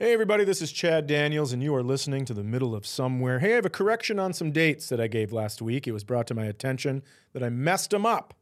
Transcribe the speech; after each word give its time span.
Hey, 0.00 0.12
everybody, 0.12 0.44
this 0.44 0.62
is 0.62 0.70
Chad 0.70 1.08
Daniels, 1.08 1.52
and 1.52 1.60
you 1.60 1.74
are 1.74 1.82
listening 1.82 2.24
to 2.26 2.32
the 2.32 2.44
middle 2.44 2.72
of 2.72 2.86
somewhere. 2.86 3.40
Hey, 3.40 3.50
I 3.50 3.56
have 3.56 3.66
a 3.66 3.68
correction 3.68 4.20
on 4.20 4.32
some 4.32 4.52
dates 4.52 4.88
that 4.90 5.00
I 5.00 5.08
gave 5.08 5.32
last 5.32 5.60
week. 5.60 5.88
It 5.88 5.92
was 5.92 6.04
brought 6.04 6.28
to 6.28 6.34
my 6.34 6.44
attention 6.44 7.02
that 7.32 7.42
I 7.42 7.48
messed 7.48 7.90
them 7.90 8.06
up. 8.06 8.32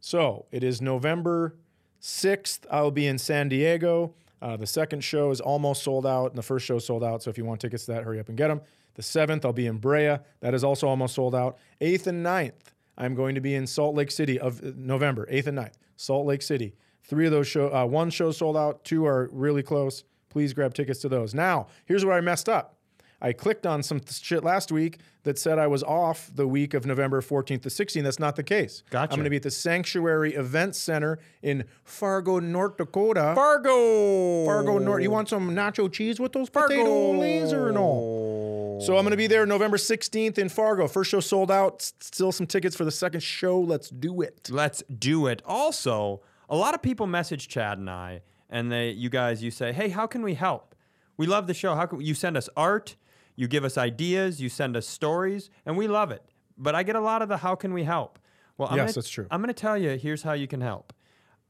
So 0.00 0.46
it 0.50 0.64
is 0.64 0.82
November 0.82 1.54
6th. 2.02 2.66
I'll 2.68 2.90
be 2.90 3.06
in 3.06 3.16
San 3.16 3.48
Diego. 3.48 4.16
Uh, 4.42 4.56
the 4.56 4.66
second 4.66 5.04
show 5.04 5.30
is 5.30 5.40
almost 5.40 5.84
sold 5.84 6.04
out, 6.04 6.30
and 6.30 6.36
the 6.36 6.42
first 6.42 6.66
show 6.66 6.80
sold 6.80 7.04
out. 7.04 7.22
So 7.22 7.30
if 7.30 7.38
you 7.38 7.44
want 7.44 7.60
tickets 7.60 7.84
to 7.84 7.92
that, 7.92 8.02
hurry 8.02 8.18
up 8.18 8.28
and 8.28 8.36
get 8.36 8.48
them. 8.48 8.60
The 8.94 9.02
7th, 9.02 9.44
I'll 9.44 9.52
be 9.52 9.68
in 9.68 9.76
Brea. 9.76 10.16
That 10.40 10.52
is 10.52 10.64
also 10.64 10.88
almost 10.88 11.14
sold 11.14 11.32
out. 11.32 11.58
8th 11.80 12.08
and 12.08 12.26
9th, 12.26 12.72
I'm 12.96 13.14
going 13.14 13.36
to 13.36 13.40
be 13.40 13.54
in 13.54 13.68
Salt 13.68 13.94
Lake 13.94 14.10
City 14.10 14.36
of 14.40 14.60
uh, 14.64 14.72
November, 14.74 15.28
8th 15.30 15.46
and 15.46 15.58
9th. 15.58 15.74
Salt 15.94 16.26
Lake 16.26 16.42
City. 16.42 16.74
Three 17.04 17.26
of 17.26 17.30
those 17.30 17.46
show, 17.46 17.72
uh, 17.72 17.86
one 17.86 18.10
show 18.10 18.32
sold 18.32 18.56
out, 18.56 18.82
two 18.82 19.06
are 19.06 19.30
really 19.30 19.62
close. 19.62 20.02
Please 20.30 20.52
grab 20.52 20.74
tickets 20.74 21.00
to 21.00 21.08
those. 21.08 21.34
Now, 21.34 21.66
here's 21.86 22.04
where 22.04 22.16
I 22.16 22.20
messed 22.20 22.48
up. 22.48 22.74
I 23.20 23.32
clicked 23.32 23.66
on 23.66 23.82
some 23.82 23.98
th- 23.98 24.12
shit 24.22 24.44
last 24.44 24.70
week 24.70 24.98
that 25.24 25.40
said 25.40 25.58
I 25.58 25.66
was 25.66 25.82
off 25.82 26.30
the 26.32 26.46
week 26.46 26.72
of 26.72 26.86
November 26.86 27.20
14th 27.20 27.62
to 27.62 27.68
16th. 27.68 28.04
That's 28.04 28.20
not 28.20 28.36
the 28.36 28.44
case. 28.44 28.84
Gotcha. 28.90 29.10
I'm 29.12 29.16
going 29.16 29.24
to 29.24 29.30
be 29.30 29.36
at 29.36 29.42
the 29.42 29.50
Sanctuary 29.50 30.34
Event 30.34 30.76
Center 30.76 31.18
in 31.42 31.64
Fargo, 31.82 32.38
North 32.38 32.76
Dakota. 32.76 33.32
Fargo. 33.34 34.44
Fargo, 34.44 34.78
North. 34.78 35.02
You 35.02 35.10
want 35.10 35.28
some 35.28 35.50
nacho 35.50 35.90
cheese 35.92 36.20
with 36.20 36.32
those 36.32 36.48
potato 36.48 37.18
lays 37.18 37.52
or 37.52 37.72
no? 37.72 38.78
So 38.86 38.96
I'm 38.96 39.02
going 39.02 39.10
to 39.10 39.16
be 39.16 39.26
there 39.26 39.44
November 39.46 39.78
16th 39.78 40.38
in 40.38 40.48
Fargo. 40.48 40.86
First 40.86 41.10
show 41.10 41.18
sold 41.18 41.50
out. 41.50 41.78
S- 41.80 41.94
Still 41.98 42.30
some 42.30 42.46
tickets 42.46 42.76
for 42.76 42.84
the 42.84 42.92
second 42.92 43.24
show. 43.24 43.58
Let's 43.58 43.88
do 43.90 44.22
it. 44.22 44.48
Let's 44.48 44.84
do 44.96 45.26
it. 45.26 45.42
Also, 45.44 46.20
a 46.48 46.54
lot 46.54 46.74
of 46.76 46.82
people 46.82 47.08
message 47.08 47.48
Chad 47.48 47.78
and 47.78 47.90
I, 47.90 48.22
and 48.50 48.70
they, 48.72 48.90
you 48.90 49.08
guys, 49.10 49.42
you 49.42 49.50
say, 49.50 49.72
"Hey, 49.72 49.88
how 49.88 50.06
can 50.06 50.22
we 50.22 50.34
help? 50.34 50.74
We 51.16 51.26
love 51.26 51.46
the 51.46 51.54
show. 51.54 51.74
How 51.74 51.86
can 51.86 52.00
you 52.00 52.14
send 52.14 52.36
us 52.36 52.48
art? 52.56 52.96
You 53.36 53.48
give 53.48 53.64
us 53.64 53.76
ideas. 53.78 54.40
You 54.40 54.48
send 54.48 54.76
us 54.76 54.86
stories, 54.86 55.50
and 55.66 55.76
we 55.76 55.88
love 55.88 56.10
it." 56.10 56.22
But 56.56 56.74
I 56.74 56.82
get 56.82 56.96
a 56.96 57.00
lot 57.00 57.22
of 57.22 57.28
the 57.28 57.38
"How 57.38 57.54
can 57.54 57.72
we 57.72 57.84
help?" 57.84 58.18
Well, 58.56 58.68
I'm 58.68 58.76
Yes, 58.76 58.86
gonna, 58.86 58.92
that's 58.94 59.10
true. 59.10 59.26
I'm 59.30 59.40
going 59.40 59.54
to 59.54 59.60
tell 59.60 59.78
you. 59.78 59.90
Here's 59.96 60.22
how 60.22 60.32
you 60.32 60.48
can 60.48 60.60
help. 60.60 60.92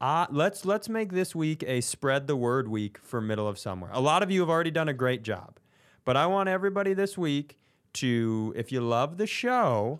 Uh, 0.01 0.27
let's 0.29 0.63
let's 0.63 0.87
make 0.87 1.11
this 1.11 1.35
week 1.35 1.63
a 1.67 1.81
spread 1.81 2.27
the 2.27 2.35
word 2.35 2.67
week 2.67 2.97
for 2.99 3.19
middle 3.19 3.47
of 3.47 3.57
somewhere. 3.59 3.89
A 3.93 3.99
lot 3.99 4.23
of 4.23 4.31
you 4.31 4.39
have 4.41 4.49
already 4.49 4.71
done 4.71 4.87
a 4.87 4.93
great 4.93 5.23
job, 5.23 5.59
but 6.05 6.15
I 6.15 6.25
want 6.27 6.47
everybody 6.47 6.93
this 6.93 7.17
week 7.17 7.57
to, 7.93 8.53
if 8.55 8.71
you 8.71 8.79
love 8.81 9.17
the 9.17 9.27
show, 9.27 9.99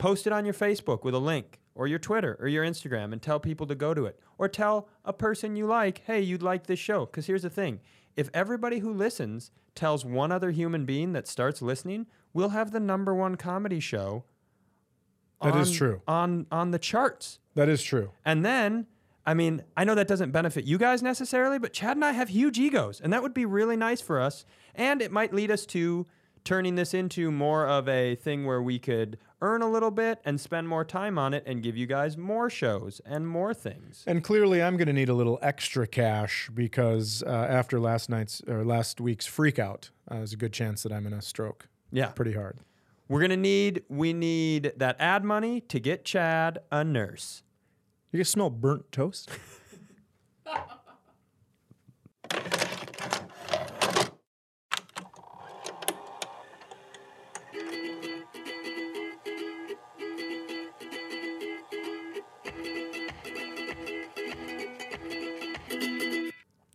post 0.00 0.26
it 0.26 0.32
on 0.32 0.44
your 0.44 0.54
Facebook 0.54 1.04
with 1.04 1.14
a 1.14 1.18
link 1.18 1.60
or 1.74 1.86
your 1.86 1.98
Twitter 1.98 2.36
or 2.40 2.48
your 2.48 2.64
Instagram 2.64 3.12
and 3.12 3.20
tell 3.22 3.38
people 3.38 3.66
to 3.66 3.74
go 3.74 3.94
to 3.94 4.06
it. 4.06 4.18
Or 4.38 4.48
tell 4.48 4.88
a 5.04 5.12
person 5.12 5.56
you 5.56 5.66
like, 5.66 6.02
hey, 6.06 6.20
you'd 6.20 6.42
like 6.42 6.66
this 6.66 6.78
show. 6.80 7.06
Because 7.06 7.26
here's 7.26 7.42
the 7.42 7.50
thing 7.50 7.80
if 8.16 8.28
everybody 8.34 8.80
who 8.80 8.92
listens 8.92 9.50
tells 9.74 10.04
one 10.04 10.32
other 10.32 10.50
human 10.50 10.84
being 10.84 11.12
that 11.12 11.28
starts 11.28 11.62
listening, 11.62 12.06
we'll 12.32 12.48
have 12.48 12.72
the 12.72 12.80
number 12.80 13.14
one 13.14 13.36
comedy 13.36 13.78
show. 13.78 14.24
That 15.42 15.56
is 15.56 15.68
on- 15.68 15.74
true. 15.74 16.02
On, 16.08 16.46
on 16.50 16.70
the 16.70 16.78
charts. 16.78 17.38
That 17.54 17.68
is 17.68 17.82
true. 17.82 18.10
And 18.24 18.44
then, 18.44 18.86
I 19.26 19.34
mean, 19.34 19.62
I 19.76 19.84
know 19.84 19.94
that 19.94 20.08
doesn't 20.08 20.32
benefit 20.32 20.64
you 20.64 20.78
guys 20.78 21.02
necessarily, 21.02 21.58
but 21.58 21.72
Chad 21.72 21.96
and 21.96 22.04
I 22.04 22.12
have 22.12 22.30
huge 22.30 22.58
egos, 22.58 23.00
and 23.00 23.12
that 23.12 23.22
would 23.22 23.34
be 23.34 23.44
really 23.44 23.76
nice 23.76 24.00
for 24.00 24.20
us. 24.20 24.44
And 24.74 25.02
it 25.02 25.12
might 25.12 25.34
lead 25.34 25.50
us 25.50 25.66
to 25.66 26.06
turning 26.44 26.74
this 26.74 26.94
into 26.94 27.30
more 27.30 27.66
of 27.66 27.88
a 27.88 28.14
thing 28.16 28.44
where 28.44 28.62
we 28.62 28.78
could 28.78 29.18
earn 29.42 29.62
a 29.62 29.70
little 29.70 29.90
bit 29.90 30.20
and 30.24 30.40
spend 30.40 30.68
more 30.68 30.84
time 30.84 31.18
on 31.18 31.32
it 31.34 31.42
and 31.46 31.62
give 31.62 31.76
you 31.76 31.86
guys 31.86 32.16
more 32.16 32.50
shows 32.50 33.00
and 33.06 33.26
more 33.26 33.54
things. 33.54 34.04
And 34.06 34.22
clearly, 34.22 34.62
I'm 34.62 34.76
going 34.76 34.86
to 34.88 34.92
need 34.92 35.08
a 35.08 35.14
little 35.14 35.38
extra 35.42 35.86
cash 35.86 36.50
because 36.52 37.22
uh, 37.26 37.30
after 37.30 37.80
last 37.80 38.10
night's 38.10 38.42
or 38.46 38.64
last 38.64 39.00
week's 39.00 39.26
freak 39.26 39.58
out, 39.58 39.90
uh, 40.10 40.16
there's 40.16 40.32
a 40.32 40.36
good 40.36 40.52
chance 40.52 40.82
that 40.82 40.92
I'm 40.92 41.02
going 41.08 41.18
to 41.18 41.24
stroke 41.26 41.68
Yeah. 41.90 42.08
pretty 42.08 42.32
hard. 42.34 42.58
We're 43.08 43.20
going 43.20 43.30
to 43.30 43.36
need, 43.36 43.82
we 43.88 44.12
need 44.12 44.72
that 44.76 44.96
ad 45.00 45.24
money 45.24 45.60
to 45.62 45.80
get 45.80 46.04
Chad 46.04 46.58
a 46.70 46.84
nurse. 46.84 47.42
You 48.12 48.18
can 48.18 48.24
smell 48.24 48.50
burnt 48.50 48.92
toast. 48.92 49.30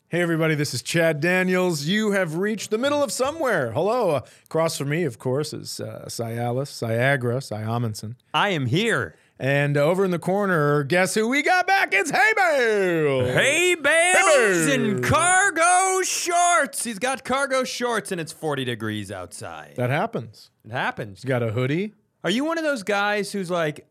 Hey, 0.08 0.22
everybody, 0.22 0.54
this 0.54 0.76
is 0.76 0.84
Chad 0.84 1.20
Daniels. 1.20 1.86
You 1.86 2.12
have 2.12 2.36
reached 2.36 2.70
the 2.70 2.78
middle 2.78 3.02
of 3.02 3.12
somewhere. 3.12 3.72
Hello. 3.72 4.12
Uh, 4.12 4.22
across 4.46 4.78
from 4.78 4.90
me, 4.90 5.04
of 5.04 5.18
course, 5.18 5.52
is 5.52 5.80
uh, 5.80 6.06
Cialis, 6.08 6.70
Ciagra. 6.72 8.16
I 8.32 8.50
am 8.50 8.68
here. 8.68 9.16
And 9.40 9.76
over 9.76 10.06
in 10.06 10.12
the 10.12 10.20
corner, 10.20 10.84
guess 10.84 11.16
who 11.16 11.28
we 11.28 11.42
got 11.42 11.66
back? 11.66 11.90
It's 11.92 12.12
Hey 12.12 12.32
Bale. 12.36 13.26
Hey 13.34 13.76
bales 13.76 14.68
Bale. 14.68 15.00
cargo 15.02 16.04
shorts. 16.04 16.84
He's 16.84 17.00
got 17.00 17.26
cargo 17.26 17.64
shorts 17.64 18.12
and 18.12 18.22
it's 18.22 18.32
40 18.32 18.64
degrees 18.64 19.12
outside. 19.12 19.74
That 19.76 19.90
happens. 19.90 20.52
It 20.64 20.72
happens. 20.72 21.22
He's 21.24 21.28
got 21.28 21.42
a 21.42 21.52
hoodie. 21.52 21.96
Are 22.24 22.30
you 22.30 22.46
one 22.46 22.58
of 22.60 22.64
those 22.64 22.84
guys 22.84 23.32
who's 23.32 23.50
like 23.50 23.88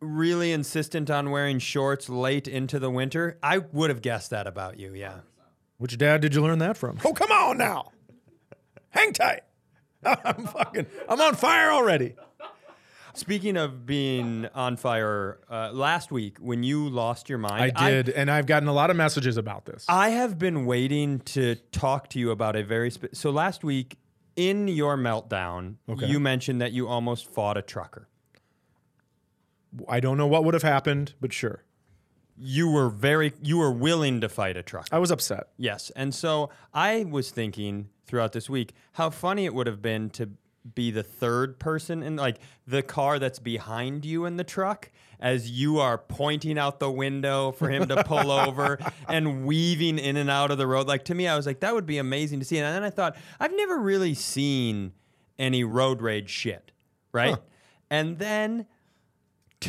really 0.00 0.52
insistent 0.52 1.10
on 1.10 1.30
wearing 1.30 1.58
shorts 1.58 2.08
late 2.10 2.46
into 2.46 2.78
the 2.78 2.90
winter? 2.90 3.38
I 3.42 3.58
would 3.58 3.88
have 3.90 4.02
guessed 4.02 4.30
that 4.30 4.46
about 4.46 4.78
you, 4.78 4.92
yeah. 4.94 5.20
Which 5.78 5.98
dad 5.98 6.20
did 6.20 6.34
you 6.34 6.42
learn 6.42 6.58
that 6.60 6.76
from? 6.76 6.98
Oh, 7.04 7.12
come 7.12 7.30
on 7.30 7.58
now. 7.58 7.90
Hang 8.90 9.12
tight. 9.12 9.40
I'm 10.04 10.46
fucking, 10.46 10.86
I'm 11.08 11.20
on 11.20 11.34
fire 11.34 11.70
already. 11.72 12.14
Speaking 13.16 13.56
of 13.56 13.86
being 13.86 14.46
on 14.54 14.76
fire, 14.76 15.38
uh, 15.48 15.70
last 15.72 16.10
week 16.10 16.38
when 16.38 16.62
you 16.64 16.88
lost 16.88 17.28
your 17.28 17.38
mind, 17.38 17.72
I 17.76 17.90
did, 17.90 18.08
and 18.08 18.28
I've 18.30 18.46
gotten 18.46 18.68
a 18.68 18.72
lot 18.72 18.90
of 18.90 18.96
messages 18.96 19.36
about 19.36 19.66
this. 19.66 19.84
I 19.88 20.08
have 20.10 20.36
been 20.38 20.66
waiting 20.66 21.20
to 21.20 21.54
talk 21.70 22.08
to 22.10 22.18
you 22.18 22.30
about 22.32 22.56
a 22.56 22.64
very 22.64 22.90
spe- 22.90 23.14
so 23.14 23.30
last 23.30 23.62
week 23.62 23.98
in 24.34 24.66
your 24.66 24.96
meltdown, 24.96 25.76
Okay. 25.88 26.06
you 26.06 26.18
mentioned 26.18 26.60
that 26.60 26.72
you 26.72 26.88
almost 26.88 27.32
fought 27.32 27.56
a 27.56 27.62
trucker. 27.62 28.08
I 29.88 30.00
don't 30.00 30.18
know 30.18 30.26
what 30.26 30.44
would 30.44 30.54
have 30.54 30.64
happened, 30.64 31.14
but 31.20 31.32
sure. 31.32 31.62
You 32.36 32.70
were 32.70 32.88
very 32.88 33.32
you 33.42 33.58
were 33.58 33.70
willing 33.70 34.20
to 34.20 34.28
fight 34.28 34.56
a 34.56 34.62
truck. 34.62 34.88
I 34.90 34.98
was 34.98 35.10
upset. 35.10 35.48
Yes. 35.56 35.90
And 35.94 36.14
so 36.14 36.50
I 36.72 37.04
was 37.04 37.30
thinking 37.30 37.88
throughout 38.06 38.32
this 38.32 38.50
week 38.50 38.72
how 38.92 39.10
funny 39.10 39.44
it 39.44 39.54
would 39.54 39.66
have 39.66 39.80
been 39.80 40.10
to 40.10 40.30
be 40.74 40.90
the 40.90 41.02
third 41.02 41.58
person 41.58 42.02
in 42.02 42.16
like 42.16 42.38
the 42.66 42.82
car 42.82 43.18
that's 43.18 43.38
behind 43.38 44.04
you 44.04 44.24
in 44.24 44.36
the 44.36 44.44
truck 44.44 44.90
as 45.20 45.50
you 45.50 45.78
are 45.78 45.98
pointing 45.98 46.58
out 46.58 46.80
the 46.80 46.90
window 46.90 47.52
for 47.52 47.68
him 47.68 47.86
to 47.88 48.02
pull 48.04 48.30
over 48.46 48.78
and 49.08 49.44
weaving 49.44 49.98
in 49.98 50.16
and 50.16 50.30
out 50.30 50.50
of 50.50 50.58
the 50.58 50.66
road. 50.66 50.86
Like 50.86 51.04
to 51.06 51.14
me, 51.14 51.28
I 51.28 51.36
was 51.36 51.46
like, 51.46 51.60
that 51.60 51.74
would 51.74 51.86
be 51.86 51.98
amazing 51.98 52.40
to 52.40 52.44
see. 52.44 52.58
And 52.58 52.74
then 52.74 52.82
I 52.82 52.90
thought, 52.90 53.16
I've 53.38 53.54
never 53.54 53.78
really 53.78 54.14
seen 54.14 54.92
any 55.38 55.64
road 55.64 56.00
rage 56.00 56.30
shit. 56.30 56.72
Right. 57.12 57.34
Huh. 57.34 57.40
And 57.90 58.18
then 58.18 58.66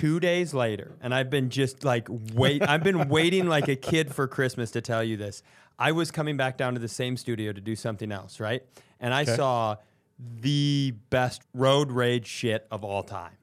two 0.02 0.20
days 0.20 0.54
later, 0.54 0.96
and 1.02 1.14
I've 1.14 1.30
been 1.30 1.50
just 1.50 1.84
like 1.84 2.08
wait. 2.34 2.62
I've 2.68 2.84
been 2.84 3.08
waiting 3.18 3.48
like 3.48 3.68
a 3.68 3.76
kid 3.76 4.14
for 4.14 4.28
Christmas 4.28 4.72
to 4.72 4.82
tell 4.82 5.04
you 5.04 5.18
this. 5.18 5.42
I 5.78 5.92
was 5.92 6.12
coming 6.12 6.38
back 6.38 6.58
down 6.58 6.74
to 6.74 6.80
the 6.80 6.88
same 6.88 7.18
studio 7.18 7.52
to 7.52 7.62
do 7.62 7.76
something 7.76 8.12
else, 8.12 8.40
right? 8.40 8.64
And 9.00 9.14
I 9.14 9.22
Okay. 9.24 9.36
saw 9.36 9.78
the 10.20 10.94
best 11.10 11.42
road 11.54 11.92
rage 11.92 12.28
shit 12.28 12.66
of 12.72 12.84
all 12.84 13.04
time. 13.04 13.34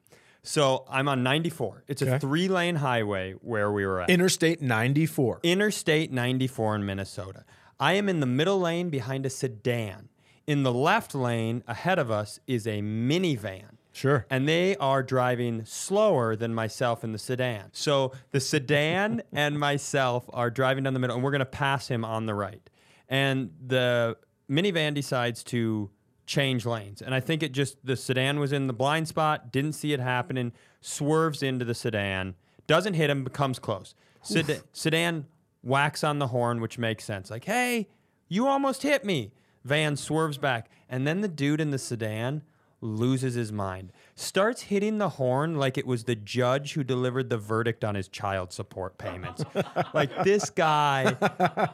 So 0.41 0.85
I'm 0.89 1.07
on 1.07 1.23
94. 1.23 1.83
It's 1.87 2.01
a 2.01 2.19
three 2.19 2.47
lane 2.47 2.75
highway 2.75 3.33
where 3.41 3.71
we 3.71 3.85
were 3.85 4.01
at. 4.01 4.09
Interstate 4.09 4.61
94. 4.61 5.39
Interstate 5.43 6.11
94 6.11 6.75
in 6.77 6.85
Minnesota. 6.85 7.45
I 7.79 7.93
am 7.93 8.09
in 8.09 8.19
the 8.19 8.25
middle 8.25 8.59
lane 8.59 8.89
behind 8.89 9.25
a 9.25 9.29
sedan. 9.29 10.09
In 10.45 10.63
the 10.63 10.73
left 10.73 11.15
lane 11.15 11.63
ahead 11.67 11.97
of 11.99 12.11
us 12.11 12.39
is 12.47 12.67
a 12.67 12.81
minivan. 12.81 13.72
Sure. 13.93 14.25
And 14.29 14.47
they 14.47 14.75
are 14.77 15.03
driving 15.03 15.63
slower 15.65 16.35
than 16.35 16.53
myself 16.53 17.03
in 17.03 17.11
the 17.11 17.19
sedan. 17.19 17.69
So 17.73 18.11
the 18.31 18.39
sedan 18.39 19.21
and 19.31 19.59
myself 19.59 20.25
are 20.33 20.49
driving 20.49 20.83
down 20.83 20.93
the 20.93 20.99
middle, 20.99 21.15
and 21.15 21.23
we're 21.23 21.31
going 21.31 21.39
to 21.39 21.45
pass 21.45 21.87
him 21.87 22.03
on 22.03 22.25
the 22.25 22.33
right. 22.33 22.69
And 23.07 23.51
the 23.65 24.17
minivan 24.49 24.95
decides 24.95 25.43
to 25.45 25.91
change 26.25 26.65
lanes. 26.65 27.01
And 27.01 27.13
I 27.13 27.19
think 27.19 27.43
it 27.43 27.51
just, 27.51 27.85
the 27.85 27.95
sedan 27.95 28.39
was 28.39 28.51
in 28.51 28.67
the 28.67 28.73
blind 28.73 29.07
spot, 29.07 29.51
didn't 29.51 29.73
see 29.73 29.93
it 29.93 29.99
happening, 29.99 30.53
swerves 30.81 31.43
into 31.43 31.63
the 31.63 31.75
sedan, 31.75 32.35
doesn't 32.65 32.95
hit 32.95 33.09
him, 33.09 33.23
but 33.23 33.33
comes 33.33 33.59
close. 33.59 33.93
Sed- 34.23 34.63
sedan 34.71 35.27
whacks 35.61 36.03
on 36.03 36.19
the 36.19 36.27
horn, 36.27 36.61
which 36.61 36.79
makes 36.79 37.03
sense. 37.03 37.29
Like, 37.29 37.45
hey, 37.45 37.89
you 38.27 38.47
almost 38.47 38.81
hit 38.81 39.05
me. 39.05 39.33
Van 39.63 39.95
swerves 39.95 40.37
back. 40.37 40.69
And 40.89 41.05
then 41.05 41.21
the 41.21 41.27
dude 41.27 41.61
in 41.61 41.71
the 41.71 41.77
sedan 41.77 42.41
loses 42.83 43.33
his 43.35 43.51
mind, 43.51 43.91
starts 44.15 44.63
hitting 44.63 44.97
the 44.97 45.09
horn 45.09 45.55
like 45.55 45.77
it 45.77 45.87
was 45.87 46.03
the 46.03 46.15
judge 46.15 46.73
who 46.73 46.83
delivered 46.83 47.29
the 47.29 47.37
verdict 47.37 47.83
on 47.83 47.95
his 47.95 48.07
child 48.07 48.51
support 48.51 48.97
payments. 48.97 49.43
like 49.93 50.23
this 50.23 50.49
guy, 50.49 51.15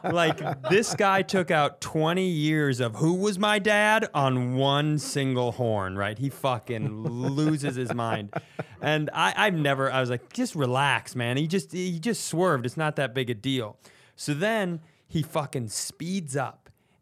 like 0.04 0.38
this 0.70 0.94
guy 0.94 1.22
took 1.22 1.50
out 1.50 1.80
20 1.80 2.26
years 2.26 2.80
of 2.80 2.96
who 2.96 3.14
was 3.14 3.38
my 3.38 3.58
dad 3.58 4.08
on 4.14 4.54
one 4.54 4.98
single 4.98 5.52
horn, 5.52 5.96
right? 5.96 6.18
He 6.18 6.30
fucking 6.30 7.02
loses 7.04 7.76
his 7.76 7.92
mind. 7.92 8.32
And 8.80 9.10
I, 9.12 9.34
I've 9.36 9.54
never, 9.54 9.90
I 9.90 10.00
was 10.00 10.10
like, 10.10 10.32
just 10.32 10.54
relax, 10.54 11.14
man. 11.14 11.36
He 11.36 11.46
just, 11.46 11.72
he 11.72 11.98
just 11.98 12.26
swerved. 12.26 12.64
It's 12.64 12.76
not 12.76 12.96
that 12.96 13.14
big 13.14 13.30
a 13.30 13.34
deal. 13.34 13.76
So 14.16 14.34
then 14.34 14.80
he 15.08 15.22
fucking 15.22 15.68
speeds 15.68 16.36
up 16.36 16.59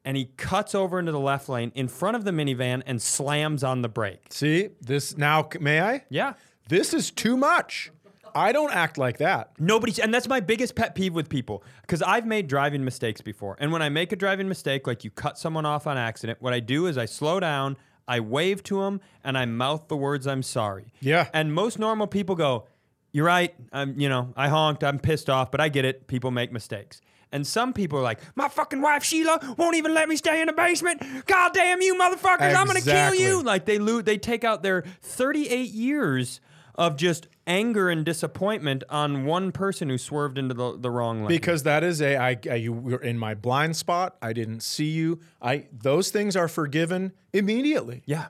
and 0.08 0.16
he 0.16 0.24
cuts 0.38 0.74
over 0.74 0.98
into 0.98 1.12
the 1.12 1.20
left 1.20 1.50
lane 1.50 1.70
in 1.74 1.86
front 1.86 2.16
of 2.16 2.24
the 2.24 2.30
minivan 2.30 2.82
and 2.86 3.02
slams 3.02 3.62
on 3.62 3.82
the 3.82 3.90
brake. 3.90 4.22
See, 4.30 4.70
this 4.80 5.18
now, 5.18 5.46
may 5.60 5.82
I? 5.82 6.04
Yeah. 6.08 6.32
This 6.66 6.94
is 6.94 7.10
too 7.10 7.36
much. 7.36 7.92
I 8.34 8.52
don't 8.52 8.72
act 8.72 8.96
like 8.96 9.18
that. 9.18 9.50
Nobody, 9.58 10.00
and 10.00 10.14
that's 10.14 10.26
my 10.26 10.40
biggest 10.40 10.74
pet 10.74 10.94
peeve 10.94 11.12
with 11.12 11.28
people 11.28 11.62
because 11.82 12.00
I've 12.00 12.24
made 12.24 12.48
driving 12.48 12.86
mistakes 12.86 13.20
before. 13.20 13.58
And 13.60 13.70
when 13.70 13.82
I 13.82 13.90
make 13.90 14.10
a 14.10 14.16
driving 14.16 14.48
mistake, 14.48 14.86
like 14.86 15.04
you 15.04 15.10
cut 15.10 15.36
someone 15.36 15.66
off 15.66 15.86
on 15.86 15.98
accident, 15.98 16.40
what 16.40 16.54
I 16.54 16.60
do 16.60 16.86
is 16.86 16.96
I 16.96 17.04
slow 17.04 17.38
down, 17.38 17.76
I 18.06 18.20
wave 18.20 18.62
to 18.62 18.80
them, 18.80 19.02
and 19.22 19.36
I 19.36 19.44
mouth 19.44 19.88
the 19.88 19.96
words 19.96 20.26
"I'm 20.26 20.42
sorry." 20.42 20.94
Yeah. 21.00 21.28
And 21.34 21.52
most 21.52 21.78
normal 21.78 22.06
people 22.06 22.34
go, 22.34 22.66
"You're 23.12 23.26
right. 23.26 23.54
I'm, 23.74 24.00
you 24.00 24.08
know, 24.08 24.32
I 24.38 24.48
honked. 24.48 24.82
I'm 24.84 24.98
pissed 24.98 25.28
off, 25.28 25.50
but 25.50 25.60
I 25.60 25.68
get 25.68 25.84
it. 25.84 26.06
People 26.06 26.30
make 26.30 26.50
mistakes." 26.50 27.02
And 27.32 27.46
some 27.46 27.72
people 27.72 27.98
are 27.98 28.02
like, 28.02 28.20
"My 28.34 28.48
fucking 28.48 28.80
wife 28.80 29.04
Sheila 29.04 29.54
won't 29.58 29.76
even 29.76 29.92
let 29.94 30.08
me 30.08 30.16
stay 30.16 30.40
in 30.40 30.46
the 30.46 30.52
basement. 30.52 31.02
God 31.26 31.52
damn 31.54 31.80
you, 31.82 31.94
motherfuckers! 31.94 32.54
I'm 32.54 32.66
gonna 32.66 32.80
kill 32.80 32.92
Exactly. 33.12 33.22
you!" 33.22 33.42
Like 33.42 33.64
they 33.66 33.78
lo- 33.78 34.00
they 34.02 34.18
take 34.18 34.44
out 34.44 34.62
their 34.62 34.82
38 35.02 35.70
years 35.70 36.40
of 36.74 36.96
just 36.96 37.26
anger 37.46 37.88
and 37.90 38.04
disappointment 38.04 38.84
on 38.88 39.24
one 39.24 39.50
person 39.50 39.88
who 39.88 39.98
swerved 39.98 40.38
into 40.38 40.54
the, 40.54 40.78
the 40.78 40.90
wrong 40.90 41.18
lane. 41.20 41.28
Because 41.28 41.64
that 41.64 41.82
is 41.82 42.00
a 42.00 42.16
I, 42.16 42.38
I 42.50 42.54
you 42.54 42.72
were 42.72 43.02
in 43.02 43.18
my 43.18 43.34
blind 43.34 43.76
spot. 43.76 44.16
I 44.22 44.32
didn't 44.32 44.60
see 44.62 44.90
you. 44.90 45.18
I 45.42 45.66
those 45.72 46.10
things 46.10 46.36
are 46.36 46.48
forgiven 46.48 47.12
immediately. 47.32 48.02
yeah. 48.06 48.26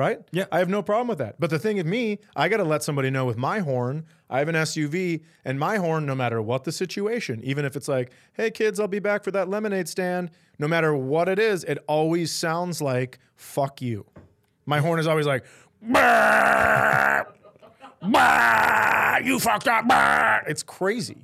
Right? 0.00 0.18
Yeah. 0.32 0.46
I 0.50 0.60
have 0.60 0.70
no 0.70 0.82
problem 0.82 1.08
with 1.08 1.18
that. 1.18 1.38
But 1.38 1.50
the 1.50 1.58
thing 1.58 1.76
with 1.76 1.84
me, 1.84 2.20
I 2.34 2.48
got 2.48 2.56
to 2.56 2.64
let 2.64 2.82
somebody 2.82 3.10
know 3.10 3.26
with 3.26 3.36
my 3.36 3.58
horn, 3.58 4.06
I 4.30 4.38
have 4.38 4.48
an 4.48 4.54
SUV, 4.54 5.20
and 5.44 5.60
my 5.60 5.76
horn, 5.76 6.06
no 6.06 6.14
matter 6.14 6.40
what 6.40 6.64
the 6.64 6.72
situation, 6.72 7.42
even 7.44 7.66
if 7.66 7.76
it's 7.76 7.86
like, 7.86 8.10
hey, 8.32 8.50
kids, 8.50 8.80
I'll 8.80 8.88
be 8.88 8.98
back 8.98 9.22
for 9.22 9.30
that 9.32 9.50
lemonade 9.50 9.88
stand, 9.88 10.30
no 10.58 10.66
matter 10.66 10.96
what 10.96 11.28
it 11.28 11.38
is, 11.38 11.64
it 11.64 11.76
always 11.86 12.32
sounds 12.32 12.80
like, 12.80 13.18
fuck 13.36 13.82
you. 13.82 14.06
My 14.64 14.78
horn 14.78 15.00
is 15.00 15.06
always 15.06 15.26
like, 15.26 15.44
"Brrr, 15.86 17.26
brrr, 18.02 19.24
you 19.24 19.38
fucked 19.38 19.68
up. 19.68 19.84
brrr." 19.84 20.48
It's 20.48 20.62
crazy. 20.62 21.18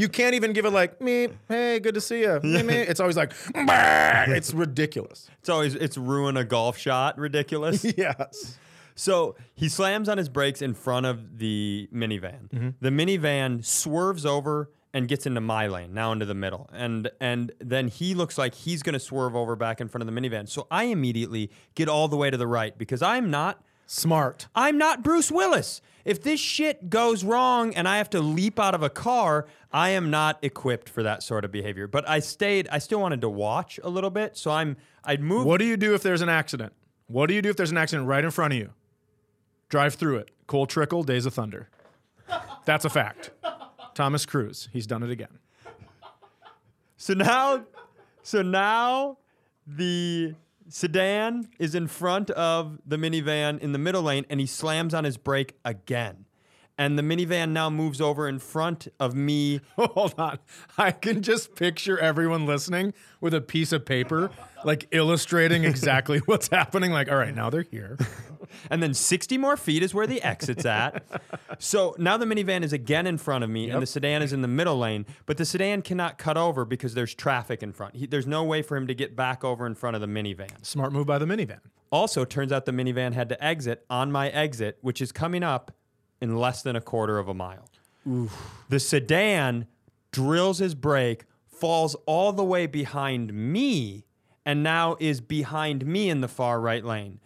You 0.00 0.08
can't 0.08 0.34
even 0.34 0.54
give 0.54 0.64
it 0.64 0.70
like, 0.70 0.98
me, 1.02 1.28
hey, 1.46 1.78
good 1.78 1.92
to 1.92 2.00
see 2.00 2.22
you. 2.22 2.40
Me, 2.42 2.62
me. 2.62 2.74
It's 2.90 3.00
always 3.00 3.18
like, 3.18 3.34
"Brrr." 3.34 4.28
it's 4.28 4.54
ridiculous. 4.54 5.28
It's 5.40 5.50
always 5.50 5.74
it's 5.74 5.98
ruin 5.98 6.38
a 6.38 6.44
golf 6.44 6.78
shot 6.78 7.18
ridiculous. 7.18 7.84
Yes. 7.98 8.58
So 8.94 9.36
he 9.54 9.68
slams 9.68 10.08
on 10.08 10.16
his 10.16 10.30
brakes 10.30 10.62
in 10.62 10.72
front 10.72 11.04
of 11.04 11.38
the 11.38 11.86
minivan. 11.92 12.48
Mm-hmm. 12.48 12.68
The 12.80 12.88
minivan 12.88 13.62
swerves 13.62 14.24
over 14.24 14.70
and 14.94 15.06
gets 15.06 15.26
into 15.26 15.42
my 15.42 15.66
lane, 15.66 15.92
now 15.92 16.12
into 16.12 16.24
the 16.24 16.34
middle. 16.34 16.70
And 16.72 17.10
and 17.20 17.52
then 17.58 17.88
he 17.88 18.14
looks 18.14 18.38
like 18.38 18.54
he's 18.54 18.82
going 18.82 18.94
to 18.94 19.00
swerve 19.00 19.36
over 19.36 19.54
back 19.54 19.82
in 19.82 19.88
front 19.88 20.08
of 20.08 20.14
the 20.14 20.18
minivan. 20.18 20.48
So 20.48 20.66
I 20.70 20.84
immediately 20.84 21.50
get 21.74 21.90
all 21.90 22.08
the 22.08 22.16
way 22.16 22.30
to 22.30 22.38
the 22.38 22.46
right 22.46 22.76
because 22.76 23.02
I'm 23.02 23.30
not 23.30 23.62
Smart. 23.92 24.46
I'm 24.54 24.78
not 24.78 25.02
Bruce 25.02 25.32
Willis. 25.32 25.82
If 26.04 26.22
this 26.22 26.38
shit 26.38 26.90
goes 26.90 27.24
wrong 27.24 27.74
and 27.74 27.88
I 27.88 27.98
have 27.98 28.08
to 28.10 28.20
leap 28.20 28.60
out 28.60 28.72
of 28.72 28.84
a 28.84 28.88
car, 28.88 29.48
I 29.72 29.90
am 29.90 30.10
not 30.10 30.38
equipped 30.42 30.88
for 30.88 31.02
that 31.02 31.24
sort 31.24 31.44
of 31.44 31.50
behavior. 31.50 31.88
But 31.88 32.08
I 32.08 32.20
stayed 32.20 32.68
I 32.70 32.78
still 32.78 33.00
wanted 33.00 33.20
to 33.22 33.28
watch 33.28 33.80
a 33.82 33.88
little 33.88 34.10
bit, 34.10 34.36
so 34.36 34.52
I'm 34.52 34.76
I'd 35.02 35.20
move 35.20 35.44
What 35.44 35.58
do 35.58 35.64
you 35.64 35.76
do 35.76 35.92
if 35.92 36.04
there's 36.04 36.20
an 36.20 36.28
accident? 36.28 36.72
What 37.08 37.26
do 37.26 37.34
you 37.34 37.42
do 37.42 37.50
if 37.50 37.56
there's 37.56 37.72
an 37.72 37.78
accident 37.78 38.06
right 38.06 38.24
in 38.24 38.30
front 38.30 38.52
of 38.52 38.60
you? 38.60 38.70
Drive 39.68 39.96
through 39.96 40.18
it. 40.18 40.30
Cole 40.46 40.66
Trickle, 40.66 41.02
Days 41.02 41.26
of 41.26 41.34
Thunder. 41.34 41.68
That's 42.66 42.84
a 42.84 42.90
fact. 42.90 43.32
Thomas 43.94 44.24
Cruise, 44.24 44.68
he's 44.72 44.86
done 44.86 45.02
it 45.02 45.10
again. 45.10 45.40
So 46.96 47.14
now, 47.14 47.64
so 48.22 48.42
now 48.42 49.18
the 49.66 50.36
sedan 50.70 51.48
is 51.58 51.74
in 51.74 51.86
front 51.86 52.30
of 52.30 52.78
the 52.86 52.96
minivan 52.96 53.58
in 53.58 53.72
the 53.72 53.78
middle 53.78 54.02
lane, 54.02 54.24
and 54.30 54.40
he 54.40 54.46
slams 54.46 54.94
on 54.94 55.04
his 55.04 55.16
brake 55.16 55.58
again. 55.64 56.24
And 56.80 56.98
the 56.98 57.02
minivan 57.02 57.50
now 57.50 57.68
moves 57.68 58.00
over 58.00 58.26
in 58.26 58.38
front 58.38 58.88
of 58.98 59.14
me. 59.14 59.60
Hold 59.76 60.14
on. 60.16 60.38
I 60.78 60.92
can 60.92 61.20
just 61.20 61.54
picture 61.54 61.98
everyone 61.98 62.46
listening 62.46 62.94
with 63.20 63.34
a 63.34 63.40
piece 63.42 63.70
of 63.72 63.84
paper, 63.84 64.30
like 64.64 64.88
illustrating 64.90 65.64
exactly 65.64 66.18
what's 66.24 66.48
happening. 66.48 66.90
Like, 66.90 67.10
all 67.10 67.18
right, 67.18 67.34
now 67.34 67.50
they're 67.50 67.66
here. 67.70 67.98
And 68.68 68.82
then 68.82 68.94
60 68.94 69.38
more 69.38 69.56
feet 69.56 69.80
is 69.80 69.94
where 69.94 70.08
the 70.08 70.20
exit's 70.22 70.66
at. 70.66 71.04
So 71.60 71.94
now 71.98 72.16
the 72.16 72.24
minivan 72.26 72.64
is 72.64 72.72
again 72.72 73.06
in 73.06 73.16
front 73.16 73.44
of 73.44 73.50
me, 73.50 73.66
Yep. 73.66 73.74
and 73.74 73.82
the 73.82 73.86
sedan 73.86 74.22
is 74.22 74.32
in 74.32 74.42
the 74.42 74.48
middle 74.48 74.76
lane. 74.76 75.06
But 75.26 75.36
the 75.36 75.44
sedan 75.44 75.82
cannot 75.82 76.18
cut 76.18 76.36
over 76.36 76.64
because 76.64 76.94
there's 76.94 77.14
traffic 77.14 77.62
in 77.62 77.72
front. 77.72 77.94
He, 77.94 78.06
there's 78.06 78.26
no 78.26 78.42
way 78.42 78.62
for 78.62 78.76
him 78.76 78.88
to 78.88 78.94
get 78.94 79.14
back 79.14 79.44
over 79.44 79.66
in 79.66 79.76
front 79.76 79.94
of 79.94 80.00
the 80.00 80.08
minivan. 80.08 80.50
Smart 80.66 80.92
move 80.92 81.06
by 81.06 81.18
the 81.18 81.26
minivan. 81.26 81.60
Also, 81.92 82.24
turns 82.24 82.50
out 82.50 82.64
the 82.64 82.72
minivan 82.72 83.12
had 83.12 83.28
to 83.28 83.44
exit 83.44 83.84
on 83.88 84.10
my 84.10 84.30
exit, 84.30 84.78
which 84.80 85.00
is 85.00 85.12
coming 85.12 85.44
up 85.44 85.70
in 86.20 86.36
less 86.36 86.62
than 86.62 86.76
a 86.76 86.80
quarter 86.80 87.18
of 87.18 87.28
a 87.28 87.34
mile. 87.34 87.68
The 88.68 88.80
sedan 88.80 89.66
drills 90.12 90.58
his 90.58 90.74
brake, 90.74 91.24
falls 91.46 91.94
all 92.06 92.32
the 92.32 92.44
way 92.44 92.66
behind 92.66 93.32
me, 93.32 94.04
and 94.44 94.62
now 94.62 94.96
is 94.98 95.20
behind 95.20 95.84
me 95.86 96.08
in 96.10 96.20
the 96.20 96.28
far 96.28 96.60
right 96.60 96.84
lane. 96.84 97.20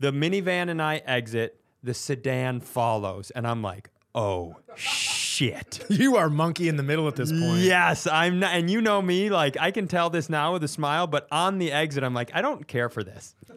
The 0.00 0.10
minivan 0.12 0.68
and 0.68 0.82
I 0.82 0.96
exit, 0.98 1.60
the 1.82 1.94
sedan 1.94 2.60
follows, 2.60 3.30
and 3.30 3.46
I'm 3.46 3.62
like, 3.62 3.90
oh 4.14 4.56
shit. 4.74 5.84
You 5.88 6.16
are 6.16 6.28
monkey 6.28 6.68
in 6.68 6.76
the 6.76 6.82
middle 6.82 7.06
at 7.06 7.14
this 7.14 7.30
point. 7.30 7.60
Yes, 7.60 8.08
I'm 8.08 8.40
not, 8.40 8.54
and 8.54 8.68
you 8.68 8.80
know 8.80 9.00
me, 9.00 9.30
like 9.30 9.56
I 9.58 9.70
can 9.70 9.86
tell 9.86 10.10
this 10.10 10.28
now 10.28 10.52
with 10.54 10.64
a 10.64 10.68
smile, 10.68 11.06
but 11.06 11.28
on 11.30 11.58
the 11.58 11.70
exit, 11.70 12.02
I'm 12.02 12.12
like, 12.14 12.30
I 12.34 12.42
don't 12.42 12.66
care 12.66 12.88
for 12.88 13.04
this. 13.04 13.36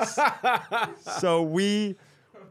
so 1.20 1.42
we, 1.42 1.96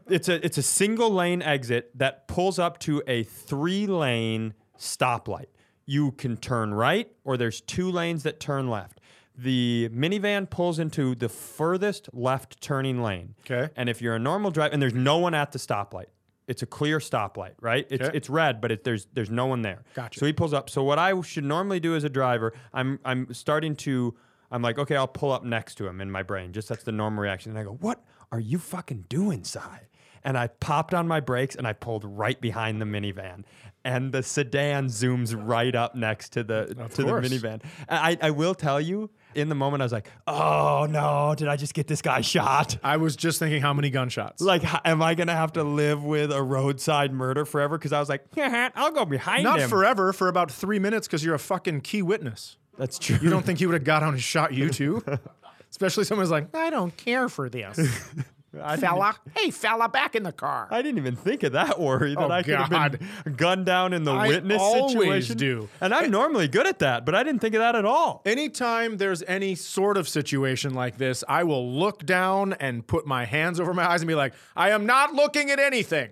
it's 0.08 0.28
a 0.28 0.44
it's 0.44 0.58
a 0.58 0.62
single 0.62 1.10
lane 1.10 1.42
exit 1.42 1.90
that 1.98 2.26
pulls 2.28 2.58
up 2.58 2.78
to 2.80 3.02
a 3.06 3.22
three 3.24 3.86
lane 3.86 4.54
stoplight. 4.78 5.46
You 5.86 6.12
can 6.12 6.36
turn 6.36 6.72
right, 6.74 7.10
or 7.24 7.36
there's 7.36 7.60
two 7.60 7.90
lanes 7.90 8.22
that 8.22 8.40
turn 8.40 8.68
left. 8.70 9.00
The 9.36 9.88
minivan 9.92 10.48
pulls 10.48 10.78
into 10.78 11.14
the 11.14 11.28
furthest 11.28 12.08
left 12.12 12.60
turning 12.60 13.02
lane. 13.02 13.34
Okay. 13.40 13.72
And 13.76 13.88
if 13.88 14.02
you're 14.02 14.14
a 14.14 14.18
normal 14.18 14.50
driver, 14.50 14.72
and 14.72 14.80
there's 14.82 14.94
no 14.94 15.18
one 15.18 15.34
at 15.34 15.52
the 15.52 15.58
stoplight, 15.58 16.06
it's 16.46 16.62
a 16.62 16.66
clear 16.66 16.98
stoplight, 16.98 17.52
right? 17.60 17.86
It's, 17.90 18.02
Okay. 18.04 18.16
it's 18.16 18.28
red, 18.28 18.60
but 18.60 18.70
it, 18.70 18.84
there's 18.84 19.06
there's 19.12 19.30
no 19.30 19.46
one 19.46 19.62
there. 19.62 19.82
Gotcha. 19.94 20.18
So 20.20 20.26
he 20.26 20.32
pulls 20.32 20.52
up. 20.52 20.68
So 20.68 20.82
what 20.84 20.98
I 20.98 21.18
should 21.22 21.44
normally 21.44 21.80
do 21.80 21.96
as 21.96 22.04
a 22.04 22.10
driver, 22.10 22.52
I'm 22.74 22.98
I'm 23.04 23.32
starting 23.32 23.74
to 23.76 24.14
I'm 24.52 24.62
like, 24.62 24.78
okay, 24.78 24.94
I'll 24.96 25.08
pull 25.08 25.32
up 25.32 25.42
next 25.44 25.76
to 25.76 25.86
him 25.88 26.00
in 26.00 26.10
my 26.10 26.22
brain. 26.22 26.52
Just 26.52 26.68
that's 26.68 26.84
the 26.84 26.92
normal 26.92 27.22
reaction. 27.22 27.50
And 27.50 27.58
I 27.58 27.64
go, 27.64 27.72
what 27.80 28.04
are 28.30 28.40
you 28.40 28.58
fucking 28.58 29.06
doing, 29.08 29.42
Cy? 29.44 29.88
And 30.24 30.38
I 30.38 30.46
popped 30.46 30.94
on 30.94 31.08
my 31.08 31.18
brakes 31.18 31.56
and 31.56 31.66
I 31.66 31.72
pulled 31.72 32.04
right 32.04 32.40
behind 32.40 32.80
the 32.80 32.84
minivan. 32.84 33.42
And 33.84 34.12
the 34.12 34.22
sedan 34.22 34.86
zooms 34.86 35.34
right 35.36 35.74
up 35.74 35.96
next 35.96 36.28
to 36.34 36.44
the 36.44 36.72
Of 36.78 36.94
to 36.94 37.02
course. 37.02 37.28
the 37.28 37.36
minivan. 37.36 37.62
I, 37.88 38.16
I 38.22 38.30
will 38.30 38.54
tell 38.54 38.80
you, 38.80 39.10
in 39.34 39.48
the 39.48 39.56
moment 39.56 39.82
I 39.82 39.84
was 39.86 39.92
like, 39.92 40.06
oh 40.28 40.86
no, 40.88 41.34
did 41.36 41.48
I 41.48 41.56
just 41.56 41.74
get 41.74 41.88
this 41.88 42.00
guy 42.02 42.20
shot? 42.20 42.76
I 42.84 42.98
was 42.98 43.16
just 43.16 43.40
thinking 43.40 43.60
how 43.60 43.72
many 43.74 43.90
gunshots. 43.90 44.40
Like, 44.40 44.62
h- 44.62 44.80
am 44.84 45.02
I 45.02 45.16
gonna 45.16 45.34
have 45.34 45.54
to 45.54 45.64
live 45.64 46.04
with 46.04 46.30
a 46.30 46.40
roadside 46.42 47.12
murder 47.12 47.44
forever? 47.44 47.76
Because 47.76 47.92
I 47.92 47.98
was 47.98 48.08
like, 48.08 48.24
I'll 48.36 48.92
go 48.92 49.04
behind 49.04 49.42
Not 49.42 49.58
him. 49.58 49.68
forever, 49.70 50.12
for 50.12 50.28
about 50.28 50.52
three 50.52 50.78
minutes 50.78 51.08
because 51.08 51.24
you're 51.24 51.34
a 51.34 51.38
fucking 51.40 51.80
key 51.80 52.02
witness. 52.02 52.58
That's 52.78 52.98
true. 52.98 53.18
You 53.20 53.30
don't 53.30 53.44
think 53.44 53.58
he 53.58 53.66
would 53.66 53.74
have 53.74 53.84
got 53.84 54.02
on 54.02 54.14
and 54.14 54.22
shot 54.22 54.52
you 54.54 54.70
too? 54.70 55.04
Especially 55.70 56.04
someone's 56.04 56.30
like, 56.30 56.54
I 56.54 56.70
don't 56.70 56.96
care 56.96 57.28
for 57.28 57.48
this. 57.48 57.78
I 58.60 58.76
fella. 58.76 59.14
Hey, 59.34 59.50
fella, 59.50 59.88
back 59.88 60.14
in 60.14 60.24
the 60.24 60.32
car. 60.32 60.68
I 60.70 60.82
didn't 60.82 60.98
even 60.98 61.16
think 61.16 61.42
of 61.42 61.52
that 61.52 61.80
worry 61.80 62.14
oh, 62.16 62.20
that 62.20 62.30
Oh, 62.30 62.34
I 62.34 62.42
could 62.42 62.54
have 62.56 62.98
been 63.24 63.34
gunned 63.34 63.64
down 63.64 63.94
in 63.94 64.04
the 64.04 64.12
I 64.12 64.28
witness 64.28 64.60
always 64.60 65.26
situation. 65.28 65.38
do. 65.38 65.68
And 65.80 65.94
I'm 65.94 66.10
normally 66.10 66.48
good 66.48 66.66
at 66.66 66.80
that, 66.80 67.06
but 67.06 67.14
I 67.14 67.22
didn't 67.22 67.40
think 67.40 67.54
of 67.54 67.60
that 67.60 67.74
at 67.74 67.86
all. 67.86 68.20
Anytime 68.26 68.98
there's 68.98 69.22
any 69.22 69.54
sort 69.54 69.96
of 69.96 70.06
situation 70.08 70.74
like 70.74 70.98
this, 70.98 71.24
I 71.26 71.44
will 71.44 71.72
look 71.72 72.04
down 72.04 72.52
and 72.54 72.86
put 72.86 73.06
my 73.06 73.24
hands 73.24 73.58
over 73.58 73.72
my 73.72 73.88
eyes 73.90 74.02
and 74.02 74.08
be 74.08 74.14
like, 74.14 74.34
I 74.54 74.70
am 74.70 74.84
not 74.84 75.14
looking 75.14 75.50
at 75.50 75.58
anything. 75.58 76.10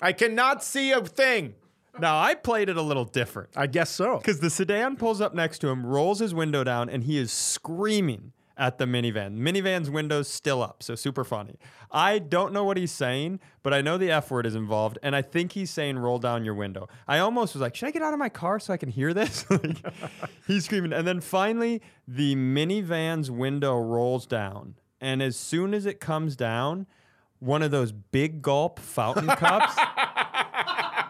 I 0.00 0.12
cannot 0.12 0.64
see 0.64 0.92
a 0.92 1.02
thing. 1.02 1.54
Now 2.00 2.20
I 2.20 2.34
played 2.34 2.68
it 2.68 2.76
a 2.76 2.82
little 2.82 3.04
different 3.04 3.50
I 3.56 3.66
guess 3.66 3.90
so. 3.90 4.18
because 4.18 4.40
the 4.40 4.50
sedan 4.50 4.96
pulls 4.96 5.20
up 5.20 5.34
next 5.34 5.58
to 5.60 5.68
him, 5.68 5.84
rolls 5.86 6.18
his 6.18 6.34
window 6.34 6.64
down, 6.64 6.88
and 6.88 7.04
he 7.04 7.18
is 7.18 7.32
screaming 7.32 8.32
at 8.56 8.78
the 8.78 8.84
minivan. 8.84 9.36
Minivan's 9.36 9.90
windows 9.90 10.28
still 10.28 10.62
up, 10.62 10.82
so 10.82 10.94
super 10.94 11.24
funny. 11.24 11.58
I 11.90 12.18
don't 12.18 12.52
know 12.52 12.64
what 12.64 12.76
he's 12.76 12.92
saying, 12.92 13.40
but 13.62 13.74
I 13.74 13.80
know 13.80 13.98
the 13.98 14.10
F 14.10 14.30
word 14.30 14.46
is 14.46 14.54
involved, 14.54 14.98
and 15.02 15.16
I 15.16 15.22
think 15.22 15.52
he's 15.52 15.70
saying 15.70 15.98
roll 15.98 16.18
down 16.18 16.44
your 16.44 16.54
window. 16.54 16.88
I 17.08 17.18
almost 17.18 17.54
was 17.54 17.60
like, 17.62 17.74
should 17.74 17.88
I 17.88 17.90
get 17.90 18.02
out 18.02 18.12
of 18.12 18.18
my 18.18 18.28
car 18.28 18.60
so 18.60 18.72
I 18.72 18.76
can 18.76 18.88
hear 18.88 19.12
this? 19.12 19.44
like, 19.50 19.78
he's 20.46 20.64
screaming. 20.66 20.92
And 20.92 21.06
then 21.06 21.20
finally, 21.20 21.82
the 22.06 22.36
minivan's 22.36 23.30
window 23.30 23.76
rolls 23.78 24.26
down. 24.26 24.76
And 25.00 25.20
as 25.22 25.36
soon 25.36 25.74
as 25.74 25.84
it 25.84 26.00
comes 26.00 26.36
down, 26.36 26.86
one 27.40 27.62
of 27.62 27.70
those 27.70 27.92
big 27.92 28.40
gulp 28.40 28.78
fountain 28.78 29.26
cups. 29.26 29.74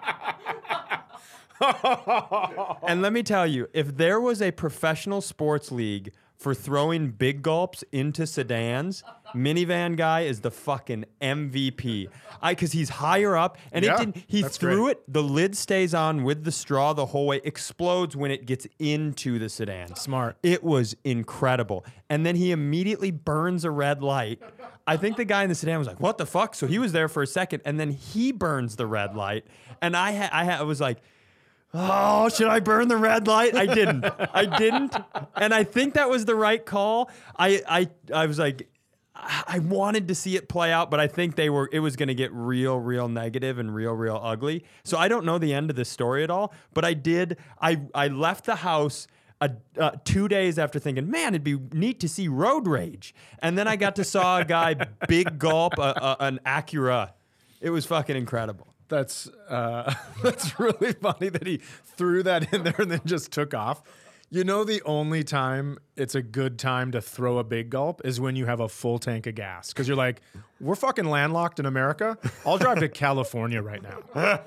and 2.87 3.01
let 3.01 3.13
me 3.13 3.23
tell 3.23 3.47
you, 3.47 3.69
if 3.73 3.97
there 3.97 4.21
was 4.21 4.43
a 4.43 4.51
professional 4.51 5.21
sports 5.21 5.71
league 5.71 6.13
for 6.45 6.55
throwing 6.55 7.09
big 7.11 7.43
gulps 7.43 7.83
into 7.91 8.27
sedans, 8.27 9.03
minivan 9.35 9.97
guy 9.97 10.21
is 10.21 10.41
the 10.43 10.51
fucking 10.51 11.07
MVP. 11.23 12.09
I 12.43 12.53
because 12.53 12.73
he's 12.73 12.91
higher 12.91 13.35
up 13.35 13.57
and 13.73 13.83
Yeah, 13.83 13.95
it 13.95 13.99
didn't. 13.99 14.25
He 14.27 14.43
that's 14.43 14.59
threw 14.59 14.85
great. 14.85 14.99
it. 14.99 15.13
The 15.13 15.23
lid 15.23 15.57
stays 15.57 15.95
on 15.95 16.23
with 16.23 16.45
the 16.45 16.53
straw 16.53 16.93
the 16.93 17.07
whole 17.07 17.27
way. 17.27 17.41
Explodes 17.45 18.15
when 18.15 18.31
it 18.31 18.45
gets 18.45 18.67
into 18.79 19.39
the 19.39 19.49
sedan. 19.49 19.97
Smart. 19.97 20.37
It 20.43 20.63
was 20.63 20.95
incredible. 21.03 21.85
And 22.11 22.27
then 22.27 22.37
he 22.37 22.53
immediately 22.53 23.11
burns 23.11 23.65
a 23.65 23.71
red 23.71 24.03
light. 24.03 24.41
I 24.87 24.99
think 24.99 25.17
the 25.17 25.25
guy 25.25 25.45
in 25.45 25.49
the 25.49 25.55
sedan 25.55 25.79
was 25.79 25.89
like, 25.89 25.99
"What 25.99 26.19
the 26.19 26.27
fuck?" 26.27 26.55
So 26.55 26.67
he 26.67 26.79
was 26.79 26.93
there 26.93 27.09
for 27.09 27.23
a 27.23 27.27
second, 27.27 27.63
and 27.65 27.81
then 27.81 27.91
he 27.91 28.33
burns 28.33 28.77
the 28.77 28.87
red 28.87 29.17
light. 29.17 29.47
And 29.81 29.97
I, 29.97 30.13
ha- 30.13 30.29
I, 30.31 30.45
ha- 30.45 30.59
I 30.61 30.63
was 30.65 30.79
like, 30.79 30.99
"Oh, 31.75 32.29
should 32.29 32.49
I 32.49 32.61
burn 32.61 32.89
the 32.89 32.97
red 32.97 33.27
light?" 33.27 33.55
I 33.55 33.67
didn't. 33.67 34.05
I 34.33 34.47
didn't. 34.47 34.97
And 35.35 35.53
I 35.53 35.65
think 35.65 35.95
that 35.95 36.09
was 36.09 36.25
the 36.25 36.35
right 36.35 36.65
call. 36.65 37.11
I, 37.39 37.63
I, 37.69 37.89
I 38.15 38.27
was 38.27 38.39
like. 38.39 38.69
I 39.17 39.61
wanted 39.61 40.09
to 40.09 40.15
see 40.15 40.37
it 40.37 40.49
play 40.49 40.73
out, 40.73 40.91
but 40.91 40.99
I 41.01 41.07
think 41.07 41.37
they 41.37 41.49
were. 41.49 41.71
It 41.73 41.79
was 41.79 41.97
going 41.97 42.09
to 42.09 42.15
get 42.15 42.31
real, 42.33 42.79
real 42.79 43.09
negative 43.09 43.59
and 43.59 43.75
real, 43.75 43.93
real 43.93 44.21
ugly. 44.23 44.65
So 44.83 44.99
I 44.99 45.09
don't 45.09 45.25
know 45.25 45.39
the 45.39 45.55
end 45.55 45.71
of 45.71 45.77
this 45.77 45.89
story 45.89 46.25
at 46.25 46.31
all. 46.31 46.53
But 46.75 46.85
I 46.85 46.95
did. 46.95 47.39
I 47.61 47.81
I 47.95 48.09
left 48.09 48.45
the 48.45 48.57
house 48.57 49.07
a, 49.41 49.51
uh, 49.79 49.93
two 50.05 50.29
days 50.29 50.59
after 50.59 50.79
thinking, 50.79 51.11
man, 51.11 51.29
it'd 51.29 51.45
be 51.45 51.59
neat 51.73 52.01
to 52.01 52.09
see 52.09 52.29
road 52.29 52.67
rage. 52.67 53.15
And 53.41 53.57
then 53.57 53.69
I 53.69 53.77
got 53.77 53.97
to 53.97 54.05
saw 54.05 54.41
a 54.41 54.45
guy 54.45 54.75
big 55.09 55.39
gulp 55.39 55.79
a, 55.79 55.95
a, 55.97 56.17
an 56.21 56.41
Acura. 56.45 57.13
It 57.61 57.71
was 57.71 57.87
fucking 57.87 58.17
incredible. 58.17 58.74
That's 58.89 59.29
uh, 59.49 59.95
that's 60.23 60.59
really 60.59 60.93
funny 60.93 61.29
that 61.29 61.47
he 61.47 61.59
threw 61.97 62.23
that 62.23 62.53
in 62.53 62.65
there 62.65 62.77
and 62.79 62.91
then 62.91 63.01
just 63.05 63.33
took 63.33 63.55
off. 63.55 63.83
You 64.35 64.43
know, 64.43 64.65
the 64.65 64.83
only 64.83 65.23
time 65.23 65.79
it's 65.97 66.17
a 66.17 66.21
good 66.23 66.59
time 66.59 66.91
to 66.91 67.01
throw 67.01 67.39
a 67.39 67.45
big 67.45 67.71
gulp 67.71 68.01
is 68.05 68.19
when 68.21 68.35
you 68.35 68.47
have 68.47 68.59
a 68.59 68.69
full 68.69 68.99
tank 68.99 69.29
of 69.29 69.37
gas 69.37 69.69
because 69.73 69.87
you're 69.87 69.97
like, 69.97 70.23
we're 70.61 70.75
fucking 70.75 71.05
landlocked 71.05 71.61
in 71.61 71.67
America. 71.67 72.19
I'll 72.45 72.59
drive 72.59 72.81
to 72.81 72.89
California 73.05 73.63
right 73.63 73.81
now, 73.81 74.41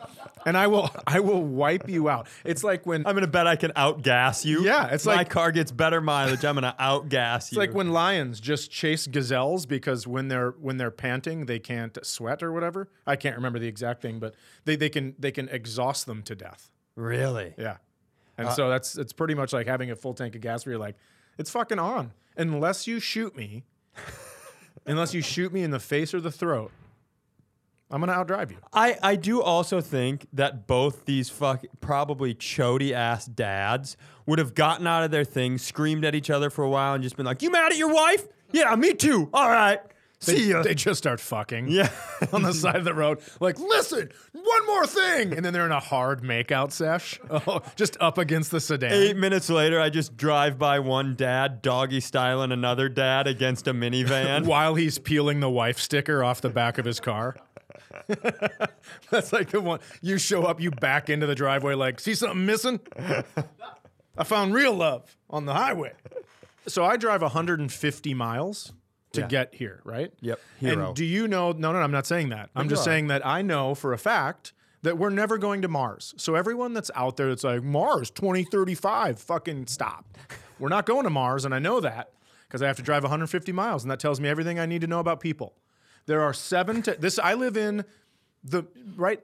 and 0.45 0.57
I 0.57 0.67
will 0.67 0.89
I 1.07 1.21
will 1.21 1.41
wipe 1.41 1.87
you 1.87 2.09
out. 2.09 2.27
It's 2.43 2.65
like 2.65 2.85
when 2.85 3.07
I'm 3.07 3.15
gonna 3.15 3.27
bet 3.27 3.47
I 3.47 3.55
can 3.55 3.71
outgas 3.77 4.43
you. 4.43 4.65
Yeah, 4.65 4.87
it's 4.87 5.05
my 5.05 5.15
like- 5.15 5.29
my 5.29 5.33
car 5.33 5.51
gets 5.53 5.71
better 5.71 6.01
mileage. 6.01 6.43
I'm 6.43 6.55
gonna 6.55 6.75
outgas 6.77 7.53
you. 7.53 7.55
It's 7.55 7.69
like 7.69 7.73
when 7.73 7.91
lions 7.93 8.41
just 8.41 8.69
chase 8.69 9.07
gazelles 9.07 9.65
because 9.65 10.05
when 10.05 10.27
they're 10.27 10.51
when 10.59 10.75
they're 10.75 10.91
panting 10.91 11.45
they 11.45 11.59
can't 11.59 11.97
sweat 12.05 12.43
or 12.43 12.51
whatever. 12.51 12.89
I 13.05 13.15
can't 13.15 13.37
remember 13.37 13.57
the 13.57 13.67
exact 13.67 14.01
thing, 14.01 14.19
but 14.19 14.35
they, 14.65 14.75
they 14.75 14.89
can 14.89 15.15
they 15.17 15.31
can 15.31 15.47
exhaust 15.47 16.07
them 16.07 16.23
to 16.23 16.35
death. 16.35 16.71
really. 16.97 17.53
Yeah. 17.57 17.77
And 18.37 18.47
uh, 18.47 18.51
so 18.51 18.69
that's 18.69 18.97
it's 18.97 19.13
pretty 19.13 19.33
much 19.33 19.53
like 19.53 19.67
having 19.67 19.91
a 19.91 19.95
full 19.95 20.13
tank 20.13 20.35
of 20.35 20.41
gas 20.41 20.65
where 20.65 20.73
you're 20.73 20.79
like, 20.79 20.95
it's 21.37 21.49
fucking 21.49 21.79
on. 21.79 22.11
Unless 22.35 22.87
you 22.87 22.99
shoot 22.99 23.35
me, 23.35 23.63
unless 24.85 25.13
you 25.13 25.21
shoot 25.21 25.51
me 25.51 25.63
in 25.63 25.71
the 25.71 25.79
face 25.79 26.13
or 26.13 26.21
the 26.21 26.31
throat, 26.31 26.71
I'm 27.89 27.99
gonna 28.01 28.13
outdrive 28.13 28.51
you. 28.51 28.57
I, 28.73 28.97
I 29.01 29.15
do 29.15 29.41
also 29.41 29.81
think 29.81 30.27
that 30.33 30.67
both 30.67 31.05
these 31.05 31.29
fuck 31.29 31.63
probably 31.79 32.35
chody 32.35 32.91
ass 32.91 33.25
dads 33.25 33.95
would 34.25 34.39
have 34.39 34.53
gotten 34.53 34.85
out 34.85 35.03
of 35.03 35.11
their 35.11 35.23
thing, 35.23 35.57
screamed 35.57 36.03
at 36.03 36.13
each 36.13 36.29
other 36.29 36.49
for 36.49 36.63
a 36.63 36.69
while, 36.69 36.93
and 36.93 37.03
just 37.03 37.15
been 37.15 37.25
like, 37.25 37.41
"You 37.41 37.49
mad 37.49 37.71
at 37.71 37.77
your 37.77 37.93
wife? 37.93 38.27
Yeah, 38.51 38.75
me 38.75 38.93
too. 38.93 39.29
All 39.33 39.49
right, 39.49 39.79
see 40.19 40.49
ya." 40.49 40.63
They 40.63 40.75
just 40.75 40.97
start 40.97 41.19
fucking 41.19 41.67
yeah, 41.69 41.89
on 42.33 42.43
the 42.43 42.53
side 42.53 42.77
of 42.77 42.85
the 42.85 42.93
road. 42.93 43.19
Like, 43.39 43.59
listen, 43.59 44.11
one 44.31 44.65
more 44.65 44.85
thing. 44.87 45.33
And 45.33 45.45
then 45.45 45.53
they're 45.53 45.65
in 45.65 45.71
a 45.71 45.79
hard 45.79 46.21
makeout 46.23 46.71
sesh. 46.71 47.19
Oh, 47.49 47.61
just 47.75 47.97
up 47.99 48.17
against 48.17 48.51
the 48.51 48.59
sedan. 48.59 48.91
Eight 48.91 49.15
minutes 49.15 49.49
later, 49.49 49.79
I 49.79 49.89
just 49.89 50.17
drive 50.17 50.57
by 50.57 50.79
one 50.79 51.15
dad 51.15 51.61
doggy 51.61 51.99
styling 51.99 52.51
another 52.51 52.89
dad 52.89 53.27
against 53.27 53.67
a 53.67 53.73
minivan. 53.73 54.45
while 54.45 54.75
he's 54.75 54.97
peeling 54.97 55.39
the 55.39 55.49
wife 55.49 55.77
sticker 55.77 56.23
off 56.23 56.41
the 56.41 56.49
back 56.49 56.77
of 56.77 56.85
his 56.85 56.99
car. 56.99 57.35
That's 59.11 59.31
like 59.31 59.51
the 59.51 59.61
one 59.61 59.79
you 60.01 60.17
show 60.17 60.43
up, 60.43 60.59
you 60.59 60.71
back 60.71 61.09
into 61.09 61.27
the 61.27 61.35
driveway, 61.35 61.75
like, 61.75 61.99
see 61.99 62.15
something 62.15 62.45
missing? 62.45 62.79
I 64.17 64.23
found 64.23 64.53
real 64.53 64.73
love 64.73 65.15
on 65.29 65.45
the 65.45 65.53
highway. 65.53 65.93
So 66.67 66.83
I 66.83 66.97
drive 66.97 67.21
150 67.21 68.13
miles 68.13 68.73
to 69.13 69.21
Yeah. 69.21 69.27
get 69.27 69.55
here, 69.55 69.81
right? 69.83 70.11
Yep, 70.21 70.39
hero. 70.59 70.87
And 70.87 70.95
do 70.95 71.05
you 71.05 71.27
know? 71.27 71.51
No, 71.51 71.71
no, 71.71 71.73
no 71.73 71.79
I'm 71.79 71.91
not 71.91 72.05
saying 72.05 72.29
that. 72.29 72.49
I'm 72.55 72.69
just 72.69 72.83
saying 72.83 73.07
that 73.07 73.25
I 73.25 73.41
know 73.41 73.75
for 73.75 73.93
a 73.93 73.97
fact 73.97 74.53
that 74.83 74.97
we're 74.97 75.09
never 75.09 75.37
going 75.37 75.61
to 75.61 75.67
Mars. 75.67 76.13
So 76.17 76.35
everyone 76.35 76.73
that's 76.73 76.91
out 76.95 77.17
there 77.17 77.29
that's 77.29 77.43
like, 77.43 77.63
Mars 77.63 78.09
2035, 78.11 79.19
fucking 79.19 79.67
stop. 79.67 80.05
We're 80.59 80.69
not 80.69 80.85
going 80.85 81.03
to 81.03 81.09
Mars. 81.09 81.45
And 81.45 81.53
I 81.53 81.59
know 81.59 81.79
that 81.79 82.11
because 82.47 82.61
I 82.61 82.67
have 82.67 82.77
to 82.77 82.83
drive 82.83 83.03
150 83.03 83.51
miles. 83.51 83.83
And 83.83 83.91
that 83.91 83.99
tells 83.99 84.19
me 84.19 84.29
everything 84.29 84.59
I 84.59 84.65
need 84.65 84.81
to 84.81 84.87
know 84.87 84.99
about 84.99 85.19
people. 85.19 85.55
There 86.05 86.21
are 86.21 86.33
seven 86.33 86.81
to 86.83 86.95
this. 86.97 87.19
I 87.19 87.33
live 87.33 87.57
in 87.57 87.83
the 88.43 88.63
right. 88.95 89.21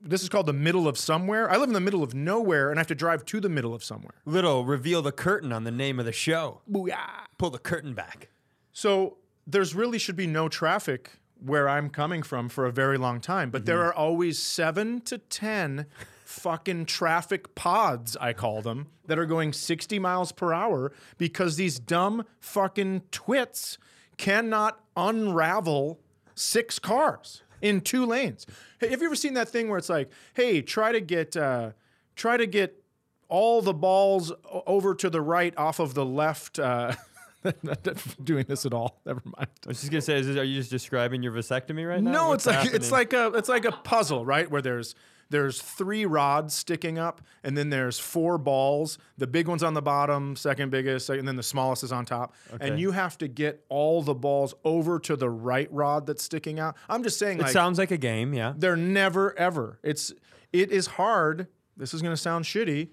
This 0.00 0.22
is 0.22 0.28
called 0.28 0.46
the 0.46 0.52
middle 0.52 0.86
of 0.86 0.98
somewhere. 0.98 1.50
I 1.50 1.56
live 1.56 1.68
in 1.68 1.72
the 1.74 1.80
middle 1.80 2.02
of 2.02 2.14
nowhere 2.14 2.70
and 2.70 2.78
I 2.78 2.80
have 2.80 2.86
to 2.88 2.94
drive 2.94 3.24
to 3.26 3.40
the 3.40 3.48
middle 3.48 3.74
of 3.74 3.82
somewhere. 3.82 4.14
Little 4.24 4.64
reveal 4.64 5.02
the 5.02 5.12
curtain 5.12 5.52
on 5.52 5.64
the 5.64 5.70
name 5.70 5.98
of 5.98 6.04
the 6.04 6.12
show. 6.12 6.60
Booyah. 6.70 7.26
Pull 7.38 7.50
the 7.50 7.58
curtain 7.58 7.94
back. 7.94 8.28
So 8.72 9.16
there's 9.46 9.74
really 9.74 9.98
should 9.98 10.16
be 10.16 10.26
no 10.26 10.48
traffic 10.48 11.12
where 11.38 11.68
I'm 11.68 11.90
coming 11.90 12.22
from 12.22 12.48
for 12.48 12.66
a 12.66 12.72
very 12.72 12.96
long 12.96 13.20
time, 13.20 13.50
but 13.50 13.66
there 13.66 13.82
are 13.82 13.94
always 13.94 14.38
seven 14.38 15.00
to 15.02 15.18
10 15.18 15.86
fucking 16.24 16.86
traffic 16.86 17.54
pods, 17.54 18.16
I 18.20 18.32
call 18.32 18.62
them, 18.62 18.88
that 19.06 19.18
are 19.18 19.26
going 19.26 19.52
60 19.52 19.98
miles 19.98 20.32
per 20.32 20.52
hour 20.52 20.92
because 21.18 21.56
these 21.56 21.78
dumb 21.78 22.24
fucking 22.40 23.02
twits 23.10 23.78
cannot 24.16 24.80
unravel 24.96 26.00
six 26.34 26.78
cars 26.78 27.42
in 27.60 27.82
two 27.82 28.06
lanes. 28.06 28.46
Hey, 28.80 28.88
have 28.88 29.00
you 29.00 29.06
ever 29.06 29.14
seen 29.14 29.34
that 29.34 29.48
thing 29.48 29.68
where 29.68 29.78
it's 29.78 29.88
like, 29.88 30.10
hey, 30.34 30.62
try 30.62 30.90
to 30.92 31.00
get, 31.00 31.36
uh, 31.36 31.72
try 32.14 32.36
to 32.36 32.46
get 32.46 32.82
all 33.28 33.62
the 33.62 33.74
balls 33.74 34.32
over 34.66 34.94
to 34.94 35.10
the 35.10 35.20
right 35.20 35.56
off 35.56 35.78
of 35.78 35.94
the 35.94 36.04
left. 36.04 36.58
Uh, 36.58 36.94
doing 38.24 38.44
this 38.48 38.66
at 38.66 38.72
all. 38.72 39.00
Never 39.06 39.22
mind. 39.24 39.48
I 39.64 39.68
was 39.68 39.80
just 39.80 39.90
gonna 39.90 40.02
say, 40.02 40.18
is 40.18 40.26
this, 40.26 40.36
are 40.36 40.44
you 40.44 40.58
just 40.58 40.70
describing 40.70 41.22
your 41.22 41.32
vasectomy 41.32 41.88
right 41.88 42.02
now? 42.02 42.10
No, 42.10 42.28
What's 42.28 42.46
it's 42.46 42.56
like 42.56 42.74
it's 42.74 42.92
like 42.92 43.12
a 43.12 43.26
it's 43.34 43.48
like 43.48 43.64
a 43.64 43.72
puzzle, 43.72 44.24
right? 44.24 44.50
Where 44.50 44.62
there's 44.62 44.94
there's 45.28 45.60
three 45.60 46.06
rods 46.06 46.54
sticking 46.54 46.98
up, 46.98 47.20
and 47.42 47.56
then 47.58 47.70
there's 47.70 47.98
four 47.98 48.38
balls. 48.38 48.98
The 49.18 49.26
big 49.26 49.48
one's 49.48 49.62
on 49.62 49.74
the 49.74 49.82
bottom, 49.82 50.36
second 50.36 50.70
biggest, 50.70 51.10
and 51.10 51.26
then 51.26 51.36
the 51.36 51.42
smallest 51.42 51.82
is 51.82 51.90
on 51.92 52.04
top. 52.04 52.34
And 52.60 52.78
you 52.78 52.92
have 52.92 53.18
to 53.18 53.28
get 53.28 53.64
all 53.68 54.02
the 54.02 54.14
balls 54.14 54.54
over 54.64 54.98
to 55.00 55.16
the 55.16 55.28
right 55.28 55.68
rod 55.72 56.06
that's 56.06 56.22
sticking 56.22 56.60
out. 56.60 56.76
I'm 56.88 57.02
just 57.02 57.18
saying, 57.18 57.38
It 57.38 57.42
like 57.44 57.52
sounds 57.52 57.78
like 57.78 57.90
a 57.90 57.96
game, 57.96 58.34
yeah. 58.34 58.52
they're 58.56 58.76
never 58.76 59.36
ever. 59.38 59.80
It's 59.82 60.12
it 60.52 60.70
is 60.70 60.86
hard. 60.86 61.48
This 61.76 61.92
is 61.92 62.02
gonna 62.02 62.16
sound 62.16 62.44
shitty. 62.44 62.88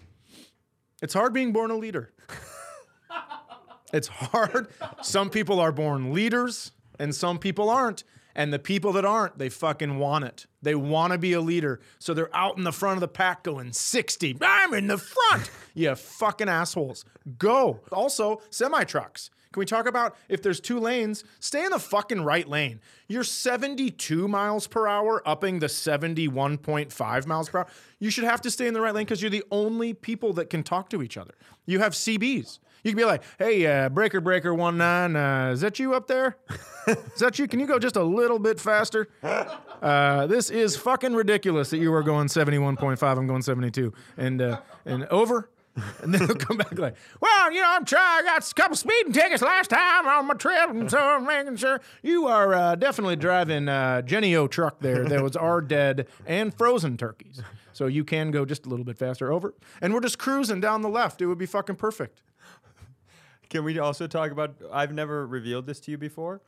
It's 1.02 1.14
hard 1.14 1.34
being 1.34 1.52
born 1.52 1.70
a 1.70 1.76
leader. 1.76 2.14
it's 3.94 4.08
hard. 4.08 4.68
Some 5.02 5.30
people 5.30 5.60
are 5.60 5.72
born 5.72 6.14
leaders 6.14 6.72
and 7.00 7.14
some 7.16 7.40
people 7.40 7.70
aren't. 7.70 8.04
And 8.36 8.52
the 8.52 8.58
people 8.58 8.94
that 8.94 9.06
aren't, 9.06 9.38
they 9.38 9.50
fucking 9.50 10.00
want 10.00 10.26
it. 10.26 10.48
They 10.64 10.74
want 10.74 11.14
to 11.14 11.20
be 11.20 11.34
a 11.34 11.42
leader. 11.42 11.80
So 12.00 12.16
they're 12.16 12.36
out 12.36 12.58
in 12.58 12.64
the 12.64 12.72
front 12.72 12.98
of 12.98 13.02
the 13.02 13.08
pack 13.08 13.44
going 13.44 13.74
60. 13.74 14.38
I'm 14.42 14.74
in 14.74 14.88
the 14.88 14.98
front. 14.98 15.52
you 15.76 15.94
fucking 15.94 16.50
assholes. 16.50 17.06
Go. 17.38 17.82
Also, 17.92 18.42
semi 18.50 18.84
trucks. 18.86 19.30
Can 19.52 19.60
we 19.60 19.68
talk 19.68 19.86
about 19.86 20.16
if 20.30 20.42
there's 20.42 20.60
two 20.60 20.80
lanes, 20.80 21.24
stay 21.40 21.64
in 21.64 21.70
the 21.70 21.78
fucking 21.78 22.24
right 22.24 22.50
lane. 22.50 22.82
You're 23.08 23.24
72 23.24 24.28
miles 24.28 24.66
per 24.66 24.88
hour, 24.88 25.22
upping 25.28 25.60
the 25.60 25.68
71.5 25.68 27.28
miles 27.28 27.50
per 27.50 27.60
hour. 27.60 27.68
You 28.00 28.10
should 28.10 28.24
have 28.24 28.42
to 28.42 28.52
stay 28.52 28.66
in 28.66 28.74
the 28.74 28.82
right 28.82 28.96
lane 28.96 29.06
because 29.06 29.22
you're 29.22 29.30
the 29.30 29.44
only 29.52 29.94
people 29.94 30.34
that 30.34 30.50
can 30.50 30.64
talk 30.64 30.90
to 30.90 31.04
each 31.04 31.18
other. 31.18 31.36
You 31.68 31.80
have 31.80 31.94
CBs. 31.94 32.58
You 32.84 32.92
can 32.92 32.98
be 32.98 33.06
like, 33.06 33.24
hey, 33.40 33.66
uh, 33.66 33.90
breaker, 33.90 34.20
breaker, 34.20 34.54
one 34.54 34.78
nine, 34.78 35.16
uh, 35.16 35.52
is 35.54 35.62
that 35.62 35.80
you 35.80 35.94
up 35.94 36.08
there? 36.08 36.38
is 36.88 37.20
that 37.20 37.40
you? 37.40 37.48
Can 37.48 37.60
you 37.62 37.66
go 37.68 37.80
just 37.80 37.96
a 37.96 38.04
little 38.04 38.40
bit 38.40 38.60
faster? 38.60 39.10
Uh, 39.84 40.26
this 40.28 40.50
is 40.50 40.78
fucking 40.78 41.14
ridiculous 41.14 41.70
that 41.70 41.78
you 41.78 41.94
are 41.94 42.04
going 42.04 42.28
71.5. 42.28 43.18
I'm 43.18 43.28
going 43.28 43.42
72. 43.42 43.92
And, 44.16 44.42
uh, 44.42 44.62
and 44.86 45.04
over. 45.08 45.50
And 46.02 46.14
then 46.14 46.26
he'll 46.26 46.36
come 46.36 46.56
back 46.56 46.78
like, 46.78 46.96
well, 47.20 47.52
you 47.52 47.60
know, 47.60 47.68
I'm 47.70 47.84
trying. 47.84 48.24
I 48.24 48.26
got 48.26 48.50
a 48.50 48.54
couple 48.54 48.78
speeding 48.78 49.12
tickets 49.12 49.42
last 49.42 49.70
time 49.70 50.08
on 50.08 50.28
my 50.28 50.36
trip, 50.36 50.70
and 50.70 50.90
so 50.90 51.00
I'm 51.00 51.26
making 51.26 51.58
sure 51.58 51.82
you 52.02 52.28
are 52.28 52.54
uh, 52.54 52.76
definitely 52.76 53.18
driving 53.18 53.68
uh, 53.68 54.04
Jennie-O 54.04 54.48
truck 54.48 54.80
there. 54.80 55.04
That 55.04 55.22
was 55.22 55.36
our 55.36 55.60
dead 55.60 56.08
and 56.26 56.54
frozen 56.56 56.96
turkeys. 56.96 57.42
So 57.74 57.88
you 57.88 58.04
can 58.06 58.32
go 58.32 58.46
just 58.46 58.66
a 58.66 58.70
little 58.70 58.86
bit 58.86 58.98
faster 58.98 59.34
over, 59.34 59.54
and 59.82 59.94
we're 59.94 60.00
just 60.00 60.20
cruising 60.20 60.62
down 60.62 60.82
the 60.82 60.90
left. 60.90 61.22
It 61.22 61.26
would 61.26 61.40
be 61.40 61.48
fucking 61.48 61.76
perfect. 61.76 62.22
Can 63.54 63.64
we 63.64 63.80
also 63.80 64.08
talk 64.08 64.32
about? 64.32 64.56
I've 64.72 64.92
never 64.94 65.26
revealed 65.26 65.66
this 65.68 65.80
to 65.82 65.92
you 65.92 65.98
before, 65.98 66.42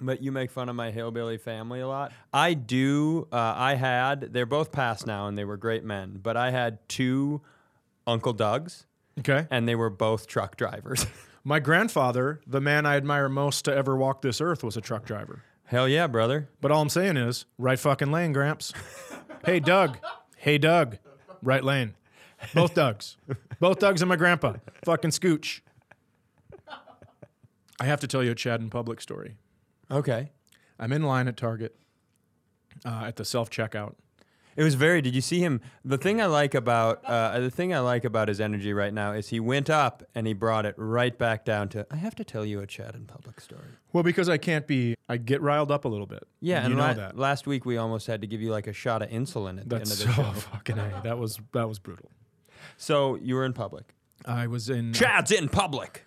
but 0.00 0.22
you 0.22 0.32
make 0.32 0.50
fun 0.50 0.68
of 0.68 0.74
my 0.74 0.90
hillbilly 0.90 1.36
family 1.38 1.80
a 1.80 1.86
lot. 1.86 2.12
I 2.32 2.54
do. 2.54 3.28
Uh, 3.30 3.36
I 3.56 3.74
had. 3.74 4.32
They're 4.32 4.46
both 4.46 4.72
passed 4.72 5.06
now, 5.06 5.28
and 5.28 5.36
they 5.36 5.44
were 5.44 5.56
great 5.56 5.84
men. 5.84 6.18
But 6.22 6.36
I 6.36 6.50
had 6.50 6.78
two 6.88 7.42
Uncle 8.06 8.32
Dougs, 8.32 8.86
Okay. 9.18 9.46
and 9.50 9.68
they 9.68 9.74
were 9.74 9.90
both 9.90 10.26
truck 10.26 10.56
drivers. 10.56 11.06
My 11.44 11.60
grandfather, 11.60 12.40
the 12.46 12.60
man 12.60 12.84
I 12.86 12.96
admire 12.96 13.28
most 13.28 13.64
to 13.66 13.74
ever 13.74 13.96
walk 13.96 14.22
this 14.22 14.40
earth, 14.40 14.64
was 14.64 14.76
a 14.76 14.80
truck 14.80 15.04
driver. 15.06 15.42
Hell 15.64 15.88
yeah, 15.88 16.06
brother. 16.06 16.48
But 16.60 16.70
all 16.72 16.82
I'm 16.82 16.88
saying 16.88 17.16
is, 17.16 17.44
right 17.58 17.78
fucking 17.78 18.10
lane, 18.10 18.32
Gramps. 18.32 18.72
hey, 19.44 19.60
Doug. 19.60 19.98
Hey, 20.36 20.58
Doug. 20.58 20.96
Right 21.42 21.62
lane. 21.62 21.94
Both 22.54 22.74
Dougs. 22.74 23.16
Both 23.58 23.78
Dougs 23.78 24.00
and 24.02 24.08
my 24.08 24.16
grandpa. 24.16 24.54
Fucking 24.84 25.10
scooch. 25.10 25.60
I 27.80 27.86
have 27.86 28.00
to 28.00 28.06
tell 28.06 28.22
you 28.22 28.30
a 28.32 28.34
Chad 28.34 28.60
in 28.60 28.68
public 28.70 29.00
story. 29.00 29.36
Okay. 29.90 30.30
I'm 30.78 30.92
in 30.92 31.02
line 31.02 31.28
at 31.28 31.36
Target 31.36 31.74
uh, 32.84 33.04
at 33.06 33.16
the 33.16 33.24
self 33.24 33.50
checkout. 33.50 33.94
It 34.56 34.64
was 34.64 34.74
very. 34.74 35.00
Did 35.00 35.14
you 35.14 35.20
see 35.20 35.38
him? 35.40 35.60
The 35.84 35.96
thing 35.96 36.20
I 36.20 36.26
like 36.26 36.54
about 36.54 37.02
uh, 37.04 37.38
the 37.38 37.50
thing 37.50 37.72
I 37.72 37.78
like 37.78 38.04
about 38.04 38.28
his 38.28 38.40
energy 38.40 38.72
right 38.74 38.92
now 38.92 39.12
is 39.12 39.28
he 39.28 39.40
went 39.40 39.70
up 39.70 40.02
and 40.14 40.26
he 40.26 40.34
brought 40.34 40.66
it 40.66 40.74
right 40.76 41.16
back 41.16 41.44
down 41.44 41.68
to. 41.70 41.86
I 41.90 41.96
have 41.96 42.14
to 42.16 42.24
tell 42.24 42.44
you 42.44 42.60
a 42.60 42.66
Chad 42.66 42.94
in 42.94 43.06
public 43.06 43.40
story. 43.40 43.62
Well, 43.92 44.02
because 44.02 44.28
I 44.28 44.36
can't 44.38 44.66
be, 44.66 44.96
I 45.08 45.16
get 45.16 45.40
riled 45.40 45.70
up 45.70 45.84
a 45.84 45.88
little 45.88 46.06
bit. 46.06 46.26
Yeah, 46.40 46.60
you 46.60 46.66
and 46.66 46.76
know 46.76 46.82
la- 46.82 46.92
that. 46.94 47.16
last 47.16 47.46
week 47.46 47.64
we 47.64 47.76
almost 47.76 48.06
had 48.06 48.20
to 48.20 48.26
give 48.26 48.42
you 48.42 48.50
like 48.50 48.66
a 48.66 48.72
shot 48.72 49.02
of 49.02 49.08
insulin 49.08 49.60
at 49.60 49.68
That's 49.68 49.96
the 49.98 50.06
end 50.06 50.14
so 50.16 50.22
of 50.22 50.34
the 50.34 50.40
show. 50.40 50.48
fucking 50.52 50.78
a. 50.78 51.00
That 51.04 51.18
was 51.18 51.40
that 51.52 51.68
was 51.68 51.78
brutal. 51.78 52.10
So 52.76 53.14
you 53.16 53.36
were 53.36 53.44
in 53.44 53.52
public. 53.52 53.94
I 54.26 54.46
was 54.48 54.68
in 54.68 54.92
Chad's 54.92 55.30
in 55.30 55.48
public. 55.48 56.04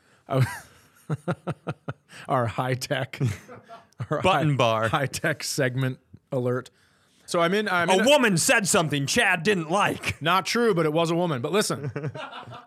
our 2.27 2.45
high 2.47 2.73
tech 2.75 3.19
Button 4.23 4.55
bar. 4.57 4.89
high 4.89 5.05
tech 5.07 5.43
segment 5.43 5.99
alert. 6.31 6.69
So 7.25 7.39
I'm 7.39 7.53
in. 7.53 7.69
I'm 7.69 7.89
A 7.89 7.93
in 7.93 8.01
a- 8.01 8.05
woman 8.09 8.37
said 8.37 8.67
something 8.67 9.05
Chad 9.05 9.43
didn't 9.43 9.71
like. 9.71 10.21
Not 10.21 10.45
true, 10.45 10.73
but 10.73 10.85
it 10.85 10.93
was 10.93 11.09
a 11.09 11.15
woman. 11.15 11.41
But 11.41 11.51
listen, 11.51 11.91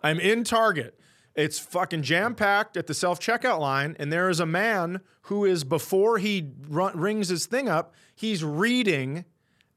I'm 0.02 0.18
in 0.18 0.44
Target. 0.44 0.98
It's 1.34 1.58
fucking 1.58 2.02
jam 2.02 2.34
packed 2.34 2.76
at 2.78 2.86
the 2.86 2.94
self 2.94 3.20
checkout 3.20 3.60
line, 3.60 3.94
and 3.98 4.10
there 4.12 4.30
is 4.30 4.40
a 4.40 4.46
man 4.46 5.02
who 5.22 5.44
is 5.44 5.64
before 5.64 6.16
he 6.18 6.52
run, 6.68 6.98
rings 6.98 7.28
his 7.28 7.44
thing 7.46 7.68
up, 7.68 7.94
he's 8.14 8.42
reading 8.42 9.26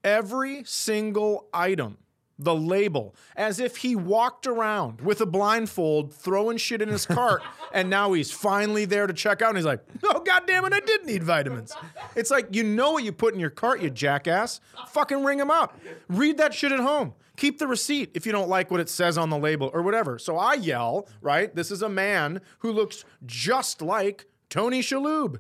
every 0.04 0.64
single 0.64 1.48
item, 1.54 1.98
the 2.40 2.56
label, 2.56 3.14
as 3.36 3.60
if 3.60 3.78
he 3.78 3.96
walked 3.96 4.48
around 4.48 5.02
with 5.02 5.20
a 5.20 5.26
blindfold, 5.26 6.14
throwing 6.14 6.58
shit 6.58 6.82
in 6.82 6.88
his 6.90 7.06
cart, 7.06 7.44
and 7.74 7.90
now 7.90 8.14
he's 8.14 8.32
finally 8.32 8.86
there 8.86 9.06
to 9.06 9.14
check 9.14 9.42
out, 9.42 9.50
and 9.50 9.58
he's 9.58 9.66
like, 9.66 9.84
"Oh 10.04 10.22
god 10.22 10.44
damn 10.48 10.66
it, 10.66 10.74
I 10.74 10.80
did 10.80 11.06
need 11.06 11.22
vitamins." 11.22 11.76
It's 12.16 12.32
like 12.32 12.56
you 12.56 12.64
know 12.64 12.94
what 12.94 13.04
you 13.04 13.12
put 13.12 13.34
in 13.34 13.40
your 13.40 13.50
cart, 13.50 13.82
you 13.82 13.90
jackass. 13.90 14.62
Fucking 14.88 15.24
ring 15.24 15.40
him 15.40 15.52
up. 15.52 15.78
Read 16.08 16.38
that 16.38 16.54
shit 16.54 16.72
at 16.72 16.80
home. 16.80 17.14
Keep 17.36 17.60
the 17.60 17.68
receipt 17.68 18.12
if 18.16 18.26
you 18.26 18.32
don't 18.32 18.50
like 18.50 18.72
what 18.72 18.80
it 18.80 18.90
says 18.90 19.18
on 19.18 19.30
the 19.30 19.38
label 19.38 19.70
or 19.74 19.82
whatever. 19.82 20.18
So 20.18 20.38
I 20.38 20.56
yell, 20.56 21.08
right? 21.22 21.54
This 21.54 21.72
is 21.72 21.82
a 21.82 21.90
man 21.90 22.42
who 22.60 22.72
looks 22.72 23.06
just 23.26 23.82
like 23.82 24.26
Tony 24.50 24.82
Shalhoub, 24.82 25.40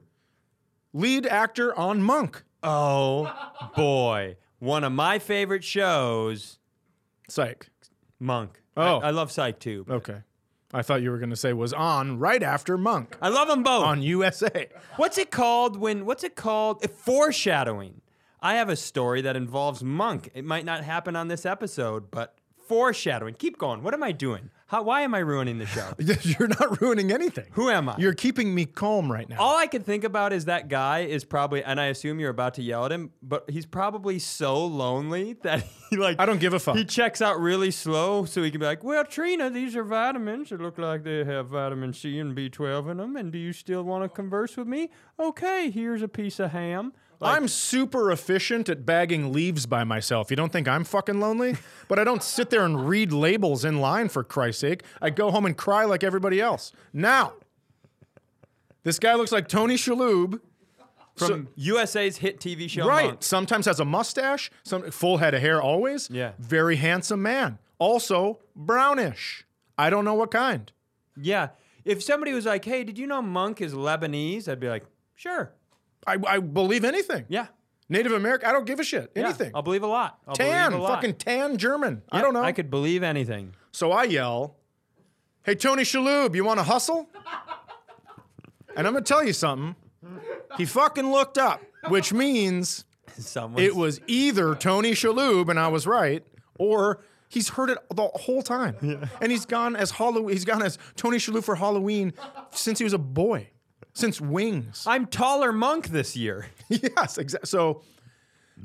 lead 0.93 1.25
actor 1.25 1.77
on 1.77 2.01
Monk. 2.01 2.43
Oh 2.61 3.33
boy, 3.75 4.35
one 4.59 4.83
of 4.83 4.91
my 4.91 5.19
favorite 5.19 5.63
shows, 5.63 6.58
Psych. 7.31 7.69
Monk. 8.19 8.61
Oh. 8.77 8.99
I, 8.99 9.07
I 9.07 9.11
love 9.11 9.31
Psych 9.31 9.59
too. 9.59 9.85
but 9.87 9.95
Okay. 9.95 10.17
I 10.73 10.81
thought 10.83 11.01
you 11.01 11.09
were 11.09 11.17
going 11.17 11.31
to 11.31 11.35
say 11.35 11.51
was 11.53 11.73
on 11.73 12.19
right 12.19 12.43
after 12.43 12.77
Monk 12.77 13.17
I 13.21 13.29
love 13.29 13.47
them 13.47 13.63
both. 13.63 13.83
on 13.83 14.03
USA. 14.03 14.67
What's 14.97 15.17
it 15.17 15.31
called 15.31 15.77
when? 15.77 16.05
What's 16.05 16.23
it 16.23 16.35
called? 16.35 16.83
Uh, 16.83 16.87
Foreshadowing. 16.89 18.01
I 18.41 18.55
have 18.55 18.69
a 18.69 18.75
story 18.75 19.21
that 19.21 19.35
involves 19.35 19.83
Monk. 19.83 20.29
It 20.33 20.45
might 20.45 20.65
not 20.65 20.83
happen 20.83 21.15
on 21.15 21.27
this 21.27 21.45
episode, 21.45 22.09
but 22.11 22.35
foreshadowing. 22.67 23.33
Keep 23.33 23.57
going. 23.57 23.83
What 23.83 23.93
am 23.93 24.03
I 24.03 24.11
doing? 24.11 24.49
How? 24.69 24.83
Why 24.83 25.01
am 25.01 25.15
I 25.15 25.19
ruining 25.19 25.57
the 25.57 25.65
show? 25.65 25.93
You're 25.97 26.47
not 26.47 26.79
ruining 26.79 27.11
anything. 27.11 27.45
Who 27.53 27.71
am 27.71 27.89
I? 27.89 27.95
You're 27.97 28.13
keeping 28.13 28.53
me 28.53 28.65
calm 28.65 29.11
right 29.11 29.27
now. 29.27 29.37
All 29.39 29.57
I 29.57 29.65
can 29.65 29.81
think 29.81 30.03
about 30.03 30.31
is 30.31 30.45
that 30.45 30.67
guy 30.67 30.99
is 30.99 31.25
probably, 31.25 31.63
and 31.63 31.81
I 31.81 31.85
assume 31.85 32.19
you're 32.19 32.29
about 32.29 32.53
to 32.53 32.61
yell 32.61 32.85
at 32.85 32.91
him, 32.91 33.09
but 33.23 33.49
he's 33.49 33.65
probably 33.65 34.19
so 34.19 34.63
lonely 34.63 35.33
that 35.41 35.65
he 35.89 35.97
like. 35.97 36.19
I 36.19 36.27
don't 36.27 36.39
give 36.39 36.53
a 36.53 36.59
fuck. 36.59 36.75
He 36.75 36.85
checks 36.85 37.19
out 37.19 37.39
really 37.39 37.71
slow 37.71 38.25
so 38.25 38.43
he 38.43 38.51
can 38.51 38.59
be 38.59 38.67
like, 38.67 38.83
"Well, 38.83 39.03
Trina, 39.05 39.49
these 39.49 39.75
are 39.75 39.83
vitamins. 39.83 40.51
It 40.51 40.61
look 40.61 40.77
like 40.77 41.03
they 41.03 41.23
have 41.23 41.47
vitamin 41.47 41.91
C 41.91 42.19
and 42.19 42.37
B12 42.37 42.91
in 42.91 42.97
them. 42.97 43.15
And 43.15 43.31
do 43.31 43.39
you 43.39 43.53
still 43.53 43.81
want 43.81 44.03
to 44.03 44.09
converse 44.09 44.55
with 44.55 44.67
me? 44.67 44.91
Okay, 45.19 45.71
here's 45.71 46.03
a 46.03 46.07
piece 46.07 46.39
of 46.39 46.51
ham." 46.51 46.93
Like, 47.19 47.35
I'm 47.35 47.47
super 47.49 48.11
efficient 48.11 48.69
at 48.69 48.85
bagging 48.85 49.33
leaves 49.33 49.65
by 49.65 49.83
myself. 49.83 50.29
You 50.29 50.37
don't 50.37 50.51
think 50.53 50.67
I'm 50.67 50.83
fucking 50.83 51.19
lonely? 51.19 51.55
But 51.89 51.97
I 51.97 52.03
don't 52.03 52.21
sit 52.21 52.51
there 52.51 52.65
and 52.65 52.87
read 52.87 53.11
labels 53.11 53.65
in 53.65 53.81
line 53.81 54.09
for 54.09 54.23
Christ's 54.23 54.61
sake. 54.61 54.83
I 55.01 55.09
go 55.09 55.31
home 55.31 55.47
and 55.47 55.57
cry 55.57 55.85
like 55.85 56.03
everybody 56.03 56.39
else. 56.39 56.71
Now, 56.93 57.33
this 58.83 58.99
guy 58.99 59.15
looks 59.15 59.31
like 59.31 59.47
Tony 59.47 59.73
Shalhoub. 59.75 60.39
from 61.15 61.47
USA's 61.55 62.17
hit 62.17 62.39
TV 62.39 62.69
show. 62.69 62.87
Right. 62.87 63.07
Monk. 63.07 63.23
Sometimes 63.23 63.65
has 63.65 63.79
a 63.79 63.85
mustache, 63.85 64.51
some 64.63 64.91
full 64.91 65.17
head 65.17 65.33
of 65.33 65.41
hair 65.41 65.59
always. 65.59 66.09
Yeah. 66.11 66.33
Very 66.37 66.75
handsome 66.75 67.23
man. 67.23 67.57
Also 67.79 68.37
brownish. 68.55 69.45
I 69.77 69.89
don't 69.89 70.05
know 70.05 70.13
what 70.13 70.29
kind. 70.29 70.71
Yeah. 71.19 71.49
If 71.85 72.03
somebody 72.03 72.33
was 72.33 72.45
like, 72.45 72.65
"Hey, 72.65 72.83
did 72.83 72.99
you 72.99 73.07
know 73.07 73.21
Monk 73.23 73.61
is 73.61 73.73
Lebanese?" 73.73 74.47
I'd 74.47 74.59
be 74.59 74.69
like, 74.69 74.85
"Sure." 75.15 75.51
I, 76.07 76.17
I 76.27 76.39
believe 76.39 76.83
anything. 76.85 77.25
Yeah. 77.29 77.47
Native 77.91 78.11
American, 78.11 78.47
I 78.47 78.51
don't 78.51 78.65
give 78.65 78.79
a 78.79 78.83
shit. 78.83 79.11
Yeah, 79.15 79.23
Anything. 79.25 79.51
I'll 79.55 79.63
believe 79.63 79.81
a 79.83 79.87
lot. 79.87 80.19
I'll 80.27 80.35
tan, 80.35 80.71
believe 80.71 80.81
a 80.81 80.83
lot. 80.83 80.95
fucking 80.95 81.15
tan 81.15 81.57
German. 81.57 82.03
I 82.11 82.21
don't 82.21 82.33
know. 82.35 82.43
I 82.43 82.51
could 82.51 82.69
believe 82.69 83.01
anything. 83.01 83.55
So 83.71 83.91
I 83.91 84.03
yell, 84.03 84.55
Hey, 85.43 85.55
Tony 85.55 85.83
Shalhoub, 85.83 86.35
you 86.35 86.43
want 86.43 86.59
to 86.59 86.63
hustle? 86.63 87.09
And 88.75 88.85
I'm 88.87 88.93
going 88.93 89.03
to 89.03 89.07
tell 89.07 89.23
you 89.23 89.33
something. 89.33 89.75
He 90.57 90.65
fucking 90.65 91.09
looked 91.11 91.37
up, 91.37 91.61
which 91.87 92.13
means 92.13 92.85
Someone. 93.17 93.61
it 93.63 93.75
was 93.75 93.99
either 94.07 94.55
Tony 94.55 94.91
Shalhoub, 94.91 95.49
and 95.49 95.59
I 95.59 95.67
was 95.69 95.85
right, 95.87 96.23
or 96.57 97.01
he's 97.27 97.49
heard 97.49 97.69
it 97.71 97.77
the 97.93 98.07
whole 98.07 98.41
time. 98.41 99.09
And 99.21 99.31
he's 99.31 99.45
gone 99.45 99.75
as 99.75 99.91
Halloween, 99.91 100.29
he's 100.33 100.45
gone 100.45 100.61
as 100.61 100.77
Tony 100.95 101.17
Shalhoub 101.17 101.43
for 101.43 101.55
Halloween 101.55 102.13
since 102.51 102.77
he 102.79 102.83
was 102.83 102.93
a 102.93 102.97
boy, 102.99 103.49
since 103.99 104.19
Wings. 104.21 104.83
I'm 104.87 105.05
taller 105.05 105.51
Monk 105.51 105.89
this 105.89 106.15
year. 106.15 106.47
yes, 106.69 107.17
exactly. 107.17 107.47
So 107.47 107.81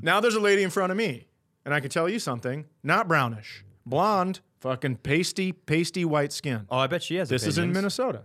now 0.01 0.19
there's 0.19 0.35
a 0.35 0.39
lady 0.39 0.63
in 0.63 0.69
front 0.69 0.91
of 0.91 0.97
me, 0.97 1.27
and 1.65 1.73
I 1.73 1.79
can 1.79 1.89
tell 1.89 2.07
you 2.09 2.19
something 2.19 2.65
not 2.83 3.07
brownish, 3.07 3.63
blonde, 3.85 4.39
fucking 4.59 4.97
pasty, 4.97 5.51
pasty 5.51 6.05
white 6.05 6.33
skin. 6.33 6.65
Oh, 6.69 6.77
I 6.77 6.87
bet 6.87 7.03
she 7.03 7.15
has. 7.15 7.29
This 7.29 7.45
is 7.45 7.57
in. 7.57 7.71
Minnesota, 7.73 8.23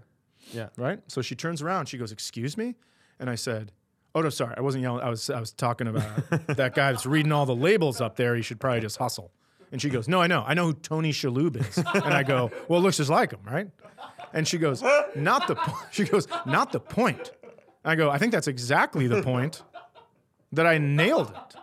Yeah. 0.53 0.69
right? 0.77 1.01
So 1.09 1.23
she 1.23 1.35
turns 1.35 1.61
around, 1.63 1.87
she 1.87 1.99
goes, 1.99 2.13
"Excuse 2.13 2.57
me," 2.57 2.77
and 3.19 3.29
I 3.29 3.35
said, 3.35 3.73
"Oh 4.15 4.21
no, 4.23 4.31
sorry, 4.31 4.55
I 4.57 4.61
wasn't 4.61 4.83
yelling. 4.83 5.03
I 5.03 5.11
was 5.11 5.29
I 5.31 5.39
was 5.41 5.53
talking 5.53 5.87
about 5.87 6.07
that 6.57 6.75
guy 6.75 6.93
that's 6.93 7.07
reading 7.07 7.33
all 7.33 7.47
the 7.47 7.55
labels 7.57 8.01
up 8.01 8.17
there. 8.17 8.35
He 8.37 8.43
should 8.43 8.61
probably 8.61 8.81
just 8.81 8.97
hustle." 8.99 9.33
And 9.73 9.81
she 9.81 9.89
goes, 9.89 10.09
"No, 10.09 10.21
I 10.21 10.27
know, 10.27 10.43
I 10.47 10.55
know 10.55 10.67
who 10.67 10.73
Tony 10.75 11.13
Shalhoub 11.13 11.57
is." 11.57 11.79
And 11.79 12.13
I 12.15 12.23
go, 12.25 12.51
"Well, 12.69 12.81
it 12.81 12.83
looks 12.83 12.97
just 12.97 13.11
like 13.11 13.31
him, 13.33 13.41
right?" 13.45 13.69
And 14.33 14.47
she 14.47 14.59
goes, 14.59 14.83
"Not 15.15 15.47
the." 15.49 15.57
Po-. 15.57 15.79
She 15.91 16.05
goes, 16.05 16.29
"Not 16.47 16.73
the 16.73 16.81
point." 16.81 17.33
I 17.85 17.95
go, 17.97 18.11
"I 18.11 18.19
think 18.19 18.33
that's 18.33 18.49
exactly 18.49 19.07
the 19.07 19.23
point." 19.23 19.63
That 20.53 20.67
I 20.67 20.79
nailed 20.79 21.31
it. 21.31 21.57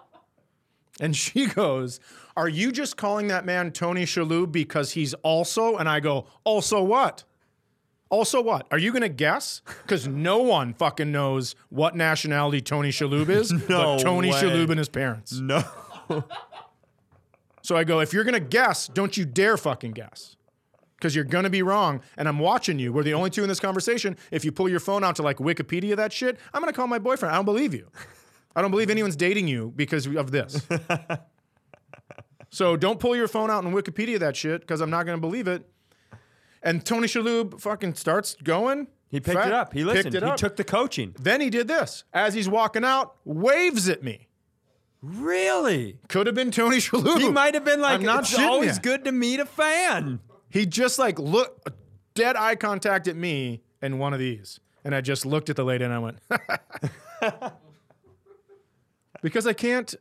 And 1.00 1.16
she 1.16 1.48
goes, 1.48 2.00
Are 2.36 2.48
you 2.48 2.72
just 2.72 2.98
calling 2.98 3.28
that 3.28 3.46
man 3.46 3.72
Tony 3.72 4.06
Shalhoub 4.06 4.52
because 4.52 4.92
he's 4.92 5.14
also? 5.16 5.76
And 5.78 5.88
I 5.90 6.00
go, 6.00 6.26
Also 6.44 6.82
what? 6.82 7.24
Also 8.10 8.42
what? 8.42 8.66
Are 8.72 8.78
you 8.78 8.92
going 8.92 9.02
to 9.02 9.10
guess? 9.10 9.62
Because 9.84 10.08
no 10.08 10.38
one 10.40 10.74
fucking 10.74 11.12
knows 11.12 11.56
what 11.70 11.96
nationality 11.96 12.62
Tony 12.62 12.90
Shalhoub 12.90 13.28
is 13.30 13.52
No 13.70 13.98
but 13.98 14.00
Tony 14.00 14.32
way. 14.32 14.42
Shalhoub 14.42 14.70
and 14.70 14.80
his 14.80 14.90
parents. 14.90 15.34
No. 15.34 15.64
So 17.62 17.76
I 17.76 17.84
go, 17.84 18.00
If 18.00 18.14
you're 18.14 18.24
going 18.24 18.34
to 18.34 18.40
guess, 18.40 18.88
don't 18.88 19.18
you 19.18 19.26
dare 19.26 19.58
fucking 19.58 19.92
guess. 19.92 20.37
Because 20.98 21.16
you're 21.16 21.26
going 21.26 21.44
to 21.44 21.50
be 21.50 21.62
wrong. 21.62 22.02
And 22.18 22.28
I'm 22.28 22.40
watching 22.40 22.80
you. 22.80 22.92
We're 22.92 23.04
the 23.04 23.14
only 23.14 23.30
two 23.30 23.44
in 23.44 23.50
this 23.50 23.60
conversation. 23.60 24.18
If 24.32 24.44
you 24.44 24.52
pull 24.52 24.68
your 24.68 24.80
phone 24.80 25.04
out 25.04 25.16
to 25.18 25.22
like 25.22 25.38
Wikipedia 25.38 25.96
that 25.96 26.12
shit, 26.12 26.38
I'm 26.54 26.62
going 26.62 26.74
to 26.74 26.76
call 26.76 26.88
my 26.88 27.00
boyfriend. 27.00 27.34
I 27.34 27.38
don't 27.38 27.46
believe 27.46 27.74
you. 27.74 27.88
I 28.56 28.62
don't 28.62 28.72
believe 28.72 28.90
anyone's 28.90 29.16
dating 29.16 29.48
you 29.48 29.72
because 29.76 30.08
of 30.08 30.32
this. 30.32 30.68
so 32.50 32.76
don't 32.76 33.00
pull 33.00 33.16
your 33.16 33.28
phone 33.28 33.52
out 33.52 33.64
and 33.64 33.74
Wikipedia 33.74 34.18
that 34.20 34.36
shit 34.36 34.62
because 34.62 34.82
I'm 34.82 34.90
not 34.90 35.06
going 35.06 35.18
to 35.18 35.22
believe 35.22 35.48
it. 35.48 35.70
And 36.64 36.84
Tony 36.84 37.08
Shalhoub 37.08 37.62
fucking 37.62 37.94
starts 37.94 38.36
going. 38.44 38.88
He 39.10 39.20
picked 39.20 39.38
Fat- 39.38 39.48
it 39.48 39.54
up. 39.54 39.74
He 39.74 39.84
listened. 39.84 40.16
He 40.16 40.20
up. 40.20 40.38
took 40.38 40.56
the 40.56 40.64
coaching. 40.64 41.16
Then 41.20 41.40
he 41.40 41.50
did 41.50 41.68
this. 41.68 42.04
As 42.14 42.34
he's 42.34 42.50
walking 42.50 42.84
out, 42.84 43.16
waves 43.24 43.88
at 43.88 44.04
me. 44.04 44.28
Really? 45.02 46.00
Could 46.10 46.26
have 46.26 46.36
been 46.36 46.52
Tony 46.52 46.78
Shalhoub. 46.78 47.20
He 47.20 47.30
might 47.30 47.54
have 47.54 47.64
been 47.64 47.80
like, 47.80 48.00
I'm 48.00 48.06
not 48.06 48.22
it's 48.22 48.38
always 48.38 48.78
ya." 48.78 48.82
good 48.82 49.06
to 49.06 49.12
meet 49.12 49.40
a 49.40 49.46
fan. 49.46 50.20
He 50.50 50.66
just 50.66 51.00
like 51.00 51.20
look 51.20 51.70
dead 52.16 52.36
eye 52.36 52.56
contact 52.56 53.08
at 53.08 53.16
me 53.16 53.62
and 53.82 54.00
one 54.00 54.14
of 54.14 54.20
these. 54.20 54.60
And 54.84 54.96
I 54.96 55.02
just 55.02 55.26
looked 55.26 55.50
at 55.50 55.56
the 55.56 55.66
lady 55.66 55.84
and 55.84 55.94
I 55.94 56.00
went, 56.00 56.20
because 59.22 59.46
I 59.46 59.54
can't, 59.54 59.94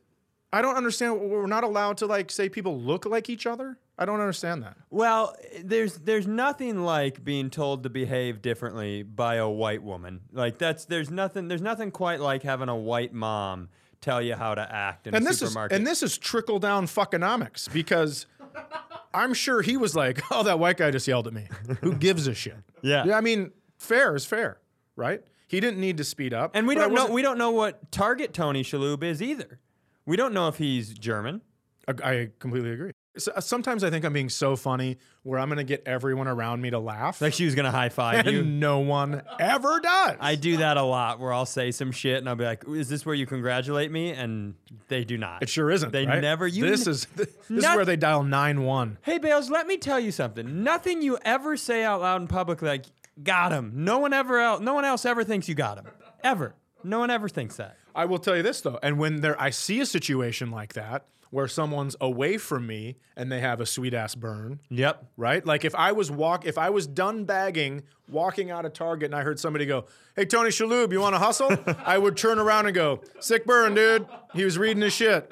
I 0.53 0.61
don't 0.61 0.75
understand. 0.75 1.19
We're 1.19 1.45
not 1.45 1.63
allowed 1.63 1.97
to 1.97 2.05
like 2.05 2.31
say 2.31 2.47
people 2.47 2.79
look 2.79 3.05
like 3.05 3.29
each 3.29 3.45
other. 3.45 3.77
I 3.97 4.05
don't 4.05 4.19
understand 4.19 4.63
that. 4.63 4.77
Well, 4.89 5.35
there's 5.63 5.95
there's 5.97 6.27
nothing 6.27 6.83
like 6.83 7.23
being 7.23 7.49
told 7.49 7.83
to 7.83 7.89
behave 7.89 8.41
differently 8.41 9.03
by 9.03 9.35
a 9.35 9.49
white 9.49 9.83
woman. 9.83 10.21
Like 10.31 10.57
that's 10.57 10.85
there's 10.85 11.09
nothing 11.09 11.47
there's 11.47 11.61
nothing 11.61 11.91
quite 11.91 12.19
like 12.21 12.43
having 12.43 12.69
a 12.69 12.75
white 12.75 13.13
mom 13.13 13.69
tell 13.99 14.21
you 14.21 14.35
how 14.35 14.55
to 14.55 14.73
act 14.73 15.07
in 15.07 15.15
And 15.15 15.25
a 15.25 15.27
this 15.27 15.41
is 15.41 15.55
and 15.55 15.85
this 15.85 16.03
is 16.03 16.17
trickle 16.17 16.59
down 16.59 16.85
fuckonomics 16.85 17.71
because 17.73 18.27
I'm 19.13 19.33
sure 19.33 19.61
he 19.61 19.77
was 19.77 19.95
like, 19.95 20.21
oh, 20.31 20.43
that 20.43 20.59
white 20.59 20.77
guy 20.77 20.91
just 20.91 21.07
yelled 21.07 21.27
at 21.27 21.33
me. 21.33 21.47
Who 21.81 21.93
gives 22.07 22.27
a 22.27 22.33
shit? 22.35 22.57
Yeah. 22.81 23.05
Yeah. 23.05 23.17
I 23.17 23.21
mean, 23.21 23.51
fair 23.79 24.15
is 24.15 24.25
fair, 24.25 24.59
right? 24.95 25.21
He 25.47 25.59
didn't 25.59 25.79
need 25.79 25.97
to 25.97 26.03
speed 26.03 26.33
up. 26.33 26.51
and 26.53 26.67
we 26.67 26.75
don't 26.75 26.93
know 26.93 27.07
we 27.07 27.21
don't 27.21 27.37
know 27.37 27.51
what 27.51 27.91
target 27.91 28.33
Tony 28.33 28.63
Shalhoub 28.63 29.01
is 29.03 29.21
either. 29.21 29.59
We 30.05 30.17
don't 30.17 30.33
know 30.33 30.47
if 30.49 30.57
he's 30.57 30.93
German. 30.93 31.41
I- 31.87 32.11
I 32.11 32.29
completely 32.39 32.71
agree. 32.71 32.91
Uh, 33.33 33.41
Sometimes 33.41 33.83
I 33.83 33.89
think 33.89 34.05
I'm 34.05 34.13
being 34.13 34.29
so 34.29 34.55
funny 34.55 34.97
where 35.23 35.39
I'm 35.39 35.49
going 35.49 35.57
to 35.57 35.63
get 35.63 35.83
everyone 35.85 36.27
around 36.27 36.61
me 36.61 36.69
to 36.69 36.79
laugh. 36.79 37.21
Like 37.21 37.33
she 37.33 37.45
was 37.45 37.55
gonna 37.55 37.71
high 37.71 37.89
five 37.89 38.25
you. 38.27 38.39
and 38.39 38.59
no 38.59 38.79
one 38.79 39.21
ever 39.39 39.79
does. 39.79 40.15
I 40.19 40.35
do 40.35 40.57
that 40.57 40.77
a 40.77 40.83
lot 40.83 41.19
where 41.19 41.33
I'll 41.33 41.45
say 41.45 41.71
some 41.71 41.91
shit 41.91 42.17
and 42.17 42.29
I'll 42.29 42.35
be 42.35 42.45
like, 42.45 42.63
"Is 42.67 42.89
this 42.89 43.05
where 43.05 43.15
you 43.15 43.25
congratulate 43.25 43.91
me?" 43.91 44.11
And 44.11 44.55
they 44.87 45.03
do 45.03 45.17
not. 45.17 45.43
it 45.43 45.49
sure 45.49 45.69
isn't. 45.71 45.91
They 45.91 46.05
right? 46.05 46.21
never- 46.21 46.47
you 46.47 46.65
this 46.67 46.87
n- 46.87 46.91
is 46.91 47.05
this 47.15 47.27
is 47.49 47.63
where 47.63 47.85
they 47.85 47.95
dial 47.97 48.23
nine 48.23 48.63
one. 48.63 48.97
Hey 49.01 49.17
Bales, 49.17 49.49
let 49.49 49.67
me 49.67 49.77
tell 49.77 49.99
you 49.99 50.11
something. 50.11 50.63
Nothing 50.63 51.01
you 51.01 51.17
ever 51.23 51.57
say 51.57 51.83
out 51.83 52.01
loud 52.01 52.21
in 52.21 52.27
public 52.27 52.61
like 52.61 52.85
got 53.23 53.51
him. 53.51 53.71
No 53.75 53.99
one 53.99 54.13
ever 54.13 54.39
else 54.39 54.61
no 54.61 54.73
one 54.73 54.85
else 54.85 55.05
ever 55.05 55.23
thinks 55.23 55.47
you 55.49 55.55
got 55.55 55.77
him. 55.77 55.85
Ever. 56.23 56.55
No 56.83 56.99
one 56.99 57.09
ever 57.09 57.27
thinks 57.27 57.57
that. 57.57 57.77
I 57.95 58.05
will 58.05 58.19
tell 58.19 58.37
you 58.37 58.43
this 58.43 58.61
though, 58.61 58.79
and 58.83 58.99
when 58.99 59.21
there 59.21 59.39
I 59.41 59.49
see 59.49 59.79
a 59.81 59.85
situation 59.85 60.51
like 60.51 60.73
that 60.73 61.05
where 61.29 61.47
someone's 61.47 61.95
away 62.01 62.37
from 62.37 62.65
me 62.67 62.95
and 63.15 63.31
they 63.31 63.39
have 63.39 63.59
a 63.59 63.65
sweet 63.65 63.93
ass 63.93 64.15
burn, 64.15 64.59
Yep. 64.69 65.05
right? 65.17 65.45
Like 65.45 65.65
if 65.65 65.75
I 65.75 65.91
was 65.91 66.09
walk 66.11 66.45
if 66.45 66.57
I 66.57 66.69
was 66.69 66.87
done 66.87 67.25
bagging, 67.25 67.83
walking 68.09 68.49
out 68.51 68.65
of 68.65 68.73
Target 68.73 69.05
and 69.07 69.15
I 69.15 69.21
heard 69.23 69.39
somebody 69.39 69.65
go, 69.65 69.85
"Hey 70.15 70.25
Tony 70.25 70.49
Shalhoub, 70.49 70.91
you 70.91 70.99
want 70.99 71.15
to 71.15 71.19
hustle?" 71.19 71.49
I 71.85 71.97
would 71.97 72.15
turn 72.17 72.39
around 72.39 72.65
and 72.67 72.75
go, 72.75 73.01
"Sick 73.19 73.45
burn, 73.45 73.73
dude." 73.75 74.05
He 74.33 74.43
was 74.45 74.57
reading 74.57 74.81
his 74.83 74.93
shit. 74.93 75.31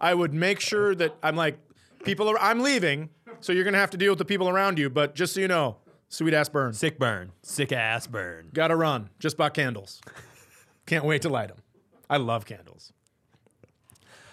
I 0.00 0.14
would 0.14 0.32
make 0.34 0.60
sure 0.60 0.94
that 0.94 1.14
I'm 1.22 1.36
like 1.36 1.58
people 2.04 2.28
are 2.28 2.38
I'm 2.40 2.60
leaving, 2.60 3.10
so 3.40 3.52
you're 3.52 3.64
going 3.64 3.74
to 3.74 3.80
have 3.80 3.90
to 3.90 3.96
deal 3.96 4.12
with 4.12 4.18
the 4.18 4.24
people 4.24 4.48
around 4.48 4.78
you, 4.78 4.90
but 4.90 5.14
just 5.14 5.34
so 5.34 5.40
you 5.40 5.48
know, 5.48 5.76
sweet 6.08 6.34
ass 6.34 6.48
burn. 6.48 6.72
Sick 6.72 6.98
burn. 6.98 7.32
Sick 7.42 7.70
ass 7.72 8.06
burn. 8.06 8.48
Got 8.52 8.68
to 8.68 8.76
run. 8.76 9.10
Just 9.20 9.36
bought 9.36 9.54
candles. 9.54 10.00
Can't 10.86 11.04
wait 11.04 11.22
to 11.22 11.28
light 11.28 11.48
them. 11.48 11.58
I 12.10 12.16
love 12.16 12.44
candles. 12.44 12.92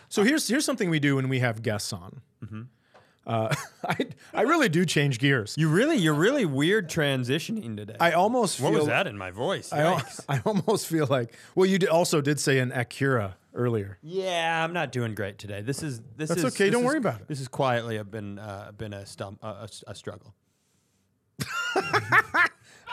So 0.10 0.24
here's 0.24 0.48
here's 0.48 0.66
something 0.66 0.90
we 0.90 1.00
do 1.00 1.16
when 1.16 1.30
we 1.30 1.40
have 1.40 1.62
guests 1.64 1.94
on. 1.94 2.22
Uh, 3.28 3.54
I 3.88 4.08
I 4.34 4.42
really 4.42 4.70
do 4.70 4.86
change 4.86 5.20
gears. 5.20 5.56
You 5.58 5.70
really 5.70 5.98
you're 5.98 6.14
really 6.16 6.46
weird 6.46 6.90
transitioning 6.90 7.78
today. 7.78 7.96
I 8.00 8.14
almost 8.14 8.60
what 8.60 8.74
was 8.74 8.88
that 8.88 9.06
in 9.08 9.18
my 9.18 9.30
voice? 9.32 9.72
I. 9.72 10.02
I 10.30 10.42
almost 10.46 10.88
feel 10.88 11.06
like 11.08 11.34
well, 11.56 11.66
you 11.68 11.78
also 11.90 12.22
did 12.22 12.40
say 12.40 12.60
an 12.60 12.72
Acura 12.72 13.34
earlier. 13.54 13.98
yeah, 14.02 14.64
I'm 14.64 14.74
not 14.74 14.92
doing 14.92 15.14
great 15.16 15.38
today. 15.38 15.62
This 15.62 15.84
is 15.84 16.02
this 16.18 16.30
That's 16.30 16.44
is 16.44 16.54
okay, 16.54 16.70
don't 16.70 16.82
is- 16.82 16.88
worry 16.88 16.98
about 16.98 17.22
it. 17.22 17.28
This 17.28 17.38
has 17.40 17.48
quietly 17.48 18.02
been 18.04 18.40
uh, 18.40 18.72
been 18.76 18.94
a, 18.94 19.02
stum- 19.02 19.38
a, 19.44 19.48
a, 19.48 19.70
a 19.88 19.96
struggle. 19.96 20.34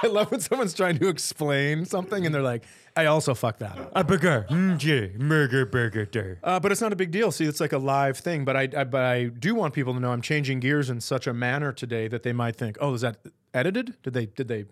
I 0.02 0.08
love 0.08 0.30
when 0.30 0.40
someone's 0.40 0.74
trying 0.74 0.98
to 0.98 1.08
explain 1.08 1.84
something 1.86 2.26
and 2.26 2.34
they're 2.34 2.42
like, 2.42 2.64
I 2.96 3.06
also 3.06 3.34
fucked 3.34 3.58
that 3.60 3.78
up. 3.78 3.92
A 3.94 4.02
burger. 4.02 4.46
Mm, 4.48 5.18
burger 5.28 5.66
burger. 5.66 6.38
Uh, 6.42 6.58
but 6.58 6.72
it's 6.72 6.80
not 6.80 6.92
a 6.92 6.96
big 6.96 7.10
deal. 7.10 7.30
See, 7.30 7.44
it's 7.44 7.60
like 7.60 7.72
a 7.72 7.78
live 7.78 8.16
thing. 8.18 8.44
But 8.44 8.56
I, 8.56 8.68
I, 8.76 8.84
but 8.84 9.02
I 9.04 9.24
do 9.26 9.54
want 9.54 9.74
people 9.74 9.92
to 9.94 10.00
know 10.00 10.12
I'm 10.12 10.22
changing 10.22 10.60
gears 10.60 10.88
in 10.88 11.00
such 11.00 11.26
a 11.26 11.34
manner 11.34 11.72
today 11.72 12.08
that 12.08 12.22
they 12.22 12.32
might 12.32 12.56
think, 12.56 12.78
"Oh, 12.80 12.94
is 12.94 13.02
that 13.02 13.18
edited? 13.52 14.00
Did 14.02 14.14
they 14.14 14.26
did 14.26 14.48
they 14.48 14.64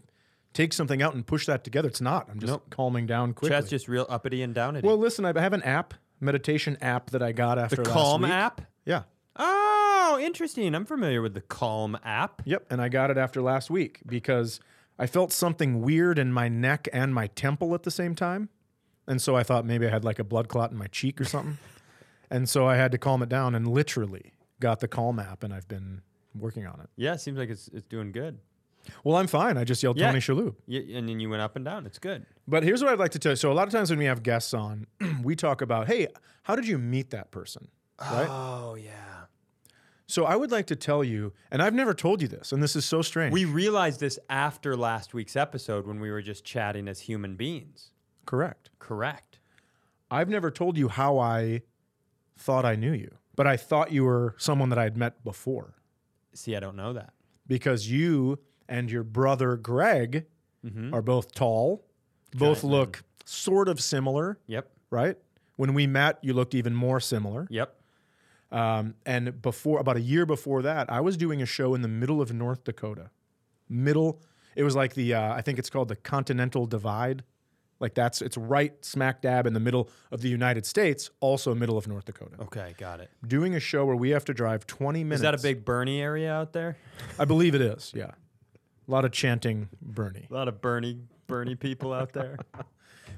take 0.54 0.72
something 0.72 1.02
out 1.02 1.14
and 1.14 1.26
push 1.26 1.44
that 1.46 1.64
together?" 1.64 1.88
It's 1.88 2.00
not. 2.00 2.28
I'm 2.30 2.40
just 2.40 2.50
Nope. 2.50 2.70
calming 2.70 3.06
down 3.06 3.34
quickly. 3.34 3.50
Chad's 3.54 3.68
just 3.68 3.88
real 3.88 4.06
uppity 4.08 4.42
and 4.42 4.54
downity. 4.54 4.82
well, 4.84 4.96
listen, 4.96 5.24
I 5.26 5.38
have 5.38 5.52
an 5.52 5.62
app, 5.62 5.92
meditation 6.20 6.78
app 6.80 7.10
that 7.10 7.22
I 7.22 7.32
got 7.32 7.58
after 7.58 7.76
the 7.76 7.82
last 7.84 7.92
Calm 7.92 8.22
week. 8.22 8.30
app. 8.32 8.60
Yeah. 8.86 9.02
Oh, 9.36 10.18
interesting. 10.20 10.74
I'm 10.74 10.84
familiar 10.86 11.20
with 11.20 11.34
the 11.34 11.40
Calm 11.40 11.98
app. 12.04 12.40
Yep. 12.44 12.66
And 12.70 12.80
I 12.80 12.88
got 12.88 13.10
it 13.10 13.18
after 13.18 13.42
last 13.42 13.68
week 13.70 14.00
because 14.06 14.60
I 14.98 15.06
felt 15.06 15.32
something 15.32 15.80
weird 15.82 16.18
in 16.18 16.32
my 16.32 16.48
neck 16.48 16.88
and 16.92 17.14
my 17.14 17.26
temple 17.28 17.74
at 17.74 17.82
the 17.82 17.90
same 17.90 18.14
time. 18.14 18.48
And 19.06 19.20
so 19.20 19.36
I 19.36 19.42
thought 19.42 19.64
maybe 19.66 19.86
I 19.86 19.90
had 19.90 20.04
like 20.04 20.18
a 20.18 20.24
blood 20.24 20.48
clot 20.48 20.70
in 20.70 20.76
my 20.78 20.86
cheek 20.86 21.20
or 21.20 21.24
something. 21.24 21.58
and 22.30 22.48
so 22.48 22.66
I 22.66 22.76
had 22.76 22.92
to 22.92 22.98
calm 22.98 23.22
it 23.22 23.28
down 23.28 23.54
and 23.54 23.66
literally 23.68 24.32
got 24.60 24.80
the 24.80 24.88
Calm 24.88 25.18
app 25.18 25.42
and 25.42 25.52
I've 25.52 25.68
been 25.68 26.00
working 26.34 26.66
on 26.66 26.80
it. 26.80 26.88
Yeah, 26.96 27.14
it 27.14 27.20
seems 27.20 27.38
like 27.38 27.50
it's 27.50 27.68
it's 27.68 27.86
doing 27.86 28.12
good. 28.12 28.38
Well, 29.02 29.16
I'm 29.16 29.26
fine. 29.26 29.56
I 29.56 29.64
just 29.64 29.82
yelled 29.82 29.98
Yeah. 29.98 30.08
Tony 30.08 30.20
Shalhoub. 30.20 30.54
Yeah, 30.66 30.98
and 30.98 31.08
then 31.08 31.18
you 31.20 31.28
went 31.30 31.42
up 31.42 31.56
and 31.56 31.64
down. 31.64 31.86
It's 31.86 31.98
good. 31.98 32.26
But 32.46 32.62
here's 32.62 32.82
what 32.82 32.92
I'd 32.92 32.98
like 32.98 33.12
to 33.12 33.18
tell 33.18 33.32
you. 33.32 33.36
So 33.36 33.50
a 33.50 33.54
lot 33.54 33.66
of 33.66 33.72
times 33.72 33.90
when 33.90 33.98
we 33.98 34.04
have 34.04 34.22
guests 34.22 34.52
on, 34.54 34.86
we 35.22 35.36
talk 35.36 35.62
about, 35.62 35.86
hey, 35.88 36.08
how 36.44 36.54
did 36.54 36.66
you 36.68 36.78
meet 36.78 37.10
that 37.10 37.30
person? 37.30 37.68
Right? 38.00 38.26
Oh 38.28 38.74
yeah. 38.74 38.90
So 40.06 40.24
I 40.26 40.36
would 40.36 40.50
like 40.50 40.66
to 40.66 40.76
tell 40.76 41.02
you, 41.02 41.32
and 41.50 41.62
I've 41.62 41.72
never 41.74 41.94
told 41.94 42.20
you 42.20 42.28
this, 42.28 42.52
and 42.52 42.62
this 42.62 42.76
is 42.76 42.84
so 42.84 43.00
strange. 43.00 43.32
We 43.32 43.46
realized 43.46 44.00
this 44.00 44.18
after 44.28 44.76
last 44.76 45.14
week's 45.14 45.34
episode 45.34 45.86
when 45.86 45.98
we 45.98 46.10
were 46.10 46.20
just 46.20 46.44
chatting 46.44 46.88
as 46.88 47.00
human 47.00 47.36
beings. 47.36 47.90
correct. 48.26 48.70
Correct. 48.78 49.38
I've 50.10 50.28
never 50.28 50.50
told 50.50 50.76
you 50.76 50.88
how 50.88 51.18
I 51.18 51.62
thought 52.36 52.64
I 52.66 52.74
knew 52.76 52.92
you, 52.92 53.14
but 53.34 53.46
I 53.46 53.56
thought 53.56 53.92
you 53.92 54.04
were 54.04 54.34
someone 54.38 54.68
that 54.68 54.78
I'd 54.78 54.96
met 54.96 55.24
before 55.24 55.74
See, 56.34 56.54
I 56.54 56.60
don't 56.60 56.76
know 56.76 56.92
that. 56.92 57.14
because 57.46 57.90
you 57.90 58.38
and 58.68 58.90
your 58.90 59.02
brother 59.04 59.56
Greg 59.56 60.26
mm-hmm. 60.64 60.92
are 60.92 61.00
both 61.02 61.32
tall, 61.32 61.84
both 62.34 62.60
Giant 62.60 62.72
look 62.72 63.02
sort 63.24 63.68
of 63.68 63.80
similar, 63.80 64.38
Yep. 64.48 64.70
right? 64.90 65.16
When 65.56 65.72
we 65.72 65.86
met, 65.86 66.18
you 66.22 66.34
looked 66.34 66.54
even 66.54 66.74
more 66.74 67.00
similar. 67.00 67.46
Yep. 67.50 67.74
Um, 68.54 68.94
and 69.04 69.42
before, 69.42 69.80
about 69.80 69.96
a 69.96 70.00
year 70.00 70.24
before 70.24 70.62
that, 70.62 70.90
I 70.90 71.00
was 71.00 71.16
doing 71.16 71.42
a 71.42 71.46
show 71.46 71.74
in 71.74 71.82
the 71.82 71.88
middle 71.88 72.22
of 72.22 72.32
North 72.32 72.62
Dakota. 72.62 73.10
Middle, 73.68 74.22
it 74.54 74.62
was 74.62 74.76
like 74.76 74.94
the, 74.94 75.12
uh, 75.12 75.34
I 75.34 75.40
think 75.40 75.58
it's 75.58 75.68
called 75.68 75.88
the 75.88 75.96
Continental 75.96 76.64
Divide. 76.64 77.24
Like 77.80 77.94
that's, 77.94 78.22
it's 78.22 78.36
right 78.36 78.72
smack 78.84 79.22
dab 79.22 79.48
in 79.48 79.54
the 79.54 79.60
middle 79.60 79.90
of 80.12 80.20
the 80.20 80.28
United 80.28 80.66
States, 80.66 81.10
also 81.18 81.52
middle 81.52 81.76
of 81.76 81.88
North 81.88 82.04
Dakota. 82.04 82.36
Okay, 82.42 82.76
got 82.78 83.00
it. 83.00 83.10
Doing 83.26 83.56
a 83.56 83.60
show 83.60 83.84
where 83.84 83.96
we 83.96 84.10
have 84.10 84.24
to 84.26 84.32
drive 84.32 84.68
20 84.68 85.02
minutes. 85.02 85.18
Is 85.18 85.22
that 85.22 85.34
a 85.34 85.42
big 85.42 85.64
Bernie 85.64 86.00
area 86.00 86.32
out 86.32 86.52
there? 86.52 86.76
I 87.18 87.24
believe 87.24 87.56
it 87.56 87.60
is, 87.60 87.92
yeah. 87.92 88.12
A 88.86 88.90
lot 88.90 89.04
of 89.04 89.10
chanting 89.10 89.68
Bernie. 89.82 90.28
A 90.30 90.32
lot 90.32 90.46
of 90.46 90.60
Bernie 90.60 91.00
Bernie 91.26 91.56
people 91.56 91.92
out 91.92 92.12
there. 92.12 92.38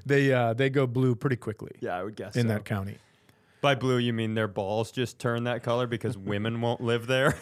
They, 0.04 0.32
uh, 0.32 0.54
they 0.54 0.70
go 0.70 0.86
blue 0.86 1.16
pretty 1.16 1.34
quickly 1.34 1.72
yeah, 1.80 1.96
I 1.96 2.04
would 2.04 2.14
guess 2.14 2.36
in 2.36 2.42
so. 2.42 2.48
that 2.48 2.64
county. 2.64 2.96
By 3.66 3.74
blue, 3.74 3.98
you 3.98 4.12
mean 4.12 4.34
their 4.34 4.46
balls 4.46 4.92
just 4.92 5.18
turn 5.18 5.42
that 5.42 5.64
color 5.64 5.88
because 5.88 6.16
women 6.16 6.60
won't 6.60 6.80
live 6.80 7.08
there? 7.08 7.36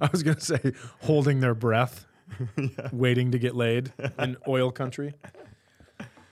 I 0.00 0.08
was 0.12 0.22
going 0.22 0.36
to 0.36 0.44
say 0.44 0.72
holding 1.02 1.40
their 1.40 1.56
breath, 1.56 2.06
waiting 2.92 3.32
to 3.32 3.38
get 3.40 3.56
laid 3.56 3.92
in 4.16 4.36
oil 4.46 4.70
country. 4.70 5.14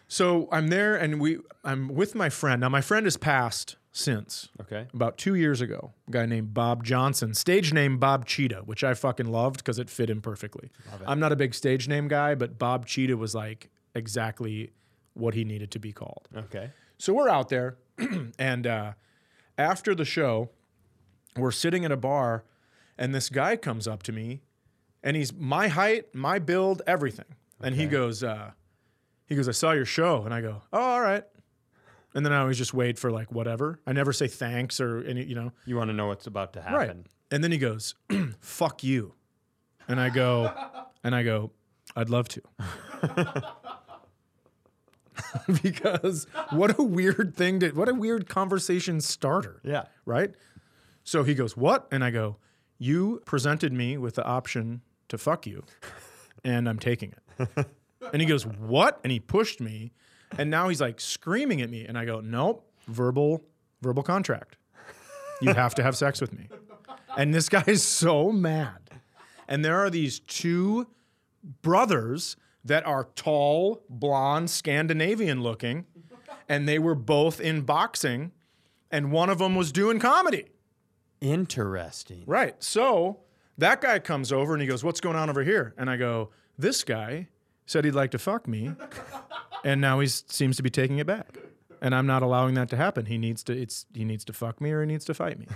So 0.07 0.49
I'm 0.53 0.69
there 0.69 0.95
and 0.95 1.21
we 1.21 1.39
I'm 1.65 1.89
with 1.89 2.15
my 2.15 2.29
friend. 2.29 2.61
Now 2.61 2.69
my 2.69 2.81
friend 2.81 3.07
has 3.07 3.17
passed 3.17 3.75
since 3.91 4.49
okay. 4.61 4.87
about 4.95 5.19
2 5.19 5.35
years 5.35 5.61
ago. 5.61 5.95
A 6.07 6.13
guy 6.13 6.27
named 6.27 6.55
Bob 6.55 6.85
Johnson, 6.85 7.35
stage 7.35 7.73
name 7.73 7.99
Bob 7.99 8.25
Cheetah, 8.25 8.63
which 8.67 8.85
I 8.85 8.95
fucking 8.95 9.33
loved 9.33 9.57
because 9.57 9.81
it 9.81 9.91
fit 9.91 10.09
him 10.09 10.21
perfectly. 10.21 10.71
I'm 11.05 11.19
not 11.19 11.33
a 11.33 11.37
big 11.37 11.55
stage 11.55 11.89
name 11.89 12.07
guy, 12.07 12.37
but 12.37 12.57
Bob 12.57 12.87
Cheetah 12.87 13.17
was 13.17 13.35
like 13.35 13.69
exactly 13.97 14.71
what 15.15 15.35
he 15.35 15.43
needed 15.45 15.73
to 15.73 15.81
be 15.81 15.93
called. 15.93 16.29
Okay. 16.37 16.71
So 17.03 17.13
we're 17.13 17.29
out 17.29 17.49
there, 17.49 17.79
and 18.39 18.65
uh, 18.65 18.93
after 19.59 19.93
the 19.93 20.05
show, 20.05 20.51
we're 21.37 21.51
sitting 21.51 21.85
at 21.85 21.91
a 21.91 21.97
bar, 21.97 22.45
and 22.97 23.13
this 23.13 23.29
guy 23.29 23.57
comes 23.57 23.89
up 23.89 24.05
to 24.05 24.13
me, 24.13 24.43
and 25.03 25.17
he's 25.17 25.33
my 25.33 25.67
height, 25.67 26.15
my 26.15 26.39
build, 26.39 26.81
everything. 26.87 27.25
And 27.61 27.75
he 27.75 27.87
goes, 27.87 28.23
uh, 28.23 28.53
he 29.27 29.35
goes, 29.35 29.49
I 29.49 29.51
saw 29.51 29.73
your 29.73 29.85
show, 29.85 30.23
and 30.23 30.33
I 30.33 30.43
go, 30.43 30.63
oh, 30.73 30.81
all 30.81 31.01
right. 31.01 31.25
And 32.15 32.25
then 32.25 32.33
I 32.33 32.39
always 32.39 32.57
just 32.57 32.73
wait 32.73 33.01
for 33.01 33.11
like 33.11 33.33
whatever. 33.33 33.81
I 33.85 33.93
never 33.93 34.13
say 34.13 34.29
thanks 34.29 34.79
or 34.81 35.03
any, 35.03 35.25
you 35.25 35.35
know, 35.35 35.51
You 35.67 35.75
want 35.75 35.91
to 35.91 35.95
know 35.95 36.07
what's 36.07 36.29
about 36.29 36.53
to 36.53 36.63
happen. 36.63 36.77
right. 36.77 36.87
happen. 36.87 37.07
And 37.33 37.43
then 37.43 37.51
he 37.51 37.59
goes, 37.59 37.97
fuck 38.39 38.85
you. 38.85 39.15
And 39.89 40.01
I 40.01 40.09
go, 40.09 40.53
and 41.03 41.17
I 41.17 41.25
go, 41.25 41.51
I'd 41.97 42.11
love 42.11 42.29
to. 42.29 42.43
because 45.63 46.27
what 46.51 46.79
a 46.79 46.83
weird 46.83 47.35
thing 47.37 47.61
to, 47.61 47.71
what 47.71 47.89
a 47.89 47.95
weird 47.95 48.29
conversation 48.29 49.01
starter. 49.01 49.61
Yeah. 49.65 49.85
Right? 50.05 50.35
So 51.05 51.25
he 51.25 51.35
goes, 51.35 51.57
What? 51.57 51.87
And 51.91 52.05
I 52.05 52.11
go, 52.11 52.37
You 52.79 53.23
presented 53.25 53.73
me 53.73 53.97
with 53.97 54.15
the 54.15 54.25
option 54.25 54.83
to 55.09 55.19
fuck 55.19 55.47
you, 55.47 55.65
and 56.45 56.69
I'm 56.69 56.79
taking 56.79 57.15
it. 57.39 57.67
and 58.13 58.23
he 58.23 58.27
goes, 58.27 58.47
What? 58.47 59.01
And 59.03 59.13
he 59.13 59.21
pushed 59.21 59.61
me. 59.61 59.93
And 60.39 60.51
now 60.51 60.69
he's 60.69 60.81
like 60.81 61.01
screaming 61.01 61.61
at 61.61 61.69
me. 61.71 61.85
And 61.85 61.99
I 61.99 62.05
go, 62.05 62.21
Nope, 62.21 62.67
verbal, 62.87 63.45
verbal 63.83 64.03
contract. 64.03 64.57
You 65.41 65.53
have 65.55 65.75
to 65.75 65.83
have 65.83 65.97
sex 65.97 66.21
with 66.21 66.33
me. 66.33 66.49
And 67.17 67.35
this 67.35 67.49
guy 67.49 67.65
is 67.67 67.83
so 67.83 68.31
mad. 68.31 68.79
And 69.49 69.65
there 69.65 69.79
are 69.81 69.91
these 69.91 70.21
two 70.21 70.87
brothers 71.63 72.37
that 72.65 72.87
are 72.87 73.09
tall, 73.15 73.83
blonde, 73.89 74.51
Scandinavian 74.51 75.43
looking, 75.43 75.87
and 76.49 76.69
they 76.69 76.79
were 76.79 76.95
both 76.95 77.41
in 77.41 77.63
boxing, 77.63 78.33
and 78.91 79.11
one 79.11 79.31
of 79.31 79.39
them 79.39 79.55
was 79.55 79.73
doing 79.73 79.99
comedy. 79.99 80.47
Interesting. 81.21 82.25
Right. 82.27 82.61
So 82.63 83.21
that 83.59 83.81
guy 83.81 83.99
comes 83.99 84.33
over 84.33 84.53
and 84.55 84.61
he 84.63 84.69
goes, 84.69 84.83
What's 84.85 85.01
going 85.01 85.17
on 85.17 85.31
over 85.31 85.43
here? 85.45 85.75
And 85.79 85.89
I 85.89 85.97
go, 85.97 86.31
This 86.59 86.85
guy 86.85 87.29
said 87.67 87.85
he'd 87.85 87.93
like 87.95 88.11
to 88.11 88.19
fuck 88.19 88.47
me, 88.49 88.73
and 89.65 89.81
now 89.81 90.01
he 90.01 90.09
seems 90.09 90.57
to 90.57 90.63
be 90.63 90.71
taking 90.71 90.99
it 90.99 91.07
back. 91.07 91.39
And 91.81 91.95
I'm 91.95 92.07
not 92.07 92.23
allowing 92.23 92.55
that 92.55 92.69
to 92.71 92.77
happen. 92.77 93.07
He 93.07 93.19
needs 93.19 93.43
to 93.45 93.53
it's 93.61 93.87
he 93.95 94.05
needs 94.05 94.25
to 94.27 94.33
fuck 94.33 94.61
me 94.61 94.71
or 94.73 94.81
he 94.83 94.87
needs 94.87 95.05
to 95.07 95.15
fight 95.15 95.39
me. 95.39 95.47